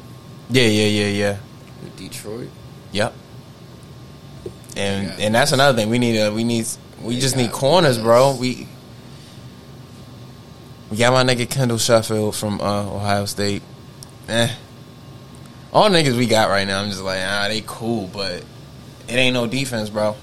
yeah, 0.50 0.64
yeah, 0.64 0.88
yeah, 0.88 1.08
yeah, 1.08 1.38
with 1.84 1.98
Detroit. 1.98 2.50
yep. 2.94 3.14
And 4.78 5.20
and 5.20 5.36
that's 5.36 5.52
another 5.52 5.78
thing 5.78 5.90
we 5.90 6.00
need. 6.00 6.18
Uh, 6.22 6.32
we 6.32 6.46
need. 6.46 6.68
We 7.02 7.20
just 7.20 7.36
need 7.36 7.52
corners, 7.52 7.98
bro. 7.98 8.38
We 8.38 8.70
got 10.96 11.14
my 11.14 11.24
nigga 11.24 11.50
Kendall 11.50 11.78
Sheffield 11.78 12.36
from 12.36 12.62
uh, 12.62 12.84
Ohio 12.84 13.26
State. 13.26 13.64
Eh. 14.28 14.50
All 15.74 15.90
niggas 15.90 16.18
we 16.18 16.26
got 16.26 16.50
right 16.50 16.66
now, 16.66 16.82
I'm 16.82 16.90
just 16.90 17.02
like, 17.02 17.20
ah, 17.22 17.48
they 17.48 17.62
cool, 17.66 18.08
but 18.14 18.44
it 19.08 19.14
ain't 19.14 19.34
no 19.34 19.48
defense, 19.48 19.90
bro. 19.90 20.16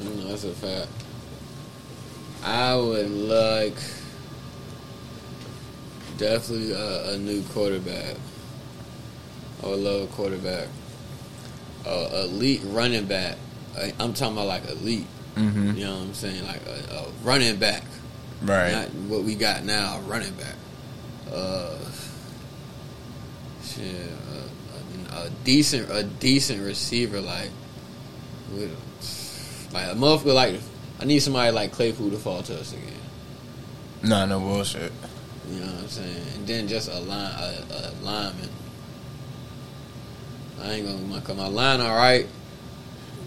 You 0.00 0.10
that's 0.28 0.44
a 0.44 0.52
fact. 0.52 0.88
I 2.42 2.74
would 2.74 3.10
like 3.10 3.76
definitely 6.16 6.72
a, 6.72 7.14
a 7.14 7.18
new 7.18 7.42
quarterback. 7.52 8.16
I 9.62 9.66
would 9.66 9.80
love 9.80 10.02
a 10.02 10.06
quarterback. 10.08 10.68
A 11.86 12.24
elite 12.24 12.62
running 12.66 13.06
back. 13.06 13.36
I- 13.76 13.92
I'm 13.98 14.14
talking 14.14 14.36
about 14.36 14.46
like 14.46 14.68
elite. 14.70 15.06
Mm-hmm. 15.36 15.76
You 15.76 15.84
know 15.84 15.94
what 15.96 16.02
I'm 16.02 16.14
saying? 16.14 16.46
Like 16.46 16.60
a, 16.66 16.94
a 16.94 17.06
running 17.24 17.56
back. 17.56 17.82
Right. 18.42 18.72
Not 18.72 18.88
what 19.08 19.24
we 19.24 19.34
got 19.34 19.64
now, 19.64 20.00
running 20.06 20.32
back. 20.34 20.54
Uh, 21.32 21.78
shit, 23.62 23.84
a, 25.10 25.14
a, 25.14 25.26
a 25.26 25.30
decent, 25.44 25.90
a 25.90 26.02
decent 26.02 26.62
receiver 26.62 27.20
like, 27.20 27.50
with, 28.52 28.70
like 29.72 29.86
a 29.86 29.94
motherfucker 29.94 30.34
like. 30.34 30.60
I 31.00 31.04
need 31.04 31.20
somebody 31.20 31.50
like 31.50 31.72
Claypool 31.72 32.10
to 32.10 32.18
fall 32.18 32.42
to 32.42 32.60
us 32.60 32.72
again. 32.74 32.92
Nah, 34.02 34.26
no 34.26 34.38
bullshit. 34.38 34.92
You 35.48 35.60
know 35.60 35.66
what 35.66 35.82
I'm 35.82 35.88
saying? 35.88 36.26
And 36.34 36.46
then 36.46 36.68
just 36.68 36.90
a 36.90 36.98
line, 37.00 37.32
a, 37.32 37.64
a 37.70 37.92
lineman. 38.02 38.48
I 40.62 40.72
ain't 40.72 40.86
gonna 40.86 41.20
cause 41.22 41.36
my 41.36 41.48
line 41.48 41.80
all 41.80 41.96
right. 41.96 42.26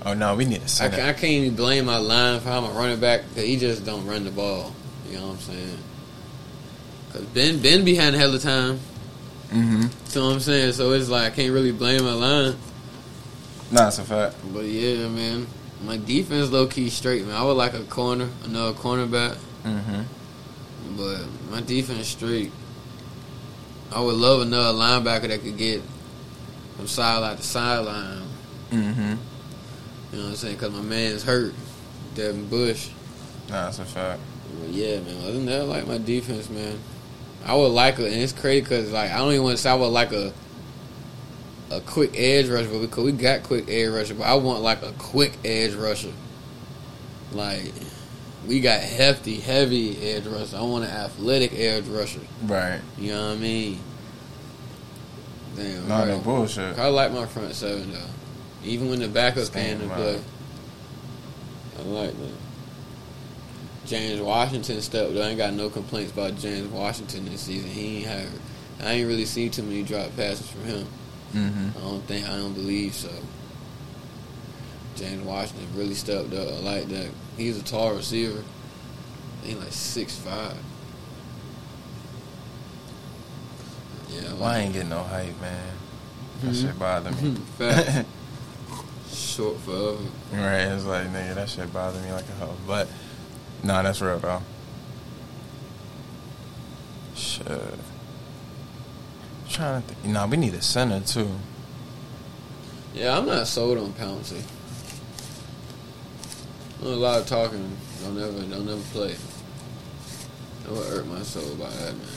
Oh 0.05 0.13
no, 0.13 0.35
we 0.35 0.45
need 0.45 0.61
a 0.61 0.83
I, 0.83 1.09
I 1.09 1.13
can't 1.13 1.23
even 1.23 1.55
blame 1.55 1.85
my 1.85 1.97
line 1.97 2.39
for 2.41 2.49
how 2.49 2.63
I'm 2.63 2.75
running 2.75 2.99
back 2.99 3.21
because 3.29 3.43
he 3.43 3.57
just 3.57 3.85
don't 3.85 4.05
run 4.05 4.23
the 4.23 4.31
ball. 4.31 4.73
You 5.09 5.17
know 5.19 5.27
what 5.27 5.33
I'm 5.33 5.39
saying? 5.39 5.77
Cause 7.11 7.21
Ben 7.25 7.61
Ben 7.61 7.85
behind 7.85 8.15
hell 8.15 8.33
of 8.33 8.41
time. 8.41 8.79
mm-hmm. 9.49 9.81
You 9.83 10.21
know 10.21 10.27
what 10.27 10.33
I'm 10.33 10.39
saying? 10.39 10.73
So 10.73 10.91
it's 10.93 11.09
like 11.09 11.31
I 11.31 11.35
can't 11.35 11.53
really 11.53 11.71
blame 11.71 12.03
my 12.03 12.13
line. 12.13 12.55
Nah, 13.71 13.87
it's 13.87 13.99
a 13.99 14.03
fact. 14.03 14.35
But 14.53 14.65
yeah, 14.65 15.07
man, 15.07 15.47
my 15.83 15.97
defense 15.97 16.49
low 16.51 16.67
key 16.67 16.89
straight, 16.89 17.25
man. 17.25 17.35
I 17.35 17.43
would 17.43 17.53
like 17.57 17.73
a 17.73 17.83
corner, 17.83 18.29
another 18.45 18.73
cornerback, 18.77 19.37
Mm-hmm. 19.63 20.01
but 20.97 21.21
my 21.51 21.61
defense 21.61 22.07
straight. 22.07 22.51
I 23.91 23.99
would 24.01 24.15
love 24.15 24.41
another 24.41 24.77
linebacker 24.77 25.27
that 25.27 25.41
could 25.43 25.57
get 25.57 25.81
from 26.75 26.87
sideline 26.87 27.37
to 27.37 27.43
sideline. 27.43 28.23
Mm-hmm. 28.71 29.01
You 30.11 30.17
know 30.17 30.23
what 30.23 30.29
I'm 30.29 30.35
saying? 30.35 30.55
Because 30.55 30.71
my 30.73 30.81
man's 30.81 31.23
hurt, 31.23 31.53
Devin 32.15 32.49
Bush. 32.49 32.89
Nah, 33.49 33.67
it's 33.69 33.79
a 33.79 33.85
fact. 33.85 34.19
But 34.59 34.69
yeah, 34.69 34.99
man. 34.99 35.21
Other 35.23 35.33
than 35.33 35.45
that, 35.45 35.61
I 35.61 35.63
like 35.63 35.87
my 35.87 35.97
defense, 35.97 36.49
man. 36.49 36.79
I 37.45 37.55
would 37.55 37.67
like 37.67 37.99
a, 37.99 38.05
and 38.05 38.15
it's 38.15 38.33
crazy 38.33 38.61
because 38.61 38.91
like 38.91 39.11
I 39.11 39.17
don't 39.17 39.31
even 39.31 39.43
want 39.43 39.57
to 39.57 39.61
say 39.61 39.69
I 39.69 39.75
would 39.75 39.87
like 39.87 40.11
a 40.13 40.33
a 41.71 41.81
quick 41.81 42.11
edge 42.15 42.47
rusher, 42.47 42.69
but 42.69 42.81
because 42.81 43.03
we 43.03 43.11
got 43.11 43.43
quick 43.43 43.65
edge 43.67 43.89
rusher, 43.89 44.13
but 44.13 44.23
I 44.23 44.35
want 44.35 44.61
like 44.61 44.81
a 44.83 44.91
quick 44.93 45.37
edge 45.43 45.73
rusher. 45.73 46.13
Like 47.31 47.73
we 48.47 48.59
got 48.59 48.79
hefty, 48.81 49.39
heavy 49.39 50.01
edge 50.11 50.25
rusher. 50.25 50.57
I 50.57 50.61
want 50.61 50.85
an 50.85 50.91
athletic 50.91 51.53
edge 51.53 51.85
rusher. 51.85 52.21
Right. 52.43 52.79
You 52.97 53.11
know 53.11 53.29
what 53.29 53.37
I 53.37 53.39
mean? 53.39 53.79
Damn. 55.55 55.87
Nah, 55.87 55.99
right. 55.99 56.07
no 56.09 56.19
bullshit. 56.19 56.77
I 56.77 56.87
like 56.87 57.11
my 57.11 57.25
front 57.25 57.53
seven 57.55 57.91
though. 57.91 57.99
Even 58.63 58.89
when 58.89 58.99
the 58.99 59.07
backups 59.07 59.45
Stand 59.45 59.79
came 59.79 59.89
to 59.89 59.95
play. 59.95 60.21
I 61.79 61.81
like 61.83 62.11
that. 62.11 62.42
James 63.85 64.21
Washington 64.21 64.81
stepped. 64.81 65.11
I 65.17 65.29
ain't 65.29 65.37
got 65.37 65.53
no 65.53 65.69
complaints 65.69 66.11
about 66.13 66.37
James 66.37 66.67
Washington 66.71 67.25
this 67.25 67.41
season. 67.41 67.69
He 67.69 67.97
ain't 67.97 68.05
had. 68.07 68.27
I 68.81 68.93
ain't 68.93 69.07
really 69.07 69.25
seen 69.25 69.51
too 69.51 69.63
many 69.63 69.83
drop 69.83 70.15
passes 70.15 70.47
from 70.49 70.63
him. 70.63 70.87
Mm-hmm. 71.33 71.77
I 71.77 71.81
don't 71.81 72.03
think. 72.05 72.25
I 72.27 72.37
don't 72.37 72.53
believe 72.53 72.93
so. 72.93 73.09
James 74.95 75.23
Washington 75.23 75.67
really 75.75 75.95
stepped 75.95 76.33
up. 76.33 76.47
I 76.47 76.59
like 76.59 76.87
that. 76.89 77.09
He's 77.37 77.59
a 77.59 77.63
tall 77.63 77.93
receiver. 77.95 78.43
He 79.43 79.55
like 79.55 79.71
six 79.73 80.15
five. 80.15 80.55
Yeah. 84.09 84.29
I 84.29 84.33
Well, 84.33 84.43
I 84.43 84.59
ain't 84.59 84.73
getting 84.73 84.89
no 84.89 85.03
hype, 85.03 85.39
man. 85.41 85.73
That 86.43 86.51
Mhm. 86.51 86.61
shit 86.61 86.79
bother 86.79 87.11
me. 87.11 87.35
Fact. 87.57 88.07
Short 89.13 89.59
forever. 89.61 89.97
right, 90.31 90.61
it's 90.73 90.85
like, 90.85 91.07
nigga, 91.07 91.35
that 91.35 91.49
shit 91.49 91.71
bother 91.73 91.99
me 92.01 92.11
like 92.11 92.25
a 92.29 92.45
hoe. 92.45 92.55
But, 92.67 92.87
nah, 93.63 93.81
that's 93.81 94.01
real, 94.01 94.19
though. 94.19 94.41
Shit. 97.15 97.47
trying 99.49 99.81
to 99.81 99.87
think. 99.87 100.13
Nah, 100.13 100.27
we 100.27 100.37
need 100.37 100.53
a 100.53 100.61
center, 100.61 100.99
too. 100.99 101.29
Yeah, 102.93 103.17
I'm 103.17 103.25
not 103.25 103.47
sold 103.47 103.77
on 103.77 103.93
Pouncey. 103.93 104.43
A 106.83 106.87
lot 106.87 107.21
of 107.21 107.27
talking. 107.27 107.77
Don't 108.03 108.19
ever, 108.19 108.41
don't 108.41 108.67
ever 108.67 108.81
play. 108.91 109.15
That 110.63 110.71
would 110.71 110.85
hurt 110.87 111.07
my 111.07 111.21
soul 111.21 111.55
by 111.55 111.69
that, 111.69 111.95
man. 111.95 112.07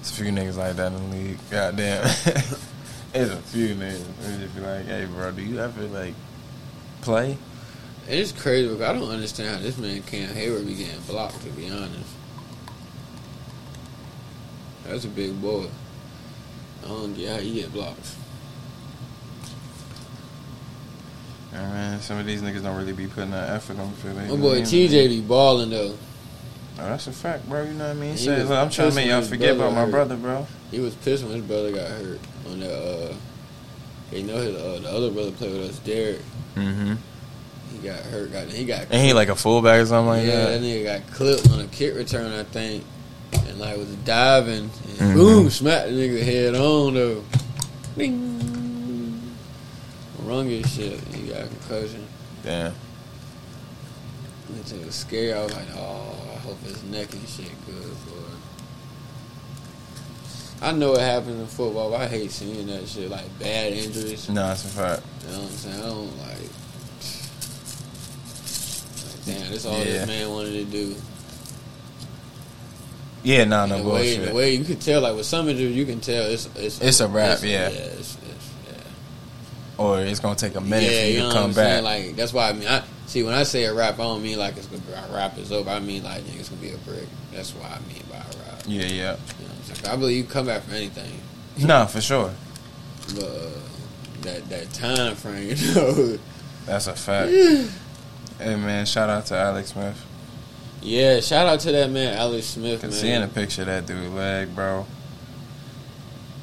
It's 0.00 0.10
a 0.10 0.14
few 0.14 0.32
niggas 0.32 0.56
like 0.56 0.76
that 0.76 0.92
in 0.92 1.10
the 1.10 1.16
league. 1.16 1.38
Goddamn. 1.50 2.04
it's 3.14 3.32
a 3.32 3.36
few 3.36 3.74
niggas. 3.74 4.04
They 4.20 4.38
just 4.38 4.54
be 4.54 4.60
like, 4.60 4.86
hey, 4.86 5.06
bro, 5.06 5.30
do 5.30 5.42
you 5.42 5.60
ever, 5.60 5.82
like, 5.84 6.14
play? 7.02 7.38
It's 8.08 8.32
crazy 8.32 8.68
because 8.68 8.82
I 8.82 8.92
don't 8.92 9.08
understand 9.08 9.56
how 9.56 9.62
this 9.62 9.78
man 9.78 10.02
Cam 10.02 10.28
Heyward 10.34 10.66
be 10.66 10.74
getting 10.74 11.00
blocked. 11.02 11.40
To 11.42 11.48
be 11.50 11.70
honest, 11.70 12.10
that's 14.84 15.04
a 15.04 15.08
big 15.08 15.40
boy. 15.40 15.66
I 16.84 16.88
don't 16.88 17.14
get 17.14 17.30
how 17.30 17.38
he 17.38 17.54
get 17.54 17.72
blocked. 17.72 18.16
Yeah, 21.52 21.68
man, 21.68 22.00
some 22.00 22.18
of 22.18 22.26
these 22.26 22.42
niggas 22.42 22.62
don't 22.62 22.76
really 22.76 22.92
be 22.92 23.06
putting 23.06 23.32
that 23.32 23.50
effort 23.50 23.78
on 23.78 23.92
for 23.94 24.08
My 24.08 24.28
boy 24.28 24.62
TJ 24.62 25.08
be 25.08 25.20
balling 25.20 25.70
though. 25.70 25.96
Oh, 26.78 26.84
that's 26.88 27.06
a 27.08 27.12
fact, 27.12 27.48
bro. 27.48 27.62
You 27.62 27.74
know 27.74 27.88
what 27.88 27.96
I 27.96 28.00
mean? 28.00 28.16
Say, 28.16 28.42
look, 28.42 28.50
I'm 28.52 28.70
trying 28.70 28.90
to 28.90 28.94
make 28.94 29.08
y'all 29.08 29.22
forget 29.22 29.54
about 29.54 29.74
my 29.74 29.84
brother 29.90 30.16
brother, 30.16 30.16
bro. 30.16 30.46
He 30.70 30.80
was 30.80 30.94
pissed 30.94 31.24
when 31.24 31.34
his 31.34 31.44
brother 31.44 31.72
got 31.72 31.88
hurt 31.88 32.20
on 32.48 32.60
that. 32.60 32.72
Uh, 32.72 33.14
you 34.12 34.22
know 34.24 34.36
his 34.36 34.56
uh, 34.56 34.80
the 34.82 34.90
other 34.90 35.10
brother 35.10 35.30
played 35.32 35.52
with 35.52 35.70
us, 35.70 35.78
Derek. 35.80 36.20
Mm-hmm. 36.56 36.94
He 37.72 37.78
got 37.86 38.00
hurt. 38.00 38.32
Got 38.32 38.48
he 38.48 38.64
got. 38.64 38.86
And 38.90 39.04
he 39.04 39.12
like 39.12 39.28
a 39.28 39.36
fullback 39.36 39.80
or 39.80 39.86
something 39.86 40.08
like 40.08 40.26
yeah, 40.26 40.46
that. 40.46 40.60
that 40.60 40.62
nigga 40.62 40.84
got 40.84 41.12
clipped 41.14 41.50
on 41.50 41.60
a 41.60 41.66
kick 41.68 41.94
return, 41.94 42.32
I 42.32 42.42
think, 42.44 42.84
and 43.32 43.58
like 43.58 43.76
was 43.76 43.88
diving, 44.04 44.70
and 44.98 44.98
Mhm. 44.98 45.14
boom, 45.14 45.50
smacked 45.50 45.88
the 45.88 45.92
nigga 45.94 46.22
head 46.22 46.54
on 46.54 46.94
though. 46.94 47.24
Ding. 47.96 48.36
rungus 50.24 50.66
shit. 50.68 50.92
And 51.06 51.14
he 51.14 51.28
got 51.28 51.42
a 51.42 51.46
concussion. 51.46 52.06
Damn. 52.44 52.72
It 54.72 54.86
was 54.86 54.94
scary. 54.94 55.32
I 55.32 55.42
was 55.42 55.52
like, 55.52 55.66
oh, 55.76 56.14
I 56.34 56.38
hope 56.40 56.62
his 56.64 56.82
neck 56.84 57.12
and 57.12 57.28
shit 57.28 57.50
good, 57.66 57.82
boy. 58.06 58.16
I 60.62 60.72
know 60.72 60.94
it 60.94 61.00
happens 61.00 61.40
in 61.40 61.46
football, 61.46 61.90
but 61.90 62.02
I 62.02 62.06
hate 62.08 62.30
seeing 62.30 62.66
that 62.66 62.86
shit, 62.86 63.10
like 63.10 63.26
bad 63.38 63.72
injuries. 63.72 64.28
No, 64.28 64.46
that's 64.48 64.64
a 64.64 64.68
fact. 64.68 65.02
You 65.26 65.32
know 65.32 65.38
what 65.40 65.50
I'm 65.50 65.56
saying? 65.56 65.80
I 65.82 65.86
don't 65.86 66.18
like. 66.18 66.50
Damn, 69.38 69.50
this 69.52 69.66
all 69.66 69.78
Yeah. 69.78 69.84
this 69.84 70.06
man 70.06 70.30
wanted 70.30 70.52
to 70.52 70.64
do. 70.64 70.96
Yeah, 73.22 73.44
no, 73.44 73.66
no 73.66 73.76
way, 73.78 73.82
bullshit. 73.82 74.28
the 74.28 74.34
way 74.34 74.54
you 74.54 74.64
can 74.64 74.76
tell, 74.76 75.02
like 75.02 75.14
with 75.14 75.26
some 75.26 75.48
injuries, 75.48 75.76
you 75.76 75.84
can 75.84 76.00
tell 76.00 76.24
it's 76.24 76.48
it's 76.56 76.80
It's 76.80 77.00
a 77.00 77.08
rap, 77.08 77.38
it's- 77.38 77.44
yeah. 77.44 77.68
it's, 77.68 78.16
it's, 78.16 78.50
yeah. 78.66 78.74
or 79.76 80.00
it's 80.00 80.20
gonna 80.20 80.36
take 80.36 80.54
a 80.54 80.60
minute 80.60 80.90
yeah, 80.90 81.00
for 81.02 81.06
you, 81.06 81.12
you 81.14 81.18
know 81.20 81.28
to 81.28 81.34
come 81.34 81.52
back. 81.52 81.82
Like 81.82 82.16
that's 82.16 82.32
why 82.32 82.48
I 82.48 82.52
mean, 82.54 82.66
I 82.66 82.82
see 83.06 83.22
when 83.22 83.34
I 83.34 83.42
say 83.42 83.64
a 83.64 83.74
rap, 83.74 83.94
I 83.94 84.04
don't 84.04 84.22
mean 84.22 84.38
like 84.38 84.56
it's 84.56 84.66
gonna 84.66 84.80
be 84.82 84.92
a 84.92 85.14
rap 85.14 85.36
is 85.36 85.52
over. 85.52 85.68
I 85.68 85.80
mean 85.80 86.02
like 86.02 86.22
it's 86.38 86.48
gonna 86.48 86.62
be 86.62 86.70
a 86.70 86.78
brick. 86.78 87.06
That's 87.32 87.54
what 87.54 87.70
I 87.70 87.78
mean 87.92 88.02
by 88.10 88.16
a 88.16 88.20
rap. 88.20 88.62
yeah, 88.66 88.84
yeah. 88.84 89.16
You 89.38 89.46
know? 89.84 89.92
I 89.92 89.96
believe 89.96 90.16
you 90.16 90.22
can 90.24 90.32
come 90.32 90.46
back 90.46 90.62
for 90.62 90.74
anything, 90.74 91.20
No, 91.58 91.84
for 91.86 92.00
sure. 92.00 92.32
but 93.14 93.22
uh, 93.24 93.50
that 94.22 94.48
that 94.48 94.72
time 94.72 95.14
frame, 95.14 95.50
you 95.56 95.74
know. 95.74 96.18
That's 96.64 96.86
a 96.86 96.94
fact. 96.94 97.30
hey 98.40 98.56
man, 98.56 98.86
shout 98.86 99.08
out 99.10 99.26
to 99.26 99.36
Alex 99.36 99.72
Smith. 99.72 100.06
Yeah, 100.82 101.20
shout 101.20 101.46
out 101.46 101.60
to 101.60 101.72
that 101.72 101.90
man, 101.90 102.16
Alex 102.16 102.46
Smith, 102.46 102.80
Cause 102.80 102.90
man. 102.90 103.00
seeing 103.00 103.22
a 103.22 103.28
picture 103.28 103.62
of 103.62 103.66
that 103.66 103.86
dude 103.86 104.12
leg, 104.12 104.54
bro. 104.54 104.86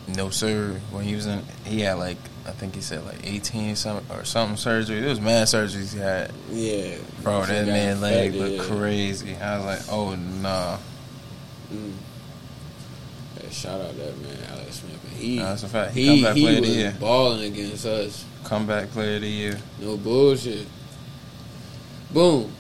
No 0.08 0.30
sir. 0.30 0.80
When 0.91 1.04
he 1.04 1.16
was 1.16 1.26
in, 1.26 1.43
he 1.66 1.82
had 1.82 1.93
like 1.93 2.18
I 2.45 2.52
think 2.52 2.76
he 2.76 2.82
said 2.82 3.04
like 3.06 3.26
eighteen 3.26 3.76
something 3.76 4.16
or 4.16 4.24
something 4.24 4.58
surgery. 4.58 5.00
It 5.00 5.10
was 5.10 5.20
mad 5.20 5.48
surgeries 5.48 5.93
he 5.93 6.00
had, 6.00 6.32
yeah, 6.52 6.98
bro. 7.24 7.45
That 7.45 7.68
man 7.68 8.00
leg 8.00 8.36
looked 8.36 8.56
yeah. 8.70 8.76
crazy. 8.76 9.36
I 9.36 9.58
was 9.58 9.66
like, 9.66 9.93
oh 9.93 10.16
nah, 10.16 10.78
Mm. 11.74 11.93
Yeah, 13.41 13.50
shout 13.50 13.82
out 13.82 13.98
that 13.98 14.18
man, 14.22 14.38
Alex 14.52 14.80
Smith. 14.80 15.18
He, 15.18 15.39
that's 15.39 15.64
a 15.64 15.68
fact. 15.68 15.93
He, 15.93 16.06
he, 16.06 16.16
he 16.18 16.41
player 16.41 16.58
of 16.60 16.93
was 16.93 17.00
balling 17.00 17.43
against 17.52 17.86
us. 17.86 18.26
Comeback 18.43 18.89
player 18.91 19.16
of 19.16 19.22
the 19.22 19.28
year. 19.28 19.60
No 19.82 19.98
bullshit. 19.98 20.68
Boom. 22.12 22.51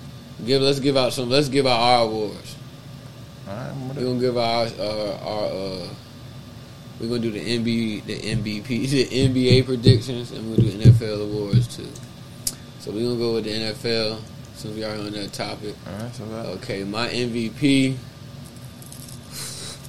Give 0.45 0.61
let's 0.61 0.79
give 0.79 0.97
out 0.97 1.13
some. 1.13 1.29
Let's 1.29 1.49
give 1.49 1.65
out 1.65 1.79
our 1.79 2.03
awards. 2.05 2.55
We're 3.95 4.03
gonna 4.03 4.19
give 4.19 4.37
our 4.37 4.65
uh, 4.65 5.17
our 5.23 5.45
uh, 5.45 5.87
we're 6.99 7.07
gonna 7.07 7.19
do 7.19 7.31
the 7.31 7.39
NBA 7.39 8.05
the 8.05 8.19
MVP 8.19 8.67
the 8.89 9.05
NBA 9.05 9.65
predictions 9.65 10.31
and 10.31 10.47
we'll 10.47 10.57
do 10.57 10.71
NFL 10.71 11.23
awards 11.23 11.75
too. 11.75 11.87
So 12.79 12.91
we're 12.91 13.03
gonna 13.03 13.17
go 13.17 13.33
with 13.35 13.45
the 13.45 13.51
NFL 13.51 14.19
since 14.53 14.75
we 14.75 14.83
are 14.83 14.95
on 14.95 15.11
that 15.11 15.33
topic. 15.33 15.75
All 15.87 16.03
right, 16.03 16.13
so 16.13 16.25
that. 16.25 16.45
Okay, 16.57 16.83
my 16.83 17.07
MVP, 17.07 17.95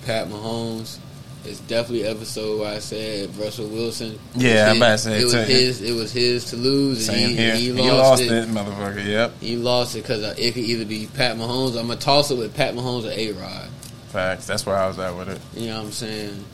Pat 0.06 0.28
Mahomes. 0.28 0.98
It's 1.44 1.60
definitely 1.60 2.04
episode 2.04 2.60
where 2.60 2.74
I 2.74 2.78
said 2.80 3.34
Russell 3.36 3.68
Wilson. 3.68 4.18
Yeah, 4.34 4.70
I'm 4.70 4.76
about 4.78 4.92
to 4.92 4.98
say 4.98 5.20
it 5.20 5.24
was 5.24 5.32
too. 5.32 5.40
his. 5.40 5.80
It 5.82 5.92
was 5.92 6.12
his 6.12 6.44
to 6.46 6.56
lose, 6.56 7.08
and 7.08 7.16
Same 7.16 7.28
he, 7.30 7.36
here. 7.36 7.54
he 7.54 7.64
He 7.66 7.72
lost, 7.72 7.92
lost 7.92 8.22
it. 8.22 8.32
it, 8.32 8.48
motherfucker. 8.48 9.04
Yep. 9.06 9.32
He 9.40 9.56
lost 9.56 9.94
it 9.96 10.02
because 10.02 10.22
uh, 10.24 10.34
it 10.36 10.52
could 10.52 10.64
either 10.64 10.84
be 10.84 11.06
Pat 11.14 11.36
Mahomes. 11.36 11.78
I'm 11.78 11.86
gonna 11.86 11.96
toss 11.96 12.30
it 12.30 12.36
with 12.38 12.54
Pat 12.54 12.74
Mahomes 12.74 13.04
or 13.06 13.12
A 13.12 13.32
Rod. 13.32 13.68
Facts. 14.08 14.46
That's 14.46 14.66
where 14.66 14.76
I 14.76 14.88
was 14.88 14.98
at 14.98 15.16
with 15.16 15.28
it. 15.28 15.40
You 15.54 15.68
know 15.68 15.78
what 15.78 15.86
I'm 15.86 15.92
saying? 15.92 16.44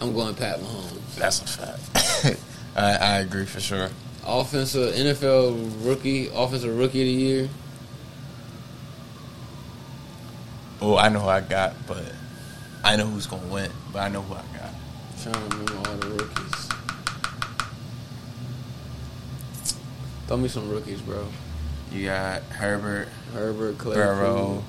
I'm 0.00 0.14
going 0.14 0.34
Pat 0.34 0.58
Mahomes. 0.60 1.16
That's 1.16 1.40
a 1.42 1.46
fact. 1.46 2.40
I, 2.76 2.94
I 2.94 3.18
agree 3.20 3.44
for 3.46 3.60
sure. 3.60 3.90
Offensive 4.26 4.94
NFL 4.94 5.86
rookie, 5.86 6.28
offensive 6.28 6.76
rookie 6.76 7.02
of 7.02 7.06
the 7.06 7.12
year. 7.12 7.48
Oh, 10.80 10.96
I 10.96 11.08
know 11.08 11.20
who 11.20 11.28
I 11.28 11.40
got, 11.40 11.74
but 11.86 12.02
I 12.84 12.96
know 12.96 13.06
who's 13.06 13.26
gonna 13.26 13.46
win. 13.46 13.70
But 13.92 14.00
I 14.00 14.08
know 14.08 14.22
who 14.22 14.34
I 14.34 14.42
got. 14.58 14.70
trying 15.22 15.34
to 15.50 15.56
remember 15.56 15.88
all 15.90 15.96
the 15.96 16.08
rookies. 16.08 16.68
Throw 20.26 20.36
me 20.36 20.48
some 20.48 20.68
rookies, 20.70 21.00
bro. 21.00 21.26
You 21.92 22.06
got 22.06 22.42
Herbert, 22.44 23.08
Herbert. 23.34 23.78
Burrow. 23.78 24.64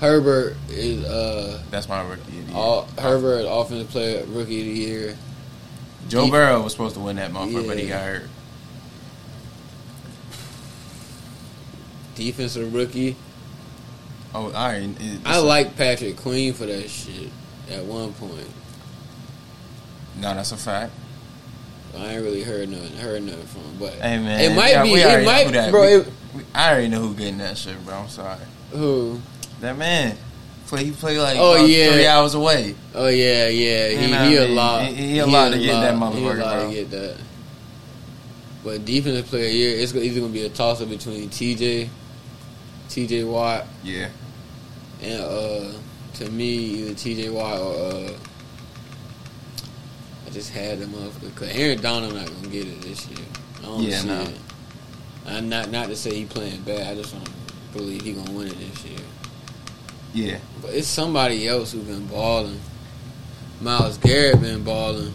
Herbert 0.00 0.56
is 0.70 1.04
uh 1.04 1.62
That's 1.70 1.88
my 1.88 2.02
rookie 2.02 2.20
of 2.40 2.46
the 2.46 2.52
year. 2.52 2.60
all, 2.60 2.88
Herbert 2.98 3.44
offensive 3.48 3.90
player 3.90 4.24
rookie 4.26 4.60
of 4.60 4.66
the 4.66 4.80
year. 4.80 5.18
Joe 6.08 6.24
He- 6.24 6.30
Burrow 6.30 6.62
was 6.62 6.72
supposed 6.72 6.94
to 6.94 7.00
win 7.00 7.16
that 7.16 7.30
motherfucker, 7.30 7.66
but 7.68 7.78
he 7.78 7.86
got 7.88 8.02
hurt. 8.04 8.28
Defensive 12.14 12.74
rookie. 12.74 13.16
Oh, 14.34 14.46
all 14.46 14.50
right. 14.52 14.88
I 15.24 15.38
like 15.38 15.76
Patrick 15.76 16.16
Queen 16.16 16.52
for 16.54 16.66
that 16.66 16.88
shit 16.88 17.30
at 17.72 17.84
one 17.84 18.12
point. 18.14 18.48
No, 20.20 20.34
that's 20.34 20.52
a 20.52 20.56
fact. 20.56 20.92
I 21.96 22.14
ain't 22.14 22.22
really 22.22 22.42
heard 22.42 22.68
nothing, 22.70 22.96
heard 22.98 23.22
nothing 23.22 23.46
from 23.46 23.62
him, 23.62 23.76
but 23.78 23.92
Hey 23.94 24.18
man, 24.18 24.40
it 24.40 24.54
might 24.56 24.70
yeah, 24.70 24.82
be, 24.82 24.94
it 24.94 25.24
might, 25.26 25.70
bro. 25.70 25.82
We- 25.82 25.94
It, 26.02 26.06
we- 26.34 26.42
I 26.54 26.70
already 26.72 26.88
know 26.88 27.00
who 27.00 27.14
getting 27.14 27.38
that 27.38 27.58
shit, 27.58 27.82
bro. 27.84 27.94
I'm 27.94 28.08
sorry. 28.08 28.38
who? 28.70 29.20
That 29.60 29.76
man, 29.76 30.16
play. 30.66 30.84
He 30.84 30.90
played 30.92 31.18
like 31.18 31.36
Oh, 31.38 31.64
yeah. 31.66 31.92
three 31.92 32.06
hours 32.06 32.32
away. 32.34 32.74
Oh 32.94 33.08
yeah, 33.08 33.48
yeah. 33.48 33.88
He 33.88 34.06
You 34.06 34.10
know 34.10 34.24
he 34.28 34.36
a 34.36 34.40
mean? 34.46 34.54
lot. 34.56 34.86
He- 34.86 34.94
he 34.94 35.18
a 35.18 35.26
lot 35.26 35.50
to 35.52 35.58
get 35.58 35.72
that 35.72 35.98
lot- 35.98 36.14
He 36.14 36.18
a 36.18 36.30
motherfucker, 36.30 36.38
lot 36.40 36.54
bro. 36.60 36.68
to 36.68 36.74
get 36.74 36.90
that. 36.92 37.16
But 38.64 38.84
defensive 38.84 39.26
player 39.26 39.46
of 39.48 39.52
year, 39.52 39.78
it's 39.78 39.94
either 39.94 40.20
gonna 40.20 40.32
be 40.32 40.44
a 40.46 40.48
toss 40.48 40.80
up 40.80 40.88
between 40.88 41.28
TJ, 41.28 41.88
TJ 42.88 43.24
Watt, 43.24 43.66
Yeah. 43.84 44.08
and 45.02 45.20
uh, 45.20 45.72
to 46.14 46.30
me 46.30 46.46
either 46.46 46.90
TJ 46.94 47.32
Watt 47.32 47.58
or 47.58 47.74
uh, 47.74 48.12
I 50.26 50.30
just 50.30 50.50
had 50.50 50.78
the 50.80 50.86
motherfucker. 50.86 51.34
Cause 51.34 51.48
Aaron 51.52 51.80
Donald 51.80 52.14
not 52.14 52.26
gonna 52.26 52.48
get 52.48 52.66
it 52.66 52.80
this 52.82 53.06
year. 53.08 53.26
I 53.60 53.62
don't 53.66 53.82
Yeah, 53.82 53.98
see 53.98 54.08
no. 54.08 54.22
it. 54.22 54.34
I'm 55.26 55.48
not 55.48 55.70
not 55.70 55.88
to 55.88 55.96
say 55.96 56.14
he 56.14 56.24
playing 56.24 56.62
bad. 56.62 56.86
I 56.86 56.94
just 57.00 57.12
don't 57.14 57.28
believe 57.72 58.02
he 58.02 58.12
gonna 58.12 58.32
win 58.32 58.48
it 58.48 58.58
this 58.58 58.84
year. 58.84 58.98
Yeah. 60.14 60.38
But 60.60 60.74
it's 60.74 60.88
somebody 60.88 61.48
else 61.48 61.72
who 61.72 61.80
been 61.82 62.06
balling. 62.06 62.60
Myles 63.60 63.98
Garrett 63.98 64.40
been 64.40 64.64
balling. 64.64 65.12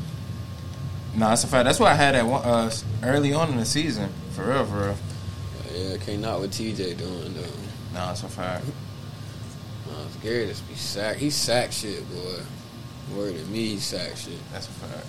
No, 1.14 1.30
that's 1.30 1.44
a 1.44 1.48
fact. 1.48 1.66
That's 1.66 1.80
why 1.80 1.92
I 1.92 1.96
had 1.96 2.16
that 2.16 2.26
one, 2.26 2.44
uh, 2.44 2.72
early 3.04 3.34
on 3.34 3.50
in 3.50 3.58
the 3.58 3.66
season. 3.66 4.10
For 4.32 4.46
real, 4.46 4.66
for 4.66 4.76
real. 4.86 4.96
Yeah, 5.74 5.98
can't 5.98 6.22
not 6.22 6.40
what 6.40 6.52
TJ 6.52 6.98
doing 6.98 7.34
though. 7.34 7.42
No, 7.94 8.08
that's 8.08 8.24
a 8.24 8.30
fact. 8.30 8.66
Myles 9.88 10.16
Garrett 10.22 10.50
just 10.50 10.68
be 10.68 10.76
sack. 10.76 11.18
He 11.18 11.30
sack 11.30 11.72
shit, 11.72 12.04
boy. 12.14 12.40
Word 13.16 13.36
to 13.38 13.46
me, 13.46 13.68
he 13.70 13.78
sack 13.78 14.16
shit. 14.18 14.34
That's 14.52 14.68
a 14.68 14.72
fact. 14.72 15.06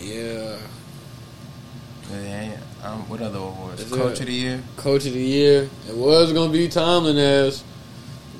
Yeah. 0.00 0.56
Um, 2.82 3.08
what 3.08 3.22
other 3.22 3.38
awards? 3.38 3.80
Is 3.80 3.90
Coach 3.90 4.20
of 4.20 4.26
the 4.26 4.32
year. 4.32 4.62
Coach 4.76 5.06
of 5.06 5.14
the 5.14 5.20
year. 5.20 5.68
It 5.88 5.96
was 5.96 6.32
gonna 6.32 6.52
be 6.52 6.68
Tomlin 6.68 7.16
as 7.16 7.64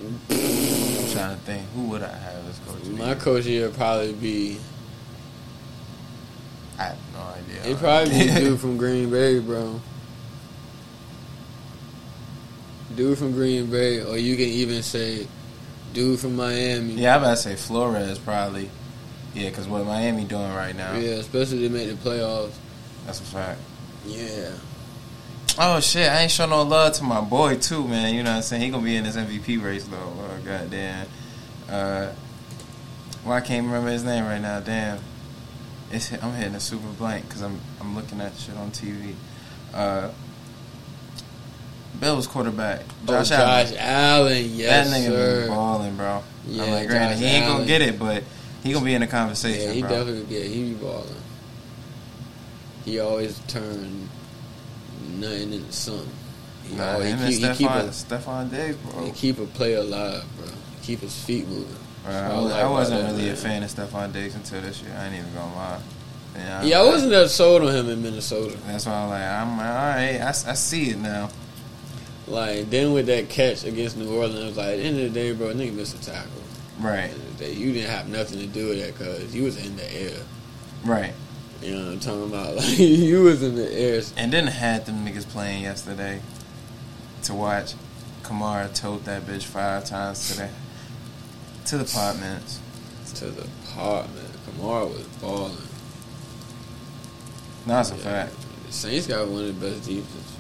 I'm 0.03 0.21
trying 0.29 1.35
to 1.35 1.41
think. 1.45 1.67
Who 1.75 1.85
would 1.85 2.03
I 2.03 2.09
have 2.15 2.47
as 2.49 2.59
coach 2.67 2.83
of 2.83 2.85
the 2.89 2.91
my 2.99 3.07
year? 3.07 3.15
coach 3.17 3.39
of 3.39 3.45
the 3.47 3.51
year. 3.53 3.67
would 3.69 3.77
Probably 3.77 4.13
be 4.13 4.59
I 6.79 6.83
have 6.85 6.99
no 7.15 7.21
idea. 7.21 7.73
it. 7.73 7.79
Probably 7.79 8.11
be 8.19 8.35
dude 8.41 8.61
from 8.61 8.77
Green 8.77 9.11
Bay, 9.11 9.39
bro. 9.39 9.81
Dude 12.97 13.19
from 13.19 13.33
Green 13.33 13.71
Bay, 13.71 14.03
or 14.03 14.17
you 14.17 14.37
can 14.37 14.47
even 14.47 14.83
say 14.83 15.27
dude 15.93 16.21
from 16.21 16.37
Miami. 16.37 16.95
yeah, 16.95 17.17
I'm 17.17 17.23
about 17.23 17.31
to 17.31 17.37
say 17.37 17.57
Flores 17.57 18.19
probably. 18.19 18.71
Yeah, 19.35 19.49
because 19.49 19.67
what 19.67 19.85
Miami 19.85 20.25
doing 20.25 20.53
right 20.53 20.77
now? 20.77 20.95
Yeah, 20.95 21.15
especially 21.15 21.67
they 21.67 21.69
make 21.69 21.89
the 21.89 22.09
playoffs. 22.09 22.55
That's 23.07 23.21
a 23.21 23.25
fact. 23.25 23.61
Yeah. 24.07 24.53
Oh 25.59 25.81
shit! 25.81 26.09
I 26.09 26.23
ain't 26.23 26.31
show 26.31 26.47
no 26.47 26.63
love 26.63 26.95
to 26.95 27.05
my 27.05 27.21
boy 27.21 27.57
too, 27.57 27.87
man. 27.87 28.15
You 28.15 28.23
know 28.23 28.31
what 28.31 28.37
I'm 28.37 28.43
saying? 28.43 28.63
He 28.63 28.71
gonna 28.71 28.85
be 28.85 28.97
in 28.97 29.05
this 29.05 29.17
MVP 29.17 29.63
race 29.63 29.85
though. 29.85 29.97
Uh, 29.97 30.39
goddamn. 30.45 31.07
Uh, 31.69 32.13
well, 33.25 33.35
I 33.35 33.41
can't 33.41 33.67
remember 33.67 33.91
his 33.91 34.05
name 34.05 34.25
right 34.25 34.41
now. 34.41 34.61
Damn. 34.61 34.99
It's 35.91 36.13
I'm 36.13 36.33
hitting 36.33 36.55
a 36.55 36.61
super 36.61 36.89
blank 36.99 37.29
because 37.29 37.43
I'm 37.43 37.61
I'm 37.81 37.95
looking 37.95 38.21
at 38.21 38.37
shit 38.37 38.57
on 38.57 38.71
TV. 38.71 39.15
Uh, 39.73 40.11
Bills 42.01 42.27
quarterback 42.27 42.83
oh, 43.05 43.13
Josh 43.13 43.31
oh, 43.31 43.35
Allen. 43.37 43.67
Josh 43.69 43.77
Allen, 43.79 44.45
yes, 44.53 44.91
that 44.91 44.97
nigga 45.01 45.07
sir. 45.09 45.41
been 45.43 45.49
balling, 45.51 45.97
bro. 45.97 46.23
Yeah, 46.47 46.65
I'm 46.65 46.71
like, 46.73 46.89
granted, 46.89 47.19
he 47.19 47.25
ain't 47.27 47.47
gonna 47.47 47.65
get 47.67 47.81
it, 47.83 47.99
but 47.99 48.23
he 48.63 48.73
gonna 48.73 48.85
be 48.85 48.95
in 48.95 49.01
the 49.01 49.07
conversation, 49.07 49.69
Yeah, 49.69 49.73
he 49.73 49.81
bro. 49.81 49.91
definitely 49.91 50.25
get. 50.25 50.47
He 50.47 50.65
be 50.71 50.75
balling. 50.75 51.15
He 52.85 52.99
always 53.01 53.39
turn 53.49 54.09
nothing 55.15 55.53
into 55.55 55.73
something. 55.73 56.09
He 56.69 56.77
Nah, 56.77 56.93
always 56.93 57.13
him 57.13 57.19
he 57.19 57.25
and 57.25 57.33
keep, 57.35 57.43
he 57.43 57.57
keep 57.65 57.69
Stefon, 57.71 57.85
a 57.85 57.89
Stefon 57.89 58.51
Diggs, 58.51 58.77
bro. 58.77 59.05
he 59.05 59.11
keep 59.13 59.39
a 59.39 59.47
player 59.47 59.79
alive, 59.79 60.25
bro. 60.39 60.47
Keep 60.83 61.01
his 61.01 61.15
feet 61.25 61.47
moving. 61.49 61.77
Bro, 62.05 62.13
That's 62.13 62.33
I, 62.35 62.37
was, 62.41 62.51
like 62.53 62.63
I, 62.65 62.71
wasn't 62.71 63.11
really 63.13 63.31
a 63.31 63.37
fan 63.37 63.63
of 63.63 63.71
Stefon 63.71 64.13
Diggs 64.13 64.35
until 64.35 64.61
this 64.61 64.83
year. 64.83 64.95
I 64.99 65.07
ain't 65.07 65.15
even 65.15 65.33
gonna 65.35 65.55
lie. 65.55 65.81
Yeah, 66.37 66.63
Yeah, 66.65 66.81
I 66.81 66.85
wasn't 66.85 67.13
that 67.13 67.31
sold 67.31 67.63
on 67.63 67.75
him 67.75 67.89
in 67.89 68.03
Minnesota. 68.03 68.57
That's 68.67 68.85
why 68.87 68.93
I'm 68.93 69.09
like, 69.09 69.23
I'm 69.23 69.51
all 69.53 69.57
right. 69.57 70.21
I, 70.21 70.29
I 70.29 70.55
see 70.55 70.91
it 70.91 70.99
now. 70.99 71.31
Like 72.27 72.70
then 72.70 72.93
with 72.93 73.07
that 73.07 73.29
catch 73.29 73.64
against 73.64 73.97
New 73.97 74.14
Orleans, 74.14 74.39
it 74.41 74.45
was 74.47 74.57
like 74.57 74.66
at 74.68 74.77
the 74.79 74.83
end 74.85 74.99
of 75.01 75.12
the 75.12 75.20
day, 75.20 75.33
bro, 75.33 75.49
nigga 75.49 75.75
missed 75.75 75.95
a 75.95 76.01
tackle. 76.11 76.31
Right, 76.81 77.05
At 77.05 77.11
the 77.11 77.14
end 77.14 77.22
of 77.29 77.39
the 77.39 77.45
day, 77.45 77.53
you 77.53 77.72
didn't 77.72 77.91
have 77.91 78.09
nothing 78.09 78.39
to 78.41 78.47
do 78.47 78.68
with 78.68 78.81
that 78.81 78.97
because 78.99 79.35
you 79.35 79.45
was 79.45 79.64
in 79.64 79.77
the 79.77 79.95
air. 79.95 80.16
right. 80.85 81.12
You 81.62 81.77
know 81.77 81.85
what 81.87 81.93
I'm 81.93 82.01
talking 82.01 82.25
about? 82.25 82.55
Like 82.57 82.79
you 82.79 83.22
was 83.22 83.43
in 83.43 83.55
the 83.55 83.72
air. 83.72 84.03
And 84.16 84.33
then 84.33 84.47
had 84.49 84.85
them 84.87 85.07
niggas 85.07 85.27
playing 85.29 85.62
yesterday 85.62 86.20
to 87.22 87.35
watch. 87.35 87.75
Kamara 88.22 88.75
tote 88.75 89.05
that 89.05 89.22
bitch 89.22 89.45
five 89.45 89.85
times 89.85 90.29
to 90.31 90.37
the 90.39 90.49
to 91.66 91.79
the 91.79 91.85
pot 91.85 92.18
minutes. 92.18 92.61
to 93.14 93.27
the 93.27 93.47
part, 93.75 94.07
man. 94.14 94.25
Kamara 94.47 94.89
was 94.89 95.07
balling. 95.22 95.57
No, 97.66 97.75
that's 97.75 97.91
a 97.93 97.95
fact. 97.97 98.35
The 98.66 98.72
Saints 98.72 99.07
got 99.07 99.27
one 99.29 99.45
of 99.45 99.61
the 99.61 99.70
best 99.70 99.87
defense. 99.87 100.37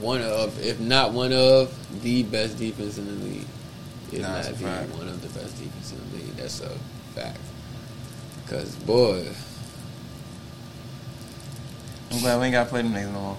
One 0.00 0.22
of, 0.22 0.58
if 0.64 0.80
not 0.80 1.12
one 1.12 1.32
of, 1.32 1.72
the 2.02 2.22
best 2.22 2.58
defense 2.58 2.96
in 2.98 3.06
the 3.06 3.24
league. 3.26 3.46
If 4.12 4.20
Nah, 4.22 4.28
not 4.36 4.44
the 4.44 4.54
fact. 4.54 4.90
one 4.96 5.08
of 5.08 5.20
the 5.22 5.28
best 5.38 5.56
defense 5.58 5.92
in 5.92 5.98
the 6.10 6.16
league. 6.16 6.36
That's 6.36 6.60
a 6.60 6.70
fact. 7.14 7.38
Because, 8.44 8.74
boy, 8.76 9.26
I'm 12.10 12.18
glad 12.20 12.38
we 12.40 12.46
ain't 12.46 12.52
got 12.52 12.64
to 12.64 12.70
play 12.70 12.82
them 12.82 12.92
niggas 12.92 13.12
no 13.12 13.20
more. 13.20 13.36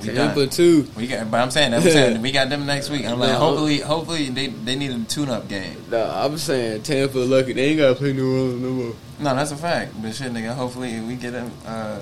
We 0.00 0.06
Tampa, 0.06 0.40
done. 0.40 0.48
too. 0.48 0.88
We 0.96 1.06
got, 1.06 1.30
but 1.30 1.40
I'm 1.40 1.50
saying, 1.50 1.74
I'm 1.74 1.82
saying 1.82 2.22
we 2.22 2.32
got 2.32 2.48
them 2.48 2.64
next 2.64 2.88
week. 2.88 3.04
I'm 3.04 3.18
like, 3.18 3.32
No. 3.32 3.38
hopefully, 3.38 3.80
hopefully 3.80 4.30
they 4.30 4.46
they 4.46 4.74
need 4.74 4.90
a 4.90 5.04
tune-up 5.04 5.46
game. 5.48 5.76
Nah, 5.90 6.24
I'm 6.24 6.38
saying 6.38 6.82
Tampa 6.84 7.18
lucky. 7.18 7.52
They 7.52 7.66
ain't 7.70 7.78
got 7.78 7.88
to 7.90 7.94
play 7.96 8.14
New 8.14 8.32
Orleans 8.34 8.62
no 8.62 8.70
more. 8.70 8.94
No, 9.18 9.36
that's 9.36 9.50
a 9.52 9.56
fact. 9.56 9.92
But 10.00 10.14
shit, 10.14 10.32
nigga, 10.32 10.54
hopefully 10.54 10.98
we 11.00 11.16
get 11.16 11.32
them. 11.32 11.52
Uh, 11.66 12.00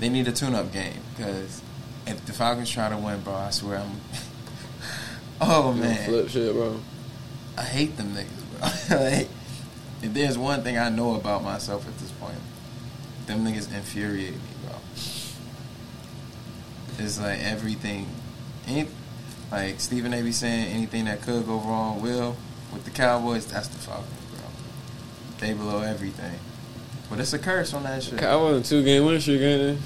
they 0.00 0.08
need 0.08 0.28
a 0.28 0.32
tune-up 0.32 0.72
game 0.72 1.00
because 1.16 1.62
if 2.06 2.24
the 2.26 2.32
Falcons 2.32 2.70
try 2.70 2.88
to 2.88 2.96
win, 2.96 3.20
bro, 3.20 3.34
I 3.34 3.50
swear 3.50 3.78
I'm. 3.78 4.00
oh 5.40 5.74
You 5.74 5.82
man, 5.82 6.08
Flip 6.08 6.28
shit, 6.28 6.52
bro. 6.52 6.80
I 7.56 7.62
hate 7.62 7.96
them 7.96 8.14
niggas, 8.14 8.88
bro. 8.88 8.98
like, 9.00 9.28
if 10.02 10.12
there's 10.12 10.36
one 10.36 10.62
thing 10.62 10.76
I 10.76 10.88
know 10.88 11.14
about 11.14 11.42
myself 11.44 11.86
at 11.86 11.96
this 11.98 12.10
point, 12.12 12.38
them 13.26 13.44
niggas 13.44 13.72
infuriate 13.74 14.32
me, 14.34 14.40
bro. 14.66 14.76
It's 16.98 17.20
like 17.20 17.40
everything, 17.40 18.06
any, 18.66 18.88
like 19.50 19.80
Stephen 19.80 20.12
A. 20.14 20.22
be 20.22 20.32
saying, 20.32 20.66
anything 20.74 21.06
that 21.06 21.22
could 21.22 21.46
go 21.46 21.58
wrong 21.58 22.00
will 22.02 22.36
with 22.72 22.84
the 22.84 22.90
Cowboys. 22.90 23.46
That's 23.46 23.68
the 23.68 23.78
Falcons, 23.78 24.08
bro. 24.30 24.44
They 25.38 25.54
below 25.54 25.80
everything, 25.80 26.38
but 27.10 27.20
it's 27.20 27.32
a 27.32 27.38
curse 27.38 27.74
on 27.74 27.82
that 27.84 28.02
shit. 28.02 28.18
Cowboys 28.18 28.56
in 28.56 28.62
two 28.62 28.84
game 28.84 29.04
winning 29.04 29.20
streak, 29.20 29.40
ain't 29.40 29.78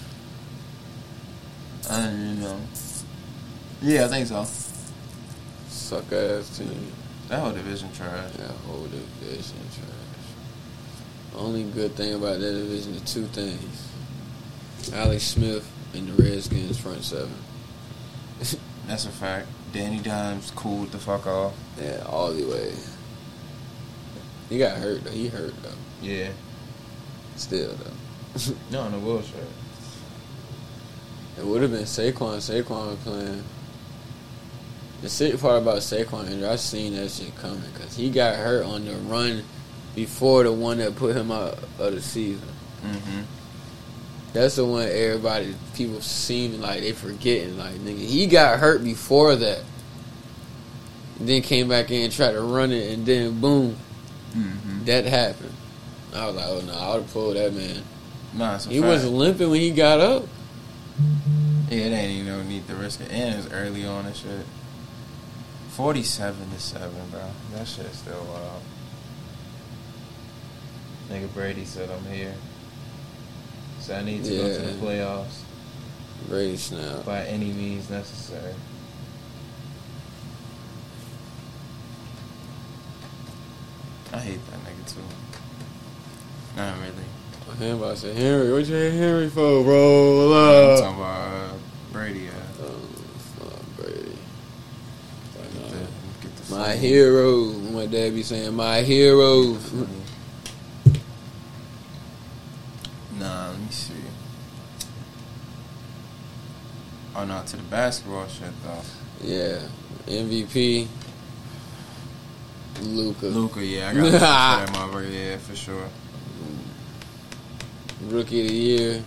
I 1.90 2.02
don't 2.02 2.14
even 2.14 2.40
know. 2.40 2.60
Yeah, 3.80 4.04
I 4.04 4.08
think 4.08 4.26
so. 4.26 4.44
Suck 5.68 6.12
ass 6.12 6.58
team. 6.58 6.92
That 7.28 7.40
whole 7.40 7.52
division 7.52 7.90
trash. 7.92 8.32
That 8.32 8.50
whole 8.50 8.86
division 8.86 9.56
trash. 9.72 11.36
Only 11.36 11.64
good 11.64 11.94
thing 11.94 12.14
about 12.14 12.40
that 12.40 12.52
division 12.52 12.94
is 12.94 13.12
two 13.12 13.26
things. 13.26 13.88
Alex 14.92 15.22
Smith 15.22 15.70
and 15.94 16.08
the 16.08 16.22
Redskins 16.22 16.78
front 16.78 17.04
seven. 17.04 17.34
That's 18.86 19.06
a 19.06 19.10
fact. 19.10 19.46
Danny 19.72 19.98
Dimes 19.98 20.50
cooled 20.50 20.92
the 20.92 20.98
fuck 20.98 21.26
off. 21.26 21.54
Yeah, 21.80 22.02
all 22.06 22.32
the 22.32 22.44
way. 22.44 22.72
He 24.48 24.58
got 24.58 24.78
hurt 24.78 25.04
though. 25.04 25.10
He 25.10 25.28
hurt 25.28 25.54
though. 25.62 25.70
Yeah. 26.02 26.30
Still 27.38 27.70
though. 27.74 28.52
No, 28.70 28.88
no 28.88 28.98
bullshit. 29.00 29.34
It 31.38 31.44
would 31.46 31.62
have 31.62 31.70
been 31.70 31.84
Saquon. 31.84 32.38
Saquon 32.38 32.88
was 32.90 32.98
playing. 33.04 33.44
The 35.02 35.08
sick 35.08 35.38
part 35.40 35.62
about 35.62 35.78
Saquon 35.78 36.30
injury, 36.30 36.46
I 36.48 36.56
seen 36.56 36.94
that 36.96 37.10
shit 37.10 37.34
coming 37.36 37.62
because 37.72 37.96
he 37.96 38.10
got 38.10 38.34
hurt 38.36 38.64
on 38.66 38.84
the 38.84 38.94
run 38.96 39.44
before 39.94 40.42
the 40.42 40.52
one 40.52 40.78
that 40.78 40.96
put 40.96 41.14
him 41.16 41.30
out 41.30 41.58
of 41.78 41.94
the 41.94 42.02
season. 42.02 42.48
Mm-hmm. 42.84 43.20
That's 44.32 44.56
the 44.56 44.64
one 44.66 44.88
everybody, 44.90 45.54
people 45.74 46.00
seem 46.00 46.60
like 46.60 46.80
they 46.80 46.92
forgetting. 46.92 47.56
Like 47.56 47.74
nigga, 47.76 47.98
he 47.98 48.26
got 48.26 48.58
hurt 48.58 48.82
before 48.82 49.36
that. 49.36 49.62
Then 51.20 51.42
came 51.42 51.68
back 51.68 51.90
in 51.90 52.02
and 52.04 52.12
tried 52.12 52.32
to 52.32 52.40
run 52.40 52.72
it, 52.72 52.92
and 52.92 53.06
then 53.06 53.40
boom, 53.40 53.76
Mm-hmm. 54.36 54.84
that 54.84 55.06
happened. 55.06 55.47
I 56.14 56.26
was 56.26 56.36
like, 56.36 56.46
oh 56.46 56.60
no, 56.66 56.72
I 56.72 56.94
would 56.94 57.02
have 57.02 57.12
pulled 57.12 57.36
that 57.36 57.52
man. 57.52 57.82
Nah, 58.34 58.58
He 58.58 58.80
fact. 58.80 58.88
was 58.88 59.06
limping 59.08 59.50
when 59.50 59.60
he 59.60 59.70
got 59.70 60.00
up. 60.00 60.24
Yeah, 61.70 61.78
it 61.84 61.92
ain't 61.92 62.10
even 62.12 62.26
no 62.26 62.42
need 62.42 62.66
to 62.68 62.74
risk 62.74 63.00
it. 63.00 63.10
And 63.10 63.34
it's 63.38 63.52
early 63.52 63.84
on 63.86 64.06
and 64.06 64.16
shit. 64.16 64.46
Forty-seven 65.70 66.50
to 66.50 66.58
seven, 66.60 67.08
bro. 67.10 67.20
That 67.54 67.68
shit's 67.68 67.98
still 67.98 68.24
wild. 68.24 68.62
Nigga 71.10 71.32
Brady 71.34 71.64
said 71.64 71.88
I'm 71.90 72.04
here. 72.12 72.34
So 73.80 73.94
I 73.94 74.02
need 74.02 74.24
to 74.24 74.30
go 74.36 74.48
to 74.54 74.60
the 74.60 74.72
Yeah. 74.72 74.78
playoffs 74.80 75.40
Brady 76.28 76.56
snap. 76.56 77.04
by 77.04 77.24
any 77.24 77.52
means 77.52 77.88
necessary. 77.88 78.54
I 84.12 84.18
hate 84.20 84.40
that 84.50 84.58
nigga 84.64 84.94
too. 84.94 85.00
Not 86.58 86.74
really. 86.80 87.72
About 87.72 87.90
to 87.94 87.96
say, 87.96 88.14
Henry, 88.14 88.52
what 88.52 88.66
you 88.66 88.74
hate 88.74 88.92
Henry 88.92 89.28
for, 89.28 89.62
bro? 89.64 90.24
I'm 90.24 90.30
What 90.30 90.36
up? 90.36 90.80
talking 90.80 90.96
about 91.00 91.28
uh, 91.32 91.52
Brady. 91.92 92.28
Uh, 92.28 92.32
fuck 93.38 93.76
Brady. 93.76 94.18
Get 95.34 95.70
the, 95.70 95.78
get 96.20 96.36
the 96.36 96.54
My 96.54 96.68
phone. 96.72 96.78
hero. 96.78 97.44
My 97.46 97.86
dad 97.86 98.14
be 98.14 98.22
saying, 98.22 98.54
my 98.54 98.82
hero. 98.82 99.56
Nah, 103.18 103.50
let 103.50 103.58
me 103.60 103.68
see. 103.70 103.94
Oh 107.16 107.24
no, 107.24 107.42
to 107.44 107.56
the 107.56 107.62
basketball 107.64 108.26
shit 108.28 108.50
though. 108.62 108.82
Yeah. 109.26 109.60
MVP. 110.06 110.86
Luka. 112.82 113.26
Luka, 113.26 113.64
yeah, 113.64 113.90
I 113.90 113.94
got 113.94 114.12
that 114.12 114.68
motherfucker. 114.72 115.12
Yeah, 115.12 115.36
for 115.38 115.56
sure. 115.56 115.88
Rookie 118.06 118.42
of 118.42 118.48
the 118.48 118.54
year. 118.54 119.04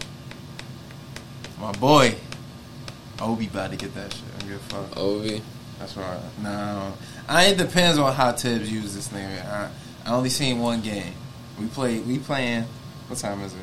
My 1.60 1.72
boy, 1.74 2.16
Obi 3.20 3.48
about 3.48 3.72
to 3.72 3.78
get 3.78 3.94
that 3.96 4.14
shit. 4.14 4.24
I 4.36 4.40
don't 4.40 4.50
give 4.50 4.58
a 4.58 4.60
fuck. 4.60 4.92
Ovi. 4.98 5.42
That's 5.80 5.98
right. 5.98 6.20
No, 6.42 6.94
I 7.28 7.46
it 7.46 7.58
depends 7.58 7.98
on 7.98 8.14
how 8.14 8.32
Thibs 8.34 8.72
uses 8.72 8.96
this 8.96 9.08
nigga. 9.10 9.46
I, 9.46 9.70
I 10.06 10.14
only 10.14 10.30
seen 10.30 10.60
one 10.60 10.82
game. 10.82 11.14
We 11.60 11.68
play. 11.68 12.00
We 12.00 12.20
playing. 12.20 12.66
What 13.08 13.20
time 13.20 13.42
is 13.42 13.54
it? 13.54 13.60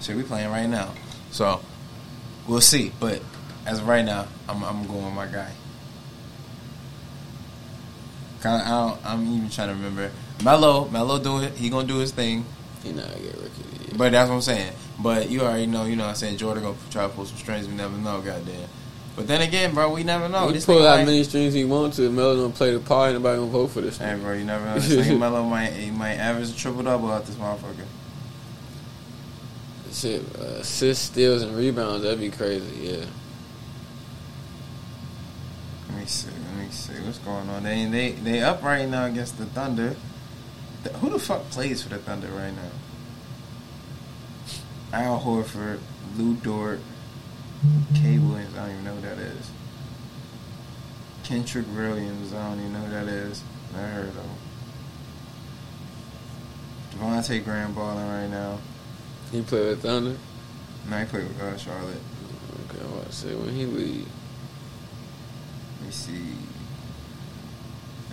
Shit, 0.00 0.16
we 0.16 0.22
playing 0.22 0.50
right 0.50 0.66
now. 0.66 0.92
So 1.30 1.60
we'll 2.46 2.60
see. 2.60 2.92
But 3.00 3.22
as 3.64 3.78
of 3.78 3.88
right 3.88 4.04
now, 4.04 4.26
I'm 4.48 4.62
I'm 4.64 4.86
going 4.86 5.04
with 5.04 5.14
my 5.14 5.26
guy. 5.26 5.50
I 8.44 8.68
don't, 8.68 9.04
I'm 9.04 9.34
even 9.34 9.50
trying 9.50 9.68
to 9.68 9.74
remember. 9.74 10.10
Melo, 10.44 10.88
Melo 10.88 11.18
do 11.18 11.40
it. 11.42 11.54
He 11.54 11.68
gonna 11.68 11.88
do 11.88 11.98
his 11.98 12.12
thing. 12.12 12.44
He 12.86 12.92
not 12.92 13.08
get 13.08 13.34
rookie 13.34 13.46
of 13.46 13.78
the 13.78 13.84
year. 13.84 13.94
But 13.96 14.12
that's 14.12 14.28
what 14.28 14.36
I'm 14.36 14.42
saying. 14.42 14.72
But 14.98 15.30
you 15.30 15.42
already 15.42 15.66
know. 15.66 15.84
You 15.84 15.96
know, 15.96 16.04
what 16.04 16.10
I'm 16.10 16.16
saying 16.16 16.38
Jordan 16.38 16.62
gonna 16.62 16.76
try 16.90 17.02
to 17.02 17.08
pull 17.08 17.26
some 17.26 17.36
strings. 17.36 17.68
We 17.68 17.74
never 17.74 17.96
know. 17.96 18.20
Goddamn. 18.20 18.68
But 19.16 19.26
then 19.26 19.40
again, 19.40 19.72
bro, 19.72 19.92
we 19.94 20.04
never 20.04 20.28
know. 20.28 20.48
he 20.48 20.52
This 20.52 20.66
pull 20.66 20.86
out 20.86 21.06
many 21.06 21.24
strings 21.24 21.54
he 21.54 21.64
wants 21.64 21.96
to. 21.96 22.10
Melo 22.10 22.36
don't 22.36 22.54
play 22.54 22.72
the 22.72 22.80
part. 22.80 23.14
Nobody 23.14 23.38
gonna 23.38 23.50
vote 23.50 23.68
for 23.68 23.80
this. 23.80 23.96
Hey, 23.96 24.14
bro, 24.20 24.34
you 24.34 24.44
never 24.44 24.64
know. 24.66 24.78
This 24.78 25.08
Melo 25.18 25.42
might 25.42 25.72
he 25.72 25.90
might 25.90 26.16
average 26.16 26.50
a 26.50 26.56
triple 26.56 26.82
double 26.82 27.10
out 27.10 27.24
this 27.24 27.36
motherfucker. 27.36 27.86
Shit, 29.90 30.22
uh, 30.38 30.60
assists, 30.60 31.06
steals, 31.06 31.40
and 31.40 31.56
rebounds. 31.56 32.02
That'd 32.02 32.20
be 32.20 32.30
crazy. 32.30 32.88
Yeah. 32.88 33.06
Let 35.88 35.98
me 35.98 36.04
see. 36.04 36.28
Let 36.28 36.66
me 36.66 36.70
see 36.70 36.92
what's 37.02 37.18
going 37.18 37.48
on. 37.48 37.62
They 37.62 37.86
they 37.86 38.10
they 38.12 38.42
up 38.42 38.62
right 38.62 38.86
now 38.86 39.06
against 39.06 39.38
the 39.38 39.46
Thunder. 39.46 39.96
Who 40.94 41.10
the 41.10 41.18
fuck 41.18 41.48
plays 41.50 41.82
for 41.82 41.88
the 41.90 41.98
Thunder 41.98 42.28
right 42.28 42.54
now? 42.54 42.70
Al 44.92 45.20
Horford, 45.20 45.80
Lou 46.16 46.34
Dort, 46.34 46.80
K. 47.94 48.18
Williams. 48.18 48.56
I 48.56 48.66
don't 48.66 48.70
even 48.72 48.84
know 48.84 48.94
who 48.94 49.00
that 49.02 49.18
is. 49.18 49.50
Kendrick 51.24 51.66
Williams. 51.74 52.32
I 52.32 52.48
don't 52.48 52.60
even 52.60 52.72
know 52.72 52.78
who 52.80 52.90
that 52.90 53.08
is. 53.08 53.42
Never 53.72 53.86
heard 53.86 54.08
of 54.08 54.14
him. 54.14 54.30
Devonte' 56.92 57.44
Graham 57.44 57.74
balling 57.74 58.06
right 58.08 58.28
now. 58.28 58.58
He 59.32 59.42
play 59.42 59.68
with 59.68 59.82
Thunder. 59.82 60.16
No, 60.88 60.98
he 60.98 61.04
played 61.04 61.24
with 61.24 61.40
uh, 61.40 61.56
Charlotte. 61.58 62.00
Okay, 62.70 62.80
I'm 62.80 62.92
about 62.92 63.06
to 63.06 63.12
say 63.12 63.34
when 63.34 63.54
he 63.54 63.66
leave. 63.66 64.08
Let 65.78 65.86
me 65.86 65.90
see. 65.90 66.36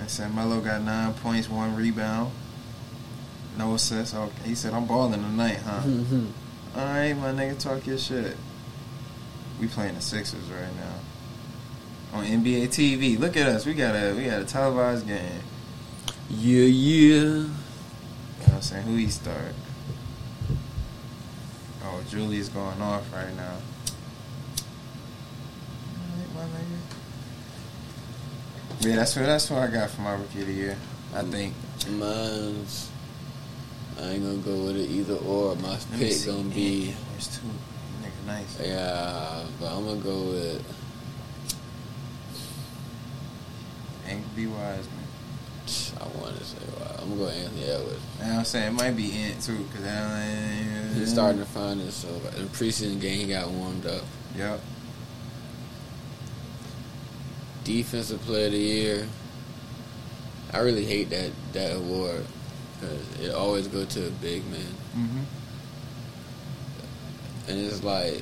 I 0.02 0.08
said 0.08 0.34
Melo 0.36 0.60
got 0.60 0.82
nine 0.82 1.14
points, 1.14 1.48
one 1.48 1.76
rebound. 1.76 2.32
No 3.58 3.74
assist. 3.76 4.16
Okay. 4.16 4.32
He 4.46 4.56
said 4.56 4.74
I'm 4.74 4.86
balling 4.86 5.22
tonight, 5.22 5.60
huh? 5.66 5.82
Mhm. 5.86 6.28
All 6.76 6.86
right, 6.86 7.14
my 7.14 7.32
nigga, 7.32 7.58
talk 7.60 7.86
your 7.86 7.98
shit. 8.00 8.36
We 9.60 9.68
playing 9.68 9.94
the 9.96 10.02
Sixers 10.02 10.50
right 10.50 10.76
now 10.76 12.18
on 12.18 12.26
NBA 12.26 12.68
TV. 12.70 13.18
Look 13.20 13.38
at 13.38 13.48
us. 13.48 13.66
We 13.66 13.74
got 13.76 13.96
a 13.96 14.14
we 14.16 14.26
got 14.26 14.42
a 14.42 14.46
televised 14.46 15.06
game. 15.08 15.42
yeah, 16.30 16.64
yeah. 16.64 16.66
You 16.66 17.42
know 17.44 17.50
what 18.46 18.54
I'm 18.56 18.62
saying? 18.62 18.84
Who 18.88 18.96
he 18.96 19.08
start? 19.08 19.54
Oh, 21.86 22.02
Julie's 22.10 22.50
going 22.50 22.82
off 22.82 23.04
right 23.14 23.36
now. 23.36 23.58
Alright, 26.00 26.34
my 26.36 26.42
nigga. 26.60 26.80
Yeah, 28.90 28.96
that's 28.98 29.16
what 29.16 29.26
that's 29.26 29.50
what 29.50 29.62
I 29.62 29.68
got 29.68 29.90
for 29.92 30.02
my 30.02 30.14
rookie 30.14 30.42
of 30.42 30.48
the 30.48 30.54
year. 30.54 30.78
I 31.16 31.22
think. 31.22 31.54
Mine's. 31.90 32.90
I 34.00 34.10
ain't 34.12 34.24
gonna 34.24 34.38
go 34.38 34.66
with 34.66 34.78
it 34.78 34.90
either 34.90 35.16
or. 35.16 35.56
My 35.58 35.70
Let 35.70 35.92
pick 35.98 36.12
see. 36.14 36.32
gonna 36.32 36.44
be. 36.50 36.62
Yeah, 36.62 36.96
there's 37.12 37.28
two. 37.40 37.48
Nigga, 38.02 38.26
nice. 38.28 38.60
Yeah, 38.60 39.44
but 39.60 39.72
I'm 39.72 39.86
gonna 39.86 40.00
go 40.02 40.24
with. 40.24 40.66
Ain't 44.08 44.36
be 44.36 44.48
wise, 44.48 44.86
man. 44.88 45.04
I 46.00 46.20
want 46.20 46.38
to 46.38 46.44
say. 46.44 46.58
Wow, 46.78 46.96
I'm 47.02 47.10
gonna 47.10 47.22
go 47.22 47.28
Anthony 47.30 47.64
Edwards. 47.66 48.02
You 48.20 48.26
know 48.26 48.32
what 48.32 48.40
I'm 48.40 48.46
saying? 48.46 48.68
It 48.68 48.72
might 48.74 48.98
be 48.98 49.12
Ant 49.14 49.42
too, 49.42 49.58
because 49.58 50.96
He's 50.96 51.12
starting 51.12 51.40
to 51.40 51.46
find 51.46 51.80
it. 51.82 51.92
So 51.92 52.10
in 52.10 52.44
the 52.44 52.50
preseason 52.50 53.00
game, 53.00 53.20
he 53.20 53.28
got 53.28 53.50
warmed 53.50 53.86
up. 53.86 54.04
Yep. 54.36 54.60
Defensive 57.64 58.22
Player 58.22 58.48
of 58.48 58.52
the 58.52 58.58
Year. 58.58 59.08
I 60.52 60.60
really 60.60 60.86
hate 60.86 61.10
that 61.12 61.32
that 61.54 61.78
award 61.78 62.26
because 62.84 63.20
it 63.28 63.34
always 63.34 63.68
go 63.68 63.86
to 63.86 64.08
a 64.08 64.12
big 64.12 64.46
man, 64.52 64.62
Mm-hmm. 64.98 65.22
and 67.50 67.60
it's 67.60 67.84
like 67.84 68.22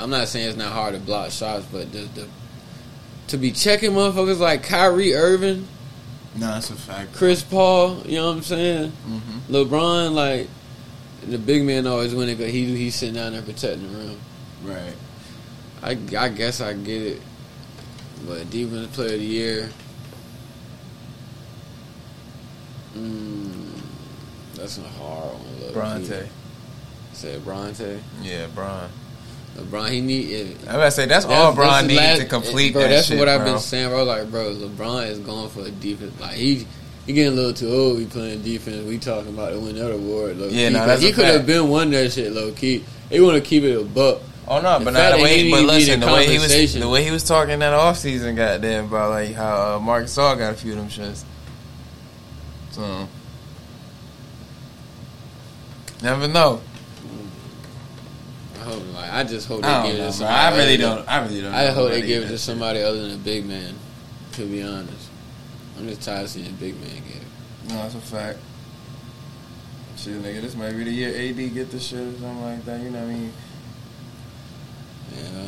I'm 0.00 0.10
not 0.10 0.28
saying 0.28 0.48
it's 0.48 0.56
not 0.58 0.72
hard 0.72 0.94
to 0.94 1.00
block 1.00 1.30
shots, 1.30 1.66
but 1.70 1.92
the, 1.92 2.00
the 2.14 2.26
to 3.28 3.36
be 3.38 3.52
checking 3.52 3.92
motherfuckers 3.92 4.38
like 4.40 4.62
Kyrie 4.64 5.14
Irving, 5.14 5.66
No, 6.34 6.48
that's 6.48 6.70
a 6.70 6.74
fact. 6.74 7.14
Chris 7.14 7.42
Paul, 7.42 7.98
you 8.06 8.16
know 8.16 8.26
what 8.28 8.36
I'm 8.36 8.42
saying? 8.42 8.90
Mm-hmm. 9.08 9.54
LeBron, 9.54 10.12
like 10.14 10.48
the 11.26 11.38
big 11.38 11.62
man 11.64 11.86
always 11.86 12.14
winning 12.14 12.36
because 12.36 12.52
he 12.52 12.74
he's 12.76 12.94
sitting 12.94 13.14
down 13.14 13.32
there 13.32 13.42
protecting 13.42 13.90
the 13.92 13.98
rim. 13.98 14.18
Right. 14.64 14.94
I, 15.82 15.90
I 16.18 16.28
guess 16.30 16.60
I 16.60 16.72
get 16.72 17.02
it, 17.02 17.22
but 18.26 18.48
defensive 18.50 18.92
player 18.92 19.14
of 19.14 19.20
the 19.20 19.26
year. 19.26 19.70
Mm, 22.96 23.53
that's 24.64 24.78
a 24.78 24.82
hard 24.82 25.32
one. 25.34 25.60
low-key. 25.60 25.72
Bronte. 25.74 26.28
Said 27.12 27.44
Bronte. 27.44 27.98
Yeah, 28.22 28.46
Bron. 28.54 28.88
LeBron, 29.56 29.90
he 29.90 30.00
need. 30.00 30.56
I'm 30.62 30.74
about 30.76 30.84
to 30.86 30.90
say 30.90 31.06
that's, 31.06 31.26
all 31.26 31.52
Bron 31.54 31.82
the 31.82 31.88
needs 31.88 32.00
last- 32.00 32.18
to 32.20 32.24
complete 32.26 32.72
bro, 32.72 32.82
that 32.82 32.88
that's 32.88 33.06
shit, 33.06 33.18
what 33.18 33.28
I've 33.28 33.42
bro. 33.42 33.52
been 33.52 33.60
saying, 33.60 33.88
bro. 33.90 34.02
Like, 34.02 34.28
bro, 34.30 34.52
LeBron 34.54 35.06
is 35.08 35.18
going 35.20 35.48
for 35.50 35.60
a 35.60 35.70
defense. 35.70 36.18
Like 36.20 36.32
he, 36.34 36.66
he 37.06 37.12
getting 37.12 37.34
a 37.34 37.36
little 37.36 37.52
too 37.54 37.68
old. 37.68 37.98
He 38.00 38.06
playing 38.06 38.42
defense. 38.42 38.84
We 38.84 38.98
talking 38.98 39.28
about 39.32 39.50
to 39.50 39.60
win 39.60 39.76
that 39.76 39.92
award. 39.92 40.38
Low 40.38 40.48
Yeah, 40.48 40.68
key. 40.70 40.74
that's 40.74 41.02
he 41.02 41.12
could 41.12 41.26
have 41.26 41.46
been 41.46 41.68
won 41.68 41.90
that 41.90 42.10
shit 42.12 42.32
low 42.32 42.50
key. 42.52 42.84
They 43.10 43.20
want 43.20 43.36
to 43.36 43.48
keep 43.48 43.62
it 43.62 43.78
a 43.78 43.84
buck. 43.84 44.22
Oh 44.48 44.60
no, 44.60 44.78
The 44.80 44.86
but 44.86 44.90
not 44.94 45.16
the 45.18 45.22
way. 45.22 45.44
he 45.44 45.50
But 45.52 45.62
listen, 45.64 46.00
the 46.00 46.06
way 46.06 46.26
he 46.26 46.38
was, 46.38 46.74
the 46.74 46.88
way 46.88 47.04
he 47.04 47.10
was 47.12 47.22
talking 47.22 47.60
that 47.60 47.72
off 47.74 47.96
season, 47.98 48.34
goddamn, 48.34 48.86
about 48.86 49.10
like 49.10 49.34
how 49.34 49.76
uh, 49.76 49.78
Marcus 49.78 50.12
Saul 50.12 50.34
got 50.36 50.52
a 50.52 50.56
few 50.56 50.72
of 50.72 50.78
them 50.78 50.88
shits. 50.88 51.22
So, 52.72 53.08
never 56.04 56.28
know. 56.28 56.60
I 58.54 58.58
hope, 58.58 58.82
like, 58.94 59.12
I 59.12 59.24
just 59.24 59.48
hope 59.48 59.62
they 59.62 59.68
give 59.68 59.82
don't 59.82 59.90
it 59.90 59.96
to 60.06 60.12
somebody. 60.12 60.38
I 60.38 60.50
really 60.56 60.62
other 60.62 60.76
than- 60.76 60.96
don't. 60.96 61.08
I 61.08 61.22
really 61.24 61.40
don't. 61.40 61.54
I 61.54 61.64
know 61.66 61.72
hope 61.74 61.90
they 61.90 62.02
give 62.02 62.22
it 62.22 62.26
to 62.26 62.32
shit. 62.32 62.40
somebody 62.40 62.80
other 62.82 63.02
than 63.02 63.10
a 63.12 63.18
big 63.22 63.46
man. 63.46 63.74
To 64.32 64.46
be 64.46 64.62
honest, 64.62 65.08
I'm 65.78 65.88
just 65.88 66.02
tired 66.02 66.24
of 66.24 66.30
seeing 66.30 66.46
a 66.46 66.50
big 66.50 66.74
man 66.80 66.90
get 67.06 67.16
it. 67.16 67.68
No, 67.68 67.76
that's 67.76 67.94
a 67.94 68.00
fact. 68.00 68.38
Shit, 69.96 70.20
nigga, 70.22 70.40
this 70.42 70.56
might 70.56 70.72
be 70.72 70.84
the 70.84 70.90
year 70.90 71.08
AD 71.10 71.54
get 71.54 71.70
the 71.70 71.78
shit 71.78 72.00
or 72.00 72.12
something 72.12 72.42
like 72.42 72.64
that. 72.64 72.80
You 72.80 72.90
know 72.90 73.00
what 73.00 73.08
I 73.10 73.12
mean? 73.14 73.32
Know, 75.14 75.46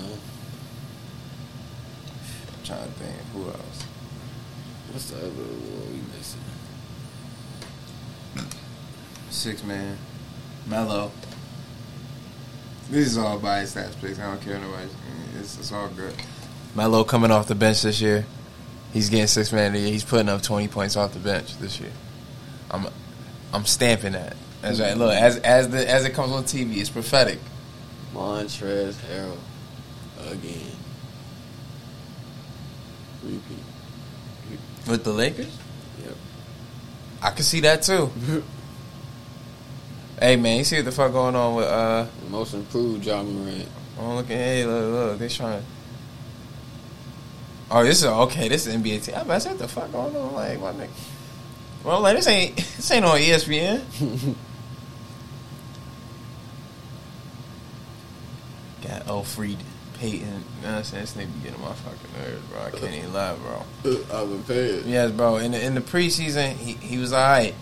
I'm 2.53 2.65
trying 2.65 2.85
to 2.85 2.91
think 2.93 3.17
who 3.33 3.47
else. 3.49 3.85
what's 4.93 5.11
the 5.11 5.17
other 5.19 5.27
award 5.27 5.89
we 5.91 6.01
missing? 6.17 6.41
Six 9.31 9.65
man, 9.65 9.99
Melo. 10.67 11.11
This 12.91 13.09
is 13.09 13.19
all 13.19 13.39
biased 13.39 13.77
stats 13.77 14.01
picks. 14.01 14.19
I 14.19 14.31
don't 14.31 14.41
care 14.41 14.59
nobody. 14.59 14.89
It's, 15.39 15.59
it's 15.59 15.73
all 15.73 15.89
good. 15.89 16.14
Melo 16.75 17.05
coming 17.05 17.31
off 17.31 17.49
the 17.49 17.55
bench 17.55 17.83
this 17.83 18.01
year. 18.01 18.27
He's 18.93 19.11
getting 19.11 19.27
six 19.27 19.53
man 19.53 19.69
of 19.69 19.73
the 19.75 19.81
year. 19.81 19.91
He's 19.91 20.05
putting 20.05 20.29
up 20.29 20.43
twenty 20.43 20.69
points 20.69 20.97
off 20.97 21.12
the 21.12 21.19
bench 21.19 21.57
this 21.59 21.81
year. 21.81 21.93
I'm 22.71 22.87
I'm 23.53 23.64
stamping 23.64 24.12
that. 24.12 24.37
As 24.62 24.81
right. 24.81 24.97
Look, 24.97 25.12
as 25.12 25.39
as 25.39 25.69
the 25.69 25.89
as 25.89 26.05
it 26.05 26.14
comes 26.14 26.33
on 26.33 26.45
TV, 26.45 26.77
it's 26.77 26.91
prophetic. 26.91 27.39
Montrezl 28.14 28.95
Harrell 28.95 29.37
again. 30.31 30.73
Repeat. 33.23 33.41
With 34.89 35.05
the 35.05 35.12
Lakers? 35.12 35.59
Yep. 36.05 36.14
I 37.23 37.31
can 37.31 37.45
see 37.45 37.61
that 37.61 37.83
too. 37.83 38.11
hey 40.21 40.37
man, 40.37 40.59
you 40.59 40.64
see 40.64 40.77
what 40.77 40.85
the 40.85 40.93
fuck 40.93 41.12
going 41.12 41.35
on 41.35 41.55
with 41.55 41.67
uh 41.67 42.07
Most 42.31 42.55
improved 42.55 43.03
John 43.03 43.33
Morant. 43.35 43.69
I'm 43.99 44.17
looking 44.17 44.37
hey 44.37 44.64
look 44.64 44.93
look, 44.93 45.19
they 45.19 45.29
trying 45.29 45.62
Oh, 47.71 47.83
this 47.85 47.99
is 47.99 48.05
okay, 48.05 48.49
this 48.49 48.67
is 48.67 48.75
NBA 48.77 49.05
team. 49.05 49.17
I 49.17 49.23
about 49.23 49.41
to 49.43 49.49
what 49.49 49.59
the 49.59 49.69
fuck 49.69 49.91
going 49.91 50.14
on, 50.17 50.35
like 50.35 50.61
my 50.61 50.73
nigga. 50.73 50.89
Well 51.85 52.01
like 52.01 52.17
this 52.17 52.27
ain't 52.29 52.57
this 52.77 52.91
ain't 52.91 53.05
on 53.05 53.19
ESPN. 53.19 53.83
Got 58.83 59.07
Elfrid 59.07 59.59
Payton. 59.99 60.29
You 60.29 60.35
know 60.62 60.69
what 60.69 60.79
I'm 60.79 60.85
saying? 60.85 61.03
This 61.03 61.14
nigga 61.14 61.35
be 61.35 61.41
getting 61.49 61.61
my 61.61 61.73
fucking 61.73 62.12
nerves, 62.21 62.47
bro. 62.47 62.62
I 62.62 62.71
can't 62.71 62.95
even 62.95 63.12
lie, 63.12 63.35
bro. 63.35 63.64
I've 64.12 64.29
been 64.29 64.45
paid. 64.45 64.85
Yes, 64.85 65.11
bro. 65.11 65.37
In 65.37 65.53
the 65.53 65.64
in 65.64 65.75
the 65.75 65.81
preseason, 65.81 66.53
he 66.53 66.73
he 66.75 66.99
was 66.99 67.12
alright. 67.12 67.55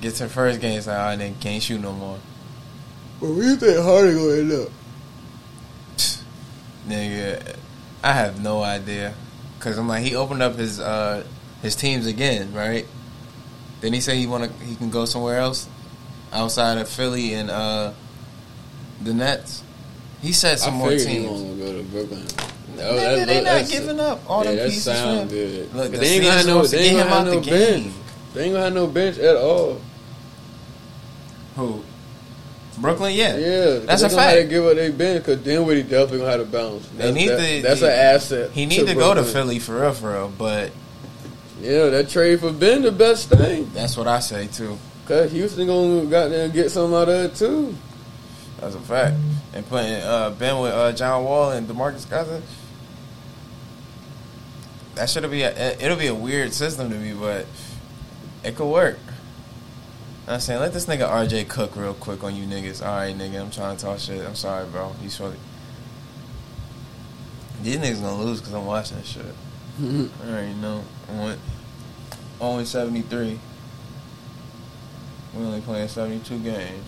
Get 0.00 0.14
to 0.16 0.24
the 0.24 0.28
first 0.28 0.60
game, 0.60 0.78
it's 0.78 0.86
like, 0.86 0.96
alright, 0.96 1.18
nigga, 1.18 1.40
can't 1.40 1.62
shoot 1.62 1.80
no 1.80 1.92
more. 1.92 2.18
But 3.20 3.30
where 3.30 3.44
you 3.44 3.56
think 3.56 3.78
Harden 3.82 4.14
gonna 4.16 4.34
end 4.36 4.52
up? 4.52 4.68
Nigga, 6.88 7.56
I 8.02 8.12
have 8.12 8.40
no 8.42 8.62
idea. 8.62 9.14
Cause 9.60 9.76
I'm 9.76 9.88
like, 9.88 10.04
he 10.04 10.14
opened 10.14 10.42
up 10.42 10.54
his 10.56 10.78
uh 10.78 11.24
his 11.62 11.74
teams 11.74 12.06
again, 12.06 12.52
right? 12.54 12.86
Then 13.80 13.92
he 13.92 14.00
said 14.00 14.16
he 14.16 14.26
wanna 14.26 14.48
he 14.64 14.76
can 14.76 14.90
go 14.90 15.04
somewhere 15.04 15.38
else 15.38 15.68
outside 16.32 16.78
of 16.78 16.88
Philly 16.88 17.34
and 17.34 17.50
uh 17.50 17.92
the 19.02 19.12
Nets. 19.12 19.64
He 20.22 20.32
said 20.32 20.58
some 20.60 20.74
I 20.74 20.76
more 20.78 20.88
figured 20.90 21.08
he 21.08 21.14
teams. 21.18 21.42
wanna 21.42 21.54
go 21.56 21.76
to 21.78 21.82
Brooklyn. 21.84 22.24
No, 22.76 22.82
Nigga, 22.92 23.16
that- 23.16 23.26
they 23.26 23.34
not 23.38 23.44
that's- 23.44 23.70
giving 23.72 23.98
up 23.98 24.20
all 24.30 24.44
yeah, 24.44 24.50
them 24.50 24.56
that 24.58 24.66
pieces. 24.68 24.84
sound 24.84 25.30
good. 25.30 25.74
Look, 25.74 25.90
but 25.90 25.92
the 25.92 25.98
they 25.98 26.06
ain't 26.14 26.22
gonna 26.24 26.36
have 26.36 26.46
no. 26.46 26.62
They 26.66 26.78
ain't 26.78 26.98
gonna 26.98 27.10
have 27.10 27.24
no 27.26 27.40
the 27.40 27.50
bench. 27.50 27.82
game. 27.84 27.94
They 28.34 28.44
ain't 28.44 28.52
gonna 28.52 28.64
have 28.64 28.74
no 28.74 28.86
bench 28.86 29.18
at 29.18 29.36
all. 29.36 29.80
Who? 31.58 31.82
Brooklyn, 32.80 33.12
yeah. 33.14 33.36
Yeah, 33.36 33.78
That's 33.80 34.02
they 34.02 34.06
a 34.06 34.10
fact. 34.10 34.34
They 34.36 34.46
give 34.46 34.64
up 34.64 34.76
their 34.76 34.92
bench 34.92 35.24
because 35.24 35.42
Dinwiddie 35.42 35.82
definitely 35.82 36.18
gonna 36.18 36.30
have 36.30 36.40
to 36.40 36.46
bounce. 36.46 36.86
They 36.90 36.96
That's, 36.98 37.14
need 37.16 37.28
that- 37.28 37.38
to- 37.38 37.62
That's 37.62 37.82
an 37.82 37.88
asset. 37.90 38.50
He 38.52 38.66
need 38.66 38.86
to 38.86 38.94
go 38.94 39.14
to. 39.14 39.24
Philly 39.24 39.58
for 39.58 39.80
real, 39.80 39.92
for 39.92 40.12
real. 40.12 40.28
But 40.38 40.70
Yeah, 41.60 41.88
that 41.88 42.08
trade 42.08 42.38
for 42.40 42.52
Ben 42.52 42.82
the 42.82 42.92
best 42.92 43.28
thing. 43.30 43.68
that's 43.74 43.96
what 43.96 44.06
I 44.06 44.20
say 44.20 44.46
too. 44.46 44.78
Cause 45.06 45.32
Houston 45.32 45.66
gonna 45.66 46.04
goddamn 46.06 46.52
get 46.52 46.70
something 46.70 46.94
out 46.96 47.08
of 47.08 47.24
it 47.24 47.34
too. 47.34 47.74
That's 48.60 48.74
a 48.76 48.80
fact. 48.80 49.16
And 49.54 49.66
putting 49.68 49.94
uh, 49.94 50.30
Ben 50.38 50.60
with 50.60 50.72
uh, 50.72 50.92
John 50.92 51.24
Wall 51.24 51.50
and 51.52 51.66
Demarcus 51.66 52.08
Cousins. 52.08 52.44
That 54.94 55.08
should 55.08 55.28
be 55.30 55.42
a, 55.42 55.50
it'll 55.80 55.96
be 55.96 56.08
a 56.08 56.14
weird 56.14 56.52
system 56.52 56.90
to 56.90 56.96
me, 56.96 57.12
but 57.12 57.46
it 58.44 58.56
could 58.56 58.68
work. 58.70 58.98
I'm 60.28 60.40
saying 60.40 60.60
let 60.60 60.74
this 60.74 60.84
nigga 60.84 61.08
RJ 61.08 61.48
cook 61.48 61.74
real 61.74 61.94
quick 61.94 62.22
on 62.22 62.36
you 62.36 62.44
niggas. 62.44 62.86
All 62.86 62.94
right, 62.94 63.16
nigga, 63.16 63.40
I'm 63.40 63.50
trying 63.50 63.76
to 63.76 63.82
talk 63.82 63.98
shit. 63.98 64.26
I'm 64.26 64.34
sorry, 64.34 64.66
bro. 64.66 64.94
You 65.02 65.08
to- 65.08 65.32
These 67.62 67.78
niggas 67.78 68.02
gonna 68.02 68.22
lose 68.22 68.40
because 68.40 68.52
I'm 68.52 68.66
watching 68.66 68.98
this 68.98 69.06
shit. 69.06 69.24
I 69.80 70.28
already 70.28 70.52
know. 70.54 70.84
I 71.10 71.18
went 71.18 71.40
only 72.42 72.66
73. 72.66 73.40
We 75.34 75.44
only 75.44 75.62
playing 75.62 75.88
72 75.88 76.38
games. 76.40 76.84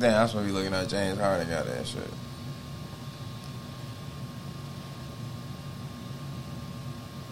Damn, 0.00 0.20
I'm 0.22 0.26
supposed 0.28 0.48
to 0.48 0.52
be 0.52 0.58
looking 0.58 0.74
at 0.74 0.88
James 0.88 1.20
Harden 1.20 1.48
got 1.48 1.66
that 1.66 1.86
shit. 1.86 2.02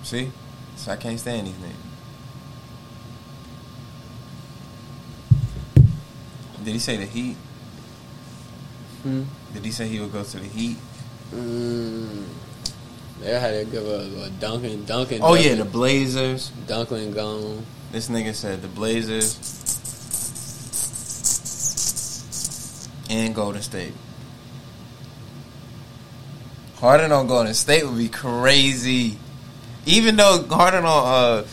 See, 0.05 0.31
so 0.83 0.91
I 0.91 0.97
can't 0.97 1.19
stand 1.19 1.47
these 1.47 1.55
niggas. 1.55 1.93
Did 6.65 6.73
he 6.73 6.79
say 6.81 6.97
the 6.97 7.07
Heat? 7.07 7.37
Hmm? 9.03 9.23
Did 9.55 9.65
he 9.65 9.71
say 9.71 9.87
he 9.87 10.01
would 10.01 10.13
go 10.13 10.25
to 10.25 10.39
the 10.39 10.45
Heat? 10.45 10.77
Mm, 11.33 12.25
they 13.21 13.39
had 13.39 13.65
to 13.65 13.65
give 13.71 13.87
a, 13.87 14.25
a 14.25 14.31
Duncan. 14.41 14.85
Duncan. 14.85 15.21
Oh 15.23 15.35
yeah, 15.35 15.55
the 15.55 15.65
Blazers. 15.65 16.51
Duncan 16.67 17.13
gone. 17.13 17.65
This 17.93 18.09
nigga 18.09 18.35
said 18.35 18.61
the 18.63 18.69
Blazers 18.69 19.39
and 23.09 23.33
Golden 23.37 23.63
State. 23.63 23.95
Harden 26.77 27.13
on 27.13 27.29
Golden 27.29 27.55
State 27.55 27.87
would 27.87 27.99
be 27.99 28.09
crazy. 28.09 29.17
Even 29.87 30.17
though 30.17 30.45
Harden 30.49 30.85
on 30.85 31.07
uh, 31.43 31.47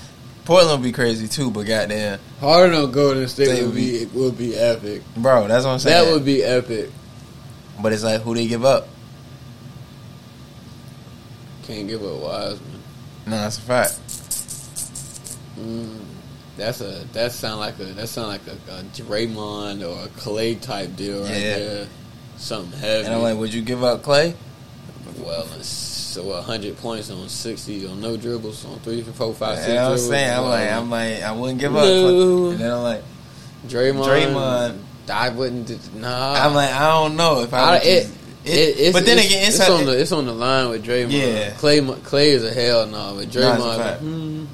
Portland 0.45 0.81
would 0.81 0.87
be 0.87 0.91
crazy 0.91 1.27
too, 1.27 1.49
but 1.51 1.65
goddamn, 1.65 2.19
Harden 2.39 2.75
on 2.79 2.91
Golden 2.91 3.27
State 3.27 3.47
They 3.47 3.63
would 3.65 3.75
be 3.75 4.05
would 4.13 4.37
be 4.37 4.55
epic. 4.55 5.01
bro, 5.17 5.47
that's 5.47 5.65
what 5.65 5.71
I'm 5.71 5.79
saying. 5.79 6.05
That 6.05 6.11
would 6.13 6.25
be 6.25 6.43
epic. 6.43 6.89
but 7.81 7.91
it's 7.93 8.03
like 8.03 8.21
who 8.21 8.35
they 8.35 8.47
give 8.47 8.63
up? 8.65 8.87
Can't 11.63 11.87
give 11.87 12.03
up 12.03 12.21
Wiseman. 12.21 12.81
No, 13.27 13.37
that's 13.37 13.57
a 13.57 13.61
fact. 13.61 13.99
Mm, 15.59 15.99
that's 16.57 16.81
a 16.81 17.05
that 17.13 17.31
sound 17.31 17.59
like 17.59 17.77
a 17.79 17.83
that 17.85 18.07
sound 18.07 18.27
like 18.29 18.41
a, 18.47 18.79
a 18.79 18.83
Draymond 18.83 19.87
or 19.87 20.05
a 20.05 20.07
Clay 20.19 20.55
type 20.55 20.95
deal 20.95 21.21
right 21.23 21.29
Yeah. 21.31 21.57
there. 21.59 21.87
Something 22.37 22.79
heavy. 22.79 23.05
And 23.05 23.13
I'm 23.13 23.21
like, 23.21 23.37
would 23.37 23.53
you 23.53 23.61
give 23.61 23.83
up 23.83 24.01
Clay? 24.03 24.33
well, 25.17 25.43
so 26.09 26.41
hundred 26.41 26.77
points 26.77 27.09
on 27.11 27.29
sixty 27.29 27.85
on 27.87 28.01
no 28.01 28.17
dribbles 28.17 28.65
on 28.65 28.79
three, 28.79 29.01
four, 29.03 29.33
five, 29.33 29.57
six. 29.57 29.67
What 29.69 29.77
I'm 29.77 29.83
dribbles. 29.91 30.07
saying? 30.09 30.33
I'm 30.33 30.43
like, 30.45 30.71
I'm 30.71 30.89
like, 30.89 31.21
I 31.23 31.31
wouldn't 31.31 31.59
give 31.59 31.75
up. 31.75 31.83
No. 31.83 32.49
And 32.49 32.59
then 32.59 32.71
I'm 32.71 32.83
like, 32.83 33.03
Draymond. 33.67 34.05
Draymond. 34.05 34.79
I 35.09 35.29
wouldn't. 35.29 35.95
Nah. 35.95 36.33
I'm 36.33 36.53
like, 36.53 36.71
I 36.71 36.87
don't 36.89 37.15
know 37.15 37.41
if 37.41 37.53
I. 37.53 37.57
I- 37.59 37.77
it- 37.77 38.03
just- 38.03 38.15
It, 38.45 38.51
it's, 38.79 38.93
but 38.97 39.05
then 39.05 39.17
it's, 39.19 39.27
again, 39.27 39.47
it's, 39.49 39.59
it's, 39.59 39.69
on 39.69 39.85
the 39.85 39.99
it's 39.99 40.11
on 40.13 40.25
the 40.25 40.33
line 40.33 40.69
with 40.69 40.85
Draymond. 40.85 41.11
Yeah. 41.11 41.51
Clay 41.57 41.81
Clay 42.03 42.29
is 42.31 42.43
a 42.45 42.53
hell 42.53 42.87
no, 42.87 43.15
but 43.15 43.25
it's 43.25 43.35
a 43.35 43.39
Draymond. 43.39 43.77
fact. 43.77 43.99
hmm, 44.01 44.45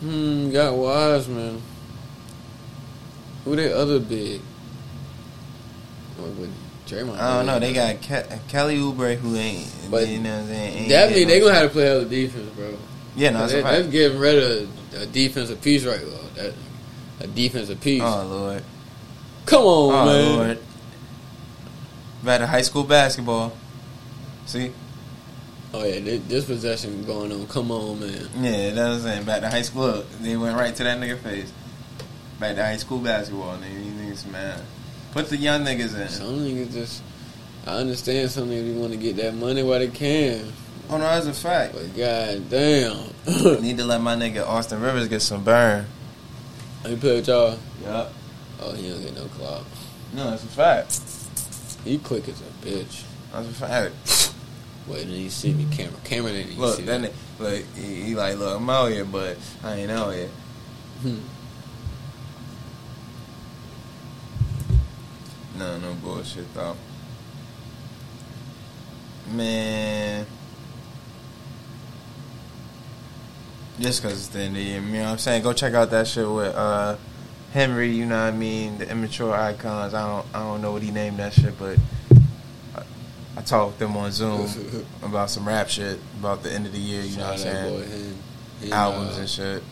hmm, 0.00 0.50
got 0.52 0.74
Wiseman. 0.74 1.60
Who 3.44 3.56
they 3.56 3.72
other 3.72 3.98
big? 3.98 4.40
Draymond. 6.92 7.18
I 7.18 7.36
don't 7.36 7.46
know. 7.46 7.58
They 7.58 7.72
got 7.72 7.96
Ke- 8.02 8.48
Kelly 8.48 8.76
Oubre 8.78 9.16
who 9.16 9.34
ain't. 9.36 9.68
But 9.90 10.08
you 10.08 10.18
know 10.18 10.30
what 10.34 10.40
I'm 10.42 10.46
saying? 10.48 10.90
Ain't 10.92 11.14
mean 11.14 11.28
they 11.28 11.40
gonna 11.40 11.54
have 11.54 11.68
to 11.68 11.72
play 11.72 11.88
other 11.88 12.04
defense, 12.04 12.48
bro. 12.50 12.76
Yeah, 13.16 13.30
no, 13.30 13.46
that's. 13.46 13.52
That's 13.52 13.88
getting 13.88 14.18
rid 14.18 14.38
of 14.62 15.02
a 15.02 15.06
defensive 15.06 15.60
piece 15.62 15.84
right 15.84 16.00
now. 16.00 16.18
That 16.36 16.54
a 17.20 17.26
defensive 17.26 17.80
piece. 17.80 18.02
Oh 18.04 18.26
lord. 18.26 18.64
Come 19.46 19.62
on, 19.62 19.92
Oh 19.94 20.06
man. 20.06 20.36
lord. 20.38 20.58
Back 22.22 22.40
to 22.40 22.46
high 22.46 22.62
school 22.62 22.84
basketball. 22.84 23.52
See? 24.46 24.72
Oh 25.74 25.84
yeah, 25.84 26.00
this, 26.00 26.44
possession 26.44 27.04
going 27.04 27.32
on. 27.32 27.46
Come 27.46 27.70
on, 27.70 27.98
man. 27.98 28.28
Yeah, 28.38 28.70
that's 28.70 28.76
what 28.76 28.86
I'm 28.86 29.00
saying. 29.00 29.24
Back 29.24 29.40
to 29.40 29.48
high 29.50 29.62
school. 29.62 30.04
They 30.20 30.36
went 30.36 30.56
right 30.56 30.74
to 30.76 30.84
that 30.84 30.98
nigga 30.98 31.18
face. 31.18 31.50
Back 32.38 32.56
to 32.56 32.62
high 32.64 32.76
school 32.76 32.98
basketball, 32.98 33.56
nigga. 33.56 33.82
These 34.02 34.24
niggas, 34.24 34.30
man. 34.30 34.60
Put 35.12 35.28
the 35.28 35.36
young 35.36 35.64
niggas 35.64 35.98
in. 36.00 36.08
Some 36.08 36.38
niggas 36.40 36.72
just. 36.72 37.02
I 37.66 37.76
understand 37.76 38.30
some 38.30 38.48
niggas 38.48 38.74
want 38.74 38.92
to 38.92 38.98
get 38.98 39.16
that 39.16 39.34
money 39.34 39.62
while 39.62 39.78
they 39.78 39.86
can, 39.88 40.52
Oh 40.90 40.96
no, 40.98 41.04
that's 41.04 41.26
a 41.26 41.32
fact. 41.32 41.74
but 41.74 41.96
god 41.96 42.50
damn. 42.50 42.96
Need 43.62 43.78
to 43.78 43.84
let 43.84 44.00
my 44.00 44.16
nigga 44.16 44.44
Austin 44.46 44.80
Rivers 44.80 45.06
get 45.08 45.20
some 45.22 45.44
burn. 45.44 45.86
He 46.84 46.96
play 46.96 47.14
with 47.16 47.28
y'all. 47.28 47.56
Yup. 47.84 48.12
Oh, 48.60 48.72
he 48.72 48.88
don't 48.90 49.00
get 49.00 49.14
no 49.14 49.26
clout. 49.26 49.64
No, 50.12 50.30
that's 50.30 50.42
a 50.42 50.48
fact. 50.48 51.00
He 51.84 51.98
quick 51.98 52.28
as 52.28 52.40
a 52.40 52.66
bitch. 52.66 53.04
That's 53.32 53.48
a 53.48 53.52
fact. 53.52 54.34
Wait, 54.88 55.06
then 55.06 55.10
you 55.16 55.30
see 55.30 55.52
me, 55.54 55.66
camera. 55.70 55.98
Camera 56.02 56.32
didn't 56.32 56.50
even 56.52 56.60
Look, 56.60 56.76
see 56.78 56.82
then 56.82 57.02
that. 57.02 57.10
it, 57.10 57.14
look, 57.38 57.62
he, 57.76 58.02
he 58.02 58.14
like, 58.16 58.36
look, 58.36 58.56
I'm 58.60 58.68
out 58.68 58.90
here, 58.90 59.04
but 59.04 59.36
I 59.62 59.76
ain't 59.76 59.90
out 59.92 60.12
here. 60.14 60.28
Hmm. 61.02 61.18
No, 65.62 65.78
no 65.78 65.94
bullshit 65.94 66.52
though. 66.54 66.76
Man. 69.30 70.26
Just 73.78 74.02
cause 74.02 74.12
it's 74.12 74.26
the 74.28 74.40
end 74.40 74.48
of 74.48 74.54
the 74.56 74.62
year, 74.62 74.80
you 74.80 74.92
know 74.94 75.04
what 75.04 75.10
I'm 75.10 75.18
saying? 75.18 75.44
Go 75.44 75.52
check 75.52 75.74
out 75.74 75.90
that 75.90 76.08
shit 76.08 76.28
with 76.28 76.52
uh 76.54 76.96
Henry, 77.52 77.90
you 77.92 78.06
know 78.06 78.16
what 78.24 78.34
I 78.34 78.36
mean, 78.36 78.78
the 78.78 78.90
immature 78.90 79.32
icons. 79.34 79.94
I 79.94 80.04
don't 80.06 80.26
I 80.34 80.40
don't 80.40 80.62
know 80.62 80.72
what 80.72 80.82
he 80.82 80.90
named 80.90 81.18
that 81.18 81.32
shit, 81.32 81.56
but 81.58 81.78
I, 82.74 82.82
I 83.36 83.42
talked 83.42 83.72
with 83.72 83.78
them 83.78 83.96
on 83.96 84.10
Zoom 84.10 84.48
about 85.02 85.30
some 85.30 85.46
rap 85.46 85.68
shit 85.68 86.00
about 86.18 86.42
the 86.42 86.52
end 86.52 86.66
of 86.66 86.72
the 86.72 86.78
year, 86.80 87.02
you 87.02 87.18
know 87.18 87.24
what 87.24 87.32
I'm 87.34 87.38
saying? 87.38 87.72
boy, 87.72 87.84
him. 87.86 88.16
Him, 88.62 88.72
Albums 88.72 89.16
uh, 89.16 89.20
and 89.20 89.28
shit. 89.30 89.62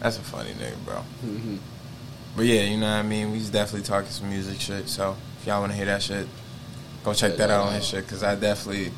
That's 0.00 0.18
a 0.18 0.22
funny 0.22 0.52
nigga, 0.52 0.84
bro. 0.84 1.02
mhm. 1.24 1.58
But 2.38 2.46
yeah, 2.46 2.62
you 2.62 2.76
know 2.76 2.86
what 2.86 2.92
I 2.92 3.02
mean. 3.02 3.32
We's 3.32 3.50
definitely 3.50 3.84
talking 3.84 4.10
some 4.10 4.30
music 4.30 4.60
shit. 4.60 4.88
So 4.88 5.16
if 5.40 5.46
y'all 5.48 5.58
want 5.58 5.72
to 5.72 5.76
hear 5.76 5.86
that 5.86 6.00
shit, 6.00 6.28
go 7.02 7.12
check 7.12 7.36
that 7.36 7.50
out 7.50 7.66
on 7.66 7.74
his 7.74 7.84
shit. 7.84 8.06
Cause 8.06 8.22
I 8.22 8.36
definitely, 8.36 8.92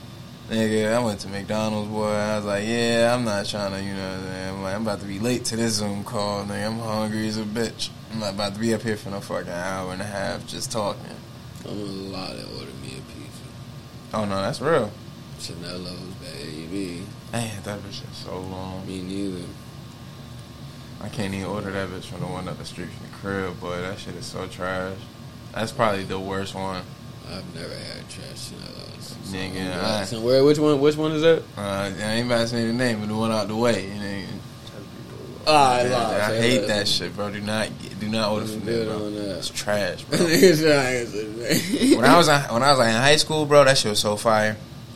nigga, 0.51 0.93
I 0.93 1.03
went 1.03 1.20
to 1.20 1.28
McDonald's, 1.28 1.91
boy. 1.91 2.11
I 2.11 2.36
was 2.36 2.45
like, 2.45 2.66
yeah, 2.66 3.14
I'm 3.14 3.24
not 3.24 3.47
trying 3.47 3.72
to, 3.72 3.82
you 3.82 3.95
know, 3.95 4.11
what 4.11 4.28
I'm. 4.28 4.55
I'm 4.57 4.62
like, 4.62 4.74
I'm 4.74 4.82
about 4.82 5.01
to 5.01 5.07
be 5.07 5.18
late 5.18 5.47
to 5.47 5.57
this 5.57 5.76
Zoom 5.76 6.05
call, 6.05 6.45
nigga. 6.45 6.66
I'm 6.66 6.78
hungry 6.80 7.28
as 7.28 7.38
a 7.38 7.45
bitch. 7.45 7.88
I'm 8.12 8.20
not 8.20 8.34
about 8.34 8.53
to 8.53 8.61
be 8.61 8.74
up 8.74 8.82
here 8.82 8.99
for 8.99 9.09
no 9.09 9.20
fucking 9.20 9.51
hour 9.51 9.91
and 9.95 10.03
a 10.03 10.05
half 10.05 10.47
just 10.47 10.70
talking. 10.70 11.16
I'm 11.64 11.70
a 11.70 11.84
lot 12.12 12.32
to 12.32 12.43
order 12.43 12.72
me 12.82 12.88
a 12.88 13.01
pizza. 13.11 13.45
Oh 14.12 14.26
no, 14.26 14.36
that's 14.43 14.61
real. 14.61 14.93
Chanello's, 15.38 16.12
baby. 16.20 17.07
Man, 17.32 17.62
that 17.62 17.78
bitch 17.78 18.07
is 18.07 18.16
so 18.22 18.38
long. 18.38 18.86
Me 18.86 19.01
neither. 19.01 19.47
I 21.01 21.09
can't 21.09 21.32
even 21.32 21.47
order 21.47 21.70
that 21.70 21.88
bitch 21.88 22.05
from 22.05 22.20
the 22.20 22.26
one 22.26 22.47
up 22.47 22.59
the 22.59 22.66
street 22.66 22.91
from 22.91 23.10
crib, 23.21 23.61
boy. 23.61 23.81
That 23.81 23.99
shit 23.99 24.14
is 24.14 24.27
so 24.27 24.47
trash. 24.47 24.97
That's 25.55 25.73
probably 25.73 26.05
the 26.05 26.18
worst 26.18 26.55
one. 26.55 26.83
I've 27.29 27.55
never 27.55 27.75
had 27.75 28.09
trash 28.09 28.51
Chanello's. 28.51 29.16
So 29.25 29.37
Nigga, 29.37 29.73
I- 29.73 30.18
where? 30.25 30.45
Which 30.45 30.59
one? 30.59 30.81
Which 30.81 30.97
one 30.97 31.12
is 31.12 31.23
that? 31.23 31.43
Uh, 31.57 31.61
I 31.61 31.87
ain't 32.12 32.27
about 32.27 32.41
to 32.43 32.49
say 32.49 32.66
the 32.66 32.73
name, 32.73 33.01
but 33.01 33.09
the 33.09 33.14
one 33.14 33.31
out 33.33 33.49
the 33.49 33.57
way. 33.57 33.87
You 33.87 33.95
know, 34.01 34.27
Ah, 35.47 35.75
I 35.77 35.81
I. 35.81 36.31
I 36.33 36.37
hate 36.37 36.59
that. 36.61 36.66
that 36.68 36.89
shit, 36.89 37.16
bro. 37.16 37.31
Do 37.31 37.41
not 37.41 37.68
get- 37.81 37.99
do 37.99 38.09
not 38.09 38.31
order 38.31 38.47
from 38.47 38.61
there, 38.64 38.85
bro. 38.85 39.09
It's 39.09 39.49
trash, 39.49 40.03
bro. 40.11 40.18
Niggas 40.18 40.62
trying 40.62 41.07
to 41.07 41.57
say- 41.59 41.97
when 41.97 42.05
I 42.05 42.16
was 42.16 42.29
when 42.29 42.62
I 42.62 42.71
was 42.71 42.79
like 42.79 42.89
in 42.91 42.95
high 43.01 43.16
school, 43.16 43.47
bro, 43.47 43.64
that 43.64 43.79
shit 43.79 43.91
was 43.91 44.01
so 44.01 44.16
fire. 44.16 44.57